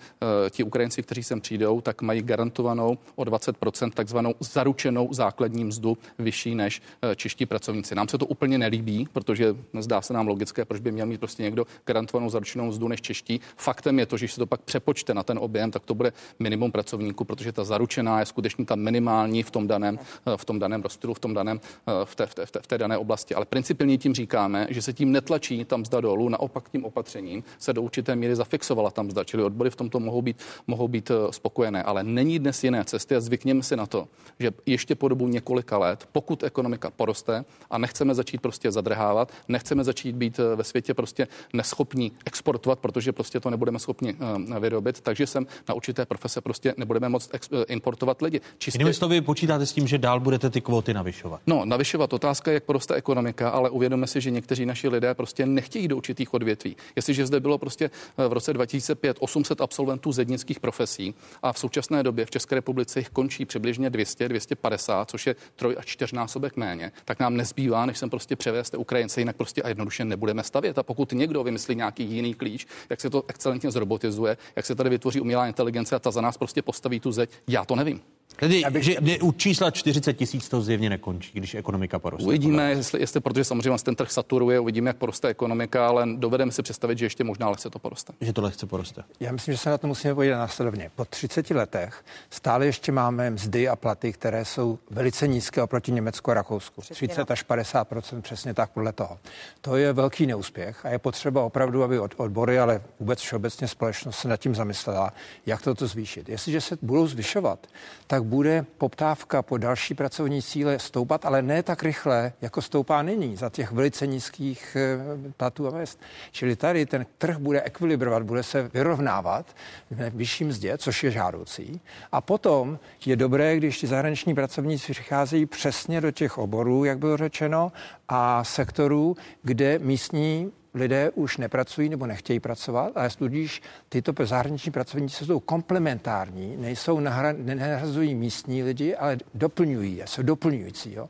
[0.50, 6.54] ti Ukrajinci, kteří sem přijdou, tak mají garantovanou o 20% takzvanou zaručenou základní mzdu vyšší
[6.54, 7.94] než eh, čeští pracovníci.
[7.94, 11.42] Nám se to úplně nelíbí, protože zdá se nám logické, proč by měl mít prostě
[11.42, 13.40] někdo garantovanou zaručenou mzdu než čeští.
[13.56, 16.72] Faktem je to, že se to pak přepočte na ten objem, tak to bude minimum
[16.72, 20.82] pracovníků, protože ta zaručená je skutečně ta minimální v tom daném, eh, v tom daném
[20.82, 23.34] rozstylu, v tom daném, eh, v té, v, té, v, té, v té dané oblasti.
[23.34, 27.72] Ale principiálně tím říkáme, že se tím netlačí tam zda dolů, naopak tím opatřením se
[27.72, 30.36] do určité míry zafixovala tam zda, čili odbory v tomto mohou být,
[30.66, 31.82] mohou být spokojené.
[31.82, 34.08] Ale není dnes jiné cesty a zvykněme si na to,
[34.38, 39.84] že ještě po dobu několika let, pokud ekonomika poroste a nechceme začít prostě zadrhávat, nechceme
[39.84, 44.16] začít být eh, ve světě prostě neschopní exportovat, protože prostě to nebudeme schopni
[44.60, 48.40] vyrobit, takže sem na určité profese prostě nebudeme moct ex- eh, importovat lidi.
[48.58, 48.78] Čistě...
[48.78, 51.40] Jinými slovy, počítáte s tím, že dál budete ty kvóty navyšovat?
[51.46, 55.88] No, navyšovat otázka, jak poroste ekonomika, ale uvědomme si, že někteří naši lidé prostě nechtějí
[55.88, 56.76] do určitých odvětví.
[56.96, 62.26] Jestliže zde bylo prostě v roce 2005 800 absolventů zednických profesí a v současné době
[62.26, 67.20] v České republice jich končí přibližně 200, 250, což je troj a čtyřnásobek méně, tak
[67.20, 70.78] nám nezbývá, než sem prostě převést Ukrajince, jinak prostě a jednoduše nebudeme stavět.
[70.78, 74.90] A pokud někdo vymyslí nějaký jiný klíč, jak se to excelentně zrobotizuje, jak se tady
[74.90, 78.00] vytvoří umělá inteligence a ta za nás prostě postaví tu zeď, já to nevím.
[78.36, 78.84] Tedy, bych...
[78.84, 82.26] že u čísla 40 tisíc to zjevně nekončí, když ekonomika poroste.
[82.26, 86.62] Uvidíme, jestli, jestli, protože samozřejmě ten trh saturuje, uvidíme, jak poroste ekonomika, ale dovedeme si
[86.62, 88.12] představit, že ještě možná lehce to poroste.
[88.20, 89.02] Že to lehce poroste.
[89.20, 90.90] Já myslím, že se na to musíme podívat následovně.
[90.96, 96.30] Po 30 letech stále ještě máme mzdy a platy, které jsou velice nízké oproti Německu
[96.30, 96.80] a Rakousku.
[96.80, 99.18] Přesně 30 až 50% přesně tak podle toho.
[99.60, 104.18] To je velký neúspěch a je potřeba opravdu, aby od odbory, ale vůbec všeobecně společnost
[104.18, 105.12] se nad tím zamyslela,
[105.46, 106.28] jak toto zvýšit.
[106.28, 107.66] Jestliže se budou zvyšovat,
[108.06, 113.36] tak bude poptávka po další pracovní síle stoupat, ale ne tak rychle, jako stoupá nyní
[113.36, 116.00] za těch velice nízkých eh, platů a mest.
[116.32, 119.46] Čili tady ten trh bude ekvilibrovat, bude se vyrovnávat
[119.90, 121.80] v vyšším mzdě, což je žádoucí.
[122.12, 127.16] A potom je dobré, když ti zahraniční pracovníci přicházejí přesně do těch oborů, jak bylo
[127.16, 127.72] řečeno,
[128.08, 135.26] a sektorů, kde místní lidé už nepracují nebo nechtějí pracovat, ale tudíž tyto zahraniční pracovníci
[135.26, 140.94] jsou komplementární, nejsou nahra, nahrazují místní lidi, ale doplňují je, jsou doplňující.
[140.94, 141.08] Jo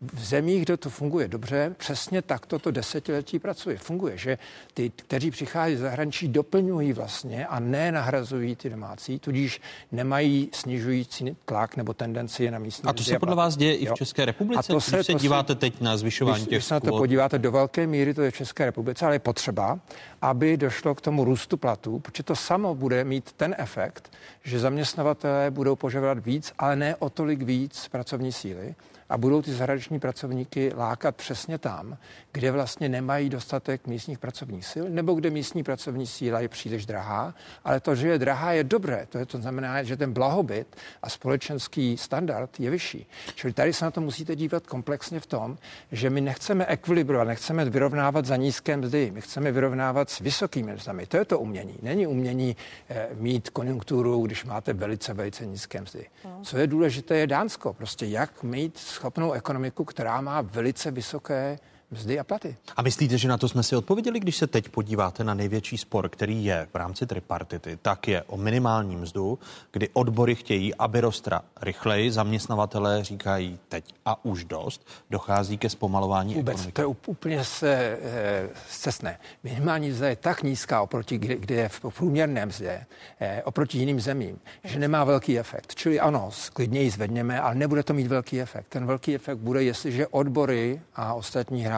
[0.00, 3.78] v zemích, kde to funguje dobře, přesně tak toto desetiletí pracuje.
[3.78, 4.38] Funguje, že
[4.74, 9.60] ty, kteří přichází z zahraničí, doplňují vlastně a ne nahrazují ty domácí, tudíž
[9.92, 12.90] nemají snižující tlak nebo tendenci na místní.
[12.90, 13.92] A to se podle vás děje jo?
[13.92, 14.58] i v České republice?
[14.58, 16.74] A to se, když se to díváte se, teď na zvyšování když, těch Když se
[16.74, 19.78] na to podíváte do velké míry, to je v České republice, ale je potřeba,
[20.22, 24.12] aby došlo k tomu růstu platů, protože to samo bude mít ten efekt,
[24.44, 28.74] že zaměstnavatelé budou požadovat víc, ale ne o tolik víc pracovní síly
[29.08, 31.96] a budou ty zahraniční pracovníky lákat přesně tam,
[32.38, 37.34] kde vlastně nemají dostatek místních pracovních sil, nebo kde místní pracovní síla je příliš drahá.
[37.64, 39.06] Ale to, že je drahá, je dobré.
[39.08, 43.06] To, je, to znamená, že ten blahobyt a společenský standard je vyšší.
[43.34, 45.58] Čili tady se na to musíte dívat komplexně v tom,
[45.92, 51.06] že my nechceme ekvilibrovat, nechceme vyrovnávat za nízké mzdy, my chceme vyrovnávat s vysokými mzdami.
[51.06, 51.78] To je to umění.
[51.82, 52.56] Není umění
[52.88, 56.06] eh, mít konjunkturu, když máte velice, velice nízké mzdy.
[56.24, 56.40] No.
[56.42, 57.72] Co je důležité, je Dánsko.
[57.72, 61.58] Prostě jak mít schopnou ekonomiku, která má velice vysoké
[61.90, 62.56] mzdy a platy.
[62.76, 66.08] A myslíte, že na to jsme si odpověděli, když se teď podíváte na největší spor,
[66.08, 69.38] který je v rámci tripartity, tak je o minimální mzdu,
[69.72, 76.34] kdy odbory chtějí, aby rostla rychleji, zaměstnavatelé říkají teď a už dost, dochází ke zpomalování
[76.34, 76.72] Vůbec, ekonomiky.
[76.72, 79.18] to je úplně se, e, cestné.
[79.42, 82.86] Minimální mzda je tak nízká oproti, kde, kde je v průměrné mzdě,
[83.20, 85.74] e, oproti jiným zemím, že nemá velký efekt.
[85.74, 88.66] Čili ano, klidně ji zvedněme, ale nebude to mít velký efekt.
[88.68, 91.77] Ten velký efekt bude, jestliže odbory a ostatní hráči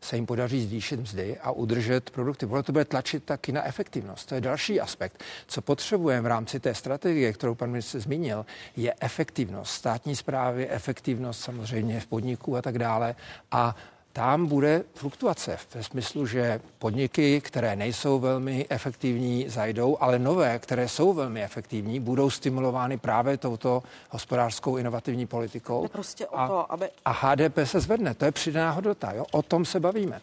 [0.00, 2.46] se jim podaří zvýšit mzdy a udržet produkty.
[2.46, 4.28] Bude to bude tlačit taky na efektivnost.
[4.28, 5.22] To je další aspekt.
[5.46, 8.46] Co potřebujeme v rámci té strategie, kterou pan ministr zmínil,
[8.76, 13.14] je efektivnost státní zprávy, efektivnost samozřejmě v podniku a tak dále.
[13.50, 13.76] A
[14.14, 20.88] tam bude fluktuace ve smyslu, že podniky, které nejsou velmi efektivní, zajdou, ale nové, které
[20.88, 25.88] jsou velmi efektivní, budou stimulovány právě touto hospodářskou inovativní politikou.
[25.88, 26.88] Prostě o a, to, aby...
[27.04, 28.14] a HDP se zvedne.
[28.14, 29.12] To je přidaná hodnota.
[29.12, 29.24] Jo?
[29.32, 30.20] O tom se bavíme.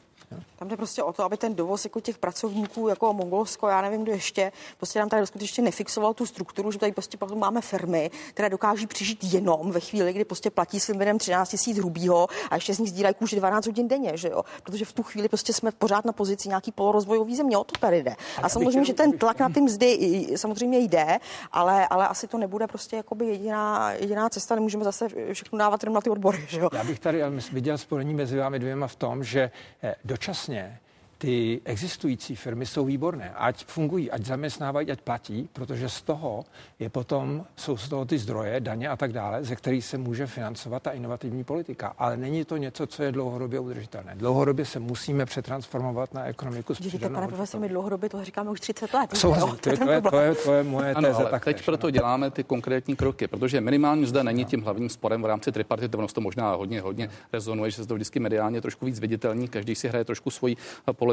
[0.55, 4.03] Tam jde prostě o to, aby ten dovoz jako těch pracovníků, jako Mongolsko, já nevím,
[4.03, 8.11] kdo ještě, prostě nám tady skutečně nefixoval tu strukturu, že tady prostě potom máme firmy,
[8.33, 12.55] které dokáží přežít jenom ve chvíli, kdy prostě platí svým lidem 13 tisíc hrubýho a
[12.55, 14.43] ještě z nich sdílejí kůži 12 hodin denně, že jo?
[14.63, 18.03] Protože v tu chvíli prostě jsme pořád na pozici nějaký polorozvojový země, o to tady
[18.03, 18.15] jde.
[18.43, 21.17] A, samozřejmě, že ten tlak na ty mzdy samozřejmě jde,
[21.51, 25.95] ale, ale asi to nebude prostě jakoby jediná, jediná cesta, nemůžeme zase všechno dávat jenom
[25.95, 26.69] na ty odbory, že jo?
[26.73, 29.51] Já bych tady viděl spojení mezi vámi dvěma v tom, že
[29.83, 30.80] eh, dočasně
[31.22, 33.31] ty existující firmy jsou výborné.
[33.35, 36.45] Ať fungují, ať zaměstnávají, ať platí, protože z toho
[36.80, 40.27] je potom, jsou z toho ty zdroje, daně a tak dále, ze kterých se může
[40.27, 41.93] financovat ta inovativní politika.
[41.98, 44.15] Ale není to něco, co je dlouhodobě udržitelné.
[44.15, 46.73] Dlouhodobě se musíme přetransformovat na ekonomiku.
[46.80, 49.18] Díky, pane profesor, my dlouhodobě to říkáme už 30 let.
[49.18, 51.26] Souhlasím, to, je, to, je, to, je, to je moje ano, teze.
[51.31, 55.26] Tak teď proto děláme ty konkrétní kroky, protože minimální zde není tím hlavním sporem v
[55.26, 58.99] rámci tripartity, ono to možná hodně, hodně rezonuje, že se to vždycky mediálně trošku víc
[58.99, 60.57] viditelný, každý si hraje trošku svoji
[60.91, 61.10] politiku,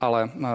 [0.00, 0.46] ale eh,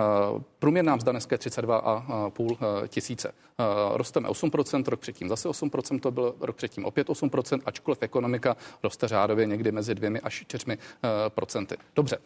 [0.60, 3.30] průměrná mzda dneska je 32,5 eh, tisíce.
[3.30, 3.64] Eh,
[3.98, 9.08] rosteme 8%, rok předtím zase 8%, to byl rok předtím opět 8%, ačkoliv ekonomika roste
[9.08, 10.78] řádově někdy mezi 2 až 4
[11.30, 11.76] procenty.
[11.96, 12.18] Dobře,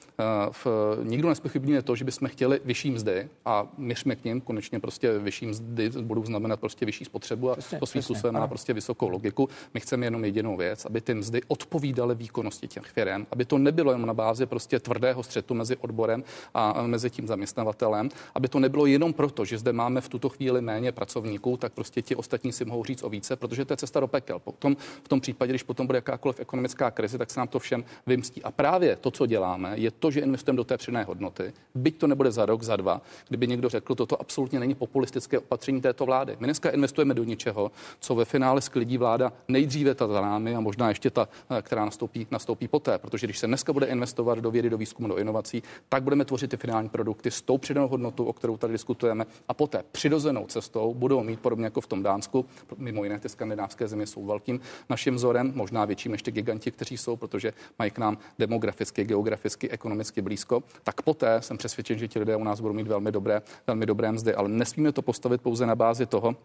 [0.52, 0.68] v,
[1.04, 5.46] nikdo nespochybňuje to, že bychom chtěli vyšší mzdy a měřme k ním konečně prostě vyšší
[5.46, 9.50] mzdy budou znamenat prostě vyšší spotřebu a přesně, to svým způsobem má prostě vysokou logiku.
[9.74, 13.92] My chceme jenom jedinou věc, aby ty mzdy odpovídaly výkonnosti těch firm, aby to nebylo
[13.92, 18.86] jenom na bázi prostě tvrdého střetu mezi odborem a mezi tím zaměstnavatelem, aby to nebylo
[18.86, 22.66] jenom proto, že zde máme v tuto chvíli méně pracovníků, tak prostě ti ostatní si
[22.66, 24.40] mohou říct o více, protože to je cesta do pekel.
[24.40, 27.84] Potom v tom případě, když potom bude jakákoliv ekonomická krize, tak se nám to všem
[28.08, 28.44] vymstí.
[28.44, 31.54] A právě to, co děláme, je to, že investujeme do té přidané hodnoty.
[31.76, 35.82] Byť to nebude za rok, za dva, kdyby někdo řekl, toto absolutně není populistické opatření
[35.82, 36.38] této vlády.
[36.40, 40.60] My dneska investujeme do něčeho, co ve finále sklidí vláda nejdříve ta za námi a
[40.60, 41.28] možná ještě ta,
[41.62, 42.98] která nastoupí, nastoupí poté.
[42.98, 46.52] Protože když se dneska bude investovat do vědy, do výzkumu, do inovací, tak budeme tvořit
[46.52, 50.94] ty finální produkty s tou přidanou hodnotou, o kterou tady diskutujeme, a poté přirozenou cestou
[50.94, 52.46] budou mít podobně jako v tom Dánsku.
[52.78, 57.16] Mimo jiné, ty skandinávské země jsou velkým naším vzorem, možná větším ještě giganti, kteří jsou,
[57.16, 60.64] protože mají k nám demograficky, geograficky, ekonomicky blízko.
[60.84, 64.12] Tak poté jsem přesvědčen, že ti lidé u nás budou mít velmi dobré, velmi dobré
[64.12, 66.36] mzdy, ale nesmíme to postavit pouze na bázi toho,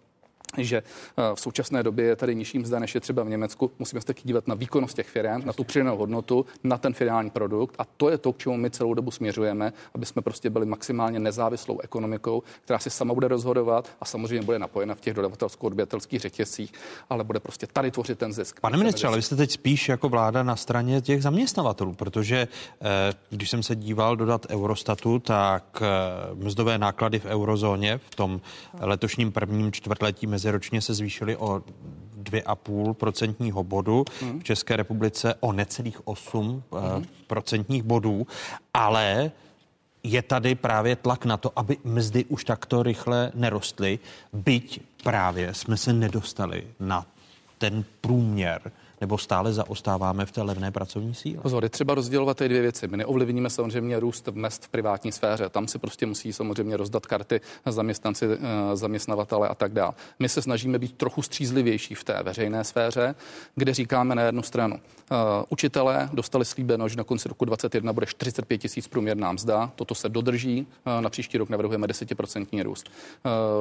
[0.58, 3.70] že eh, v současné době je tady nižší mzda, než je třeba v Německu.
[3.78, 7.30] Musíme se taky dívat na výkonnost těch firm, na tu přidanou hodnotu, na ten finální
[7.30, 7.74] produkt.
[7.78, 11.18] A to je to, k čemu my celou dobu směřujeme, aby jsme prostě byli maximálně
[11.18, 16.72] nezávislou ekonomikou, která si sama bude rozhodovat a samozřejmě bude napojena v těch dodavatelsko-odběratelských řetězcích,
[17.10, 18.60] ale bude prostě tady tvořit ten zisk.
[18.60, 22.48] Pane ministře, ale vy jste teď spíš jako vláda na straně těch zaměstnavatelů, protože
[22.82, 28.40] eh, když jsem se díval dodat Eurostatu, tak eh, mzdové náklady v eurozóně v tom
[28.80, 31.62] letošním prvním čtvrtletí meziročně se zvýšily o
[32.22, 34.40] 2,5 procentního bodu, hmm.
[34.40, 37.04] v České republice o necelých 8 hmm.
[37.26, 38.26] procentních bodů,
[38.74, 39.30] ale
[40.02, 43.98] je tady právě tlak na to, aby mzdy už takto rychle nerostly,
[44.32, 47.06] byť právě jsme se nedostali na
[47.58, 48.72] ten průměr
[49.04, 51.42] nebo stále zaostáváme v té levné pracovní síle?
[51.42, 52.88] Pozor, je třeba rozdělovat ty dvě věci.
[52.88, 55.48] My neovlivníme samozřejmě růst mest v privátní sféře.
[55.48, 59.92] Tam si prostě musí samozřejmě rozdat karty zaměstnanci, eh, zaměstnavatele a tak dále.
[60.18, 63.14] My se snažíme být trochu střízlivější v té veřejné sféře,
[63.54, 64.76] kde říkáme na jednu stranu.
[65.10, 65.18] Uh,
[65.48, 69.72] učitelé dostali slíbeno, že na konci roku 2021 bude 45 tisíc průměrná mzda.
[69.76, 70.66] Toto se dodrží.
[70.86, 72.90] Uh, na příští rok navrhujeme 10% růst.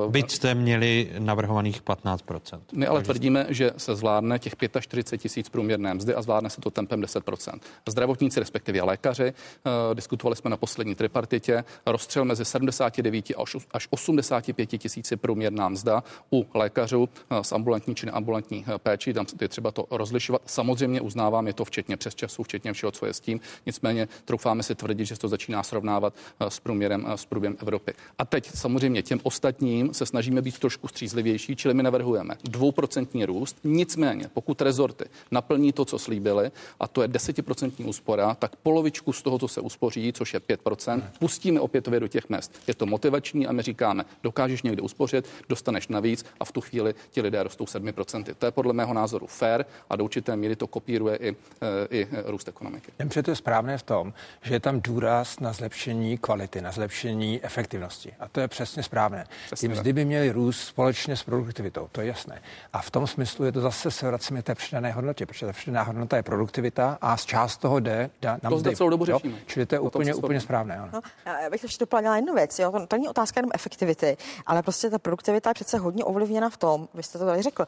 [0.06, 2.60] Uh, Byť jste měli navrhovaných 15%.
[2.74, 6.72] My ale tvrdíme, že se zvládne těch 45 tisíc průměrné mzdy a zvládne se to
[6.72, 13.34] tempem 10% Zdravotníci, respektive lékaři, eh, diskutovali jsme na poslední tripartitě, rozstřel mezi 79
[13.72, 16.04] až 85 tisíci průměrná mzda
[16.34, 17.10] u lékařů
[17.42, 19.14] s ambulantní či neambulantní péči.
[19.14, 20.42] Tam je třeba to rozlišovat.
[20.46, 23.40] Samozřejmě uznávám, je to včetně přes času, včetně všeho, co je s tím.
[23.66, 27.94] Nicméně troufáme si tvrdit, že se to začíná srovnávat s průměrem, s průměrem Evropy.
[28.18, 33.58] A teď samozřejmě těm ostatním se snažíme být trošku střízlivější, čili my navrhujeme dvouprocentní růst.
[33.64, 39.22] Nicméně, pokud rezorty naplní to, co slíbili, a to je desetiprocentní úspora, tak polovičku z
[39.22, 42.52] toho, co se uspoří, což je 5%, pustíme opětově do těch mest.
[42.68, 46.96] Je to motivační a my říkáme, dokážeš někde uspořit, dostaneš navíc a v tu chvíli
[47.12, 48.36] ti lidé rostou 7%.
[48.38, 52.08] To je podle mého názoru fair a do určité míry to kopíruje i, eh, i
[52.26, 52.92] růst ekonomiky.
[53.00, 54.14] Jen to je správné v tom,
[54.44, 58.14] že je tam důraz na zlepšení kvality, na zlepšení efektivnosti.
[58.20, 59.26] A to je přesně správné.
[59.46, 62.42] Přesně Ty mzdy by měly růst společně s produktivitou, to je jasné.
[62.74, 65.84] A v tom smyslu je to zase se vracíme té přidané hodnotě, protože ta přidaná
[65.84, 68.70] hodnota je produktivita a z část toho jde na to mzdy.
[68.70, 69.38] To celou dobu řešíme.
[69.46, 70.78] Čili to je úplně, úplně správné.
[70.78, 70.90] Ano.
[70.94, 71.02] No,
[71.44, 72.60] já bych ještě doplnila jednu věc.
[72.60, 72.72] Jo.
[72.72, 76.58] To, to není otázka jenom efektivity, ale prostě ta produktivita je přece hodně ovlivněna v
[76.58, 77.66] tom, vy jste to tady řekl,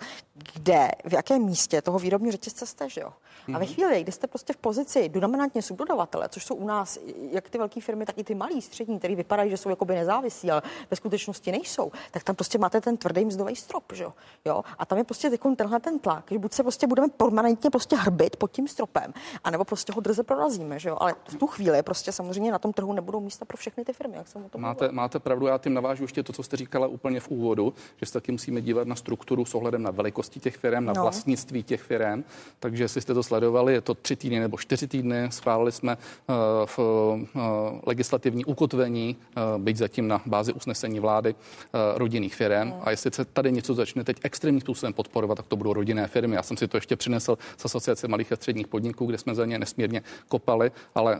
[0.53, 3.09] kde, v jakém místě toho výrobního řetězce jste, že jo?
[3.47, 3.73] A ve mhm.
[3.73, 6.99] chvíli, kdy jste prostě v pozici dominantně subdodavatele, což jsou u nás
[7.31, 10.51] jak ty velké firmy, tak i ty malí, střední, které vypadají, že jsou jakoby nezávislí,
[10.51, 14.05] ale ve skutečnosti nejsou, tak tam prostě máte ten tvrdý mzdový strop, že
[14.45, 14.63] jo?
[14.77, 18.35] A tam je prostě tenhle ten tlak, že buď se prostě budeme permanentně prostě hrbit
[18.35, 20.97] pod tím stropem, anebo prostě ho drze prorazíme, že jo?
[20.99, 24.17] Ale v tu chvíli prostě samozřejmě na tom trhu nebudou místa pro všechny ty firmy,
[24.17, 26.87] jak jsem o tom máte, máte pravdu, já tím navážu ještě to, co jste říkala
[26.87, 30.57] úplně v úvodu, že se taky musíme dívat na strukturu s ohledem na velikosti těch
[30.57, 31.01] firm, na no.
[31.01, 32.23] vlastnictví těch firm.
[32.59, 35.27] Takže jestli jste to sledovali, je to tři týdny nebo čtyři týdny.
[35.31, 36.35] Schválili jsme uh,
[36.65, 37.39] v uh,
[37.85, 42.69] legislativní ukotvení, uh, byť zatím na bázi usnesení vlády, uh, rodinných firm.
[42.69, 42.81] No.
[42.83, 46.35] A jestli se tady něco začne teď extrémním způsobem podporovat, tak to budou rodinné firmy.
[46.35, 49.45] Já jsem si to ještě přinesl z Asociace malých a středních podniků, kde jsme za
[49.45, 51.19] ně nesmírně kopali, ale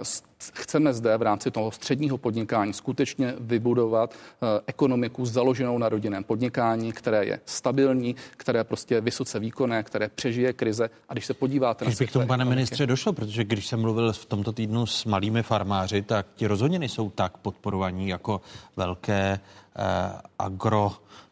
[0.53, 6.91] chceme zde v rámci toho středního podnikání skutečně vybudovat uh, ekonomiku založenou na rodinném podnikání,
[6.91, 10.89] které je stabilní, které prostě je vysoce výkonné, které přežije krize.
[11.09, 13.81] A když se podíváte když na by k tomu, pane ministře, došlo, protože když jsem
[13.81, 18.41] mluvil v tomto týdnu s malými farmáři, tak ti rozhodně nejsou tak podporovaní jako
[18.75, 19.39] velké
[19.75, 21.24] eh, agro Eh,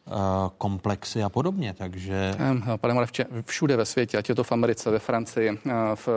[0.58, 2.36] komplexy a podobně, takže...
[2.78, 6.10] Pane Marevče, všude ve světě, ať je to v Americe, ve Francii, eh, v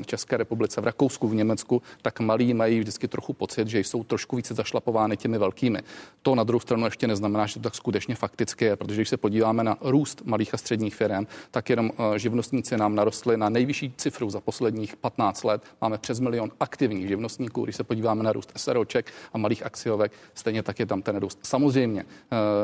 [0.00, 4.04] eh, České republice, v Rakousku, v Německu, tak malí mají vždycky trochu pocit, že jsou
[4.04, 5.82] trošku více zašlapovány těmi velkými.
[6.22, 9.16] To na druhou stranu ještě neznamená, že to tak skutečně fakticky je, protože když se
[9.16, 14.30] podíváme na růst malých a středních firm, tak jenom živnostníci nám narostli na nejvyšší cifru
[14.30, 15.62] za posledních 15 let.
[15.80, 17.64] Máme přes milion aktivních živnostníků.
[17.64, 21.38] Když se podíváme na růst SROček a malých akciovek, stejně tak je tam ten růst.
[21.42, 22.04] Samozřejmě,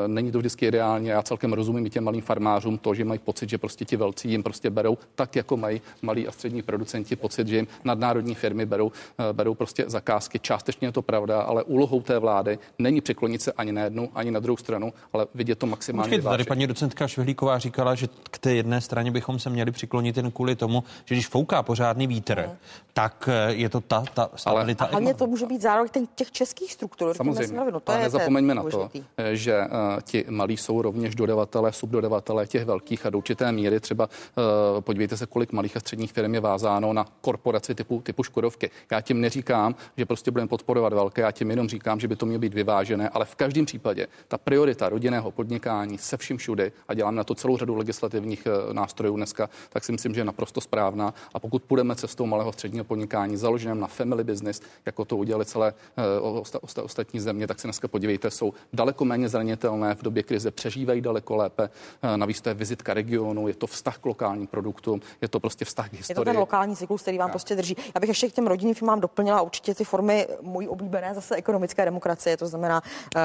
[0.07, 1.11] není to vždycky ideálně.
[1.11, 4.31] Já celkem rozumím i těm malým farmářům to, že mají pocit, že prostě ti velcí
[4.31, 8.65] jim prostě berou tak, jako mají malí a střední producenti pocit, že jim nadnárodní firmy
[8.65, 10.39] berou, eh, berou prostě zakázky.
[10.39, 14.31] Částečně je to pravda, ale úlohou té vlády není přiklonit se ani na jednu, ani
[14.31, 16.09] na druhou stranu, ale vidět to maximálně.
[16.09, 20.17] Počkejte, tady paní docentka Švihlíková říkala, že k té jedné straně bychom se měli přiklonit
[20.17, 22.57] jen kvůli tomu, že když fouká pořádný vítr, hmm.
[22.93, 24.85] tak eh, je to ta, ta stabilita.
[24.85, 27.13] Ale hlavně to může být zároveň těch českých struktur.
[27.13, 27.57] Samozřejmě.
[27.71, 32.47] No, to ale nezapomeňme na to, eh, že uh, ti malí jsou rovněž dodavatelé, subdodavatelé
[32.47, 36.33] těch velkých a do určité míry třeba uh, podívejte se, kolik malých a středních firm
[36.33, 38.69] je vázáno na korporaci typu, typu Škodovky.
[38.91, 42.25] Já tím neříkám, že prostě budeme podporovat velké, já tím jenom říkám, že by to
[42.25, 46.93] mělo být vyvážené, ale v každém případě ta priorita rodinného podnikání se vším všude a
[46.93, 50.61] dělám na to celou řadu legislativních uh, nástrojů dneska, tak si myslím, že je naprosto
[50.61, 51.13] správná.
[51.33, 55.73] A pokud půjdeme cestou malého středního podnikání založeném na family business, jako to udělali celé
[56.21, 60.23] uh, osta, osta, ostatní země, tak se dneska podívejte, jsou daleko méně zranitelné v době
[60.23, 61.69] krize přežívají daleko lépe.
[62.01, 65.65] Eh, navíc to je vizitka regionu, je to vztah k lokálním produktům, je to prostě
[65.65, 66.11] vztah k historii.
[66.11, 67.31] Je to ten lokální cyklus, který vám tak.
[67.31, 67.75] prostě drží.
[67.95, 71.85] Já bych ještě k těm rodinným firmám doplnila určitě ty formy můj oblíbené zase ekonomické
[71.85, 72.81] demokracie, to znamená
[73.15, 73.21] uh,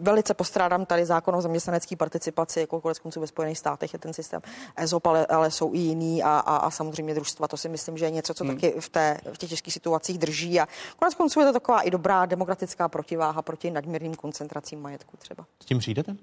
[0.00, 4.12] velice postrádám tady zákon o zaměstnanecké participaci, jako konec konců ve Spojených státech je ten
[4.12, 4.40] systém
[4.76, 7.48] ESOP, ale, ale jsou i jiný a, a, a samozřejmě družstva.
[7.48, 8.54] To si myslím, že je něco, co hmm.
[8.54, 10.68] taky v, té, v těch těžkých situacích drží a
[10.98, 15.46] konec konců je to taková i dobrá demokratická protiváha proti nadměrným koncentracím majetku třeba.
[15.62, 16.16] S tím přijdete?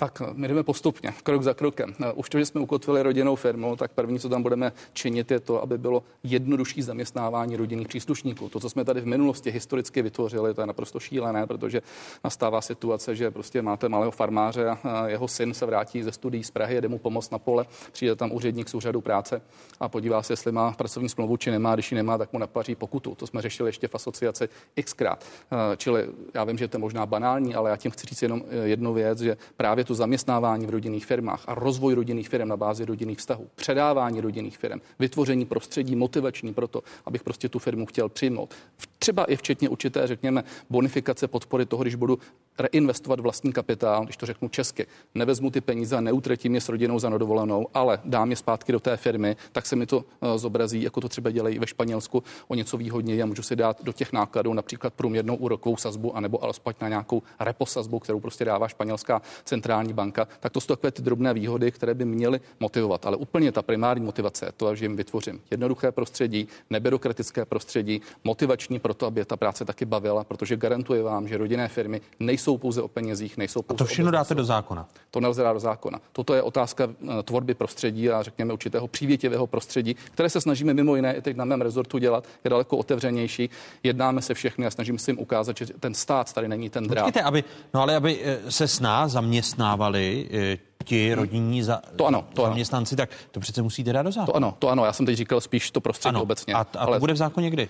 [0.00, 1.94] Tak my jdeme postupně, krok za krokem.
[2.14, 5.62] Už to, že jsme ukotvili rodinnou firmu, tak první, co tam budeme činit, je to,
[5.62, 8.48] aby bylo jednodušší zaměstnávání rodinných příslušníků.
[8.48, 11.82] To, co jsme tady v minulosti historicky vytvořili, to je naprosto šílené, protože
[12.24, 16.50] nastává situace, že prostě máte malého farmáře a jeho syn se vrátí ze studií z
[16.50, 19.42] Prahy, jede mu pomoct na pole, přijde tam úředník z úřadu práce
[19.80, 21.74] a podívá se, jestli má pracovní smlouvu či nemá.
[21.74, 23.14] Když ji nemá, tak mu napaří pokutu.
[23.14, 24.48] To jsme řešili ještě v asociaci
[24.84, 25.24] xkrát.
[25.76, 28.94] Čili já vím, že to je možná banální, ale já tím chci říct jenom jednu
[28.94, 33.18] věc, že právě to zaměstnávání v rodinných firmách a rozvoj rodinných firm na bázi rodinných
[33.18, 38.54] vztahů, předávání rodinných firm, vytvoření prostředí motivační pro to, abych prostě tu firmu chtěl přijmout.
[38.98, 42.18] Třeba i včetně určité, řekněme, bonifikace podpory toho, když budu
[42.58, 44.86] reinvestovat vlastní kapitál, když to řeknu česky.
[45.14, 48.96] Nevezmu ty peníze neutratím je s rodinou za nedovolenou, ale dám je zpátky do té
[48.96, 52.76] firmy, tak se mi to eh, zobrazí, jako to třeba dělají ve Španělsku, o něco
[52.76, 56.88] výhodněji a můžu si dát do těch nákladů například průměrnou úrokovou sazbu, anebo alespoň na
[56.88, 60.28] nějakou repo sazbu, kterou prostě dává španělská centrální banka.
[60.40, 63.06] Tak to jsou takové ty drobné výhody, které by měly motivovat.
[63.06, 68.78] Ale úplně ta primární motivace je to, že jim vytvořím jednoduché prostředí, nebyrokratické prostředí, motivační
[68.78, 72.82] pro to, aby ta práce taky bavila, protože garantuje vám, že rodinné firmy nejsou pouze
[72.82, 74.88] o penězích, nejsou pouze A to všechno dáte do zákona.
[75.10, 76.00] To nelze dát do zákona.
[76.12, 80.96] Toto je otázka eh, tvorby prostředí a řekněme určitého přívětivého prostředí, které se snažíme mimo
[80.96, 83.50] jiné i teď na mém rezortu dělat, je daleko otevřenější.
[83.82, 87.04] Jednáme se všechny a snažíme se jim ukázat, že ten stát tady není ten drát.
[87.04, 87.44] Počkejte, aby,
[87.74, 89.12] no ale aby eh, se s nás
[89.70, 92.96] zaměstnávali eh, ti rodinní za, to ano, to zaměstnanci, ano.
[92.96, 94.26] tak to přece musíte dát do zákona.
[94.26, 96.22] To ano, to ano, já jsem teď říkal spíš to prostředí ano.
[96.22, 96.54] obecně.
[96.54, 96.96] A, a ale...
[96.96, 97.68] to bude v zákoně kdy?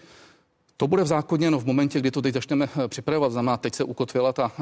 [0.81, 3.32] To bude v zákoně no, v momentě, kdy to teď začneme eh, připravovat.
[3.32, 4.52] Znamená, teď se ukotvila ta,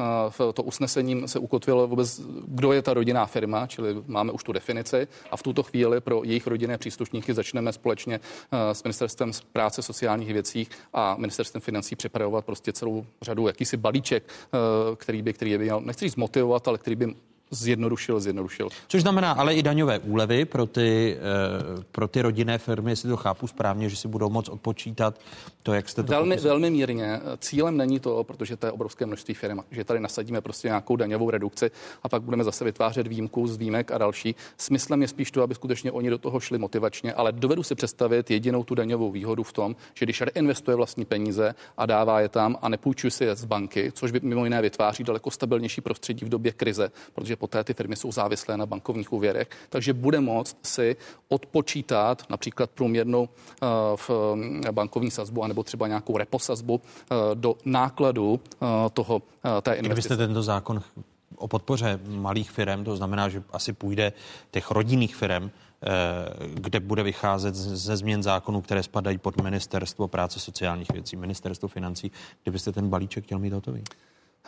[0.49, 4.53] eh, to usnesením se ukotvilo vůbec, kdo je ta rodinná firma, čili máme už tu
[4.53, 8.21] definici a v tuto chvíli pro jejich rodinné příslušníky začneme společně
[8.53, 14.23] eh, s ministerstvem práce sociálních věcí a ministerstvem financí připravovat prostě celou řadu jakýsi balíček,
[14.97, 17.15] který by, který by měl, nechci říct motivovat, ale který by
[17.51, 18.69] zjednodušil, zjednodušil.
[18.89, 23.17] Což znamená ale i daňové úlevy pro ty, eh, pro ty rodinné firmy, jestli to
[23.17, 25.21] chápu správně, že si budou moct odpočítat
[25.63, 27.21] to, jak jste to Velmi, velmi mírně.
[27.39, 31.31] Cílem není to, protože to je obrovské množství firm, že tady nasadíme prostě nějakou daňovou
[31.31, 31.71] redukci
[32.03, 34.35] a pak budeme zase vytvářet výjimku z výjimek a další.
[34.57, 38.31] Smyslem je spíš to, aby skutečně oni do toho šli motivačně, ale dovedu si představit
[38.31, 42.57] jedinou tu daňovou výhodu v tom, že když reinvestuje vlastní peníze a dává je tam
[42.63, 46.29] a nepůjčuje si je z banky, což by mimo jiné vytváří daleko stabilnější prostředí v
[46.29, 50.97] době krize, protože poté ty firmy jsou závislé na bankovních úvěrech, takže bude moct si
[51.29, 53.67] odpočítat například průměrnou eh,
[53.97, 54.11] v
[54.67, 58.41] eh, bankovní sazbu anebo třeba nějakou reposazbu eh, do nákladu
[58.93, 59.23] toho
[59.63, 59.87] té investice.
[59.87, 60.83] Kdybyste tento zákon
[61.37, 64.13] o podpoře malých firm, to znamená, že asi půjde
[64.51, 65.51] těch rodinných firm,
[66.55, 72.13] kde bude vycházet ze změn zákonů, které spadají pod ministerstvo práce sociálních věcí, ministerstvo financí,
[72.43, 73.85] kdybyste ten balíček chtěl mít hotový?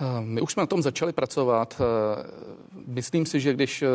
[0.01, 1.81] Eh, my už jsme na tom začali pracovat.
[1.81, 2.25] Eh,
[2.87, 3.89] myslím si, že když eh,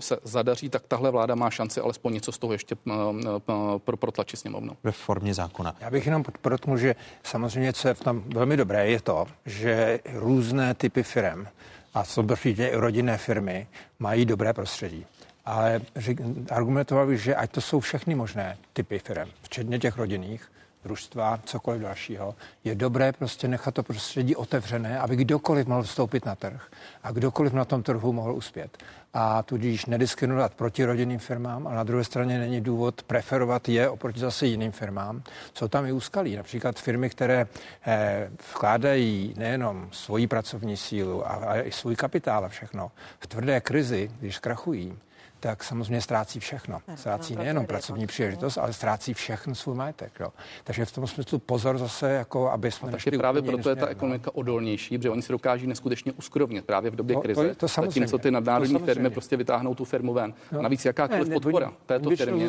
[0.00, 2.76] se zadaří, tak tahle vláda má šanci alespoň něco z toho ještě
[3.98, 4.76] protlačit sněmovnou.
[4.82, 5.76] Ve formě zákona.
[5.80, 10.00] Já bych jenom podporotnul, že samozřejmě, co je v tom velmi dobré, je to, že
[10.14, 11.46] různé typy firm
[11.94, 13.66] a určitě i rodinné firmy
[13.98, 15.06] mají dobré prostředí.
[15.44, 15.80] Ale
[16.50, 20.50] argumentoval bych, že ať to jsou všechny možné typy firm, včetně těch rodinných,
[20.84, 22.34] družstva, cokoliv dalšího,
[22.64, 26.66] je dobré prostě nechat to prostředí otevřené, aby kdokoliv mohl vstoupit na trh
[27.02, 28.78] a kdokoliv na tom trhu mohl uspět.
[29.14, 34.20] A tudíž nediskriminovat proti rodinným firmám a na druhé straně není důvod preferovat je oproti
[34.20, 35.22] zase jiným firmám.
[35.54, 37.46] Jsou tam i úskalí, například firmy, které
[37.86, 42.90] eh, vkládají nejenom svoji pracovní sílu, ale i svůj kapitál a všechno.
[43.18, 44.98] V tvrdé krizi, když zkrachují,
[45.48, 46.78] tak samozřejmě ztrácí všechno.
[46.94, 50.12] Ztrácí nejenom pracovní příležitost, ale ztrácí všechno svůj majetek.
[50.20, 50.28] Jo.
[50.64, 52.90] Takže v tom smyslu pozor zase, jako aby jsme.
[52.90, 56.96] Takže právě proto je ta ekonomika odolnější, protože oni si dokáží neskutečně uskrovnit právě v
[56.96, 57.48] době no, krize.
[57.48, 60.34] To, to Zatímco ty nadnárodní firmy prostě vytáhnou tu firmu ven.
[60.52, 60.62] No.
[60.62, 62.48] Navíc jakákoliv ne, podpora této firmě.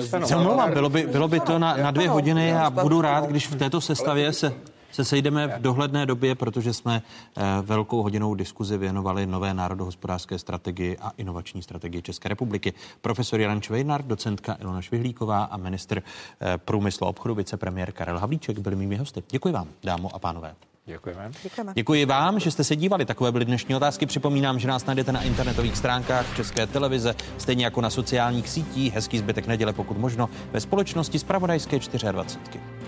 [0.73, 3.81] Bylo by, bylo by to na, na dvě hodiny a budu rád, když v této
[3.81, 4.53] sestavě se
[4.95, 7.01] se sejdeme v dohledné době, protože jsme
[7.37, 12.73] eh, velkou hodinou diskuzi věnovali nové národohospodářské strategii a inovační strategii České republiky.
[13.01, 16.03] Profesor Jan Čvejnar, docentka Ilona Švihlíková a minister
[16.41, 19.23] eh, průmyslu a obchodu, vicepremiér Karel Havlíček byli mými hosty.
[19.31, 20.55] Děkuji vám, dámo a pánové.
[20.85, 21.31] Děkujeme.
[21.43, 21.73] Děkujeme.
[21.75, 23.05] Děkuji vám, že jste se dívali.
[23.05, 24.05] Takové byly dnešní otázky.
[24.05, 28.93] Připomínám, že nás najdete na internetových stránkách České televize, stejně jako na sociálních sítích.
[28.93, 31.79] Hezký zbytek neděle, pokud možno, ve společnosti z Pravodajské
[32.11, 32.84] 24.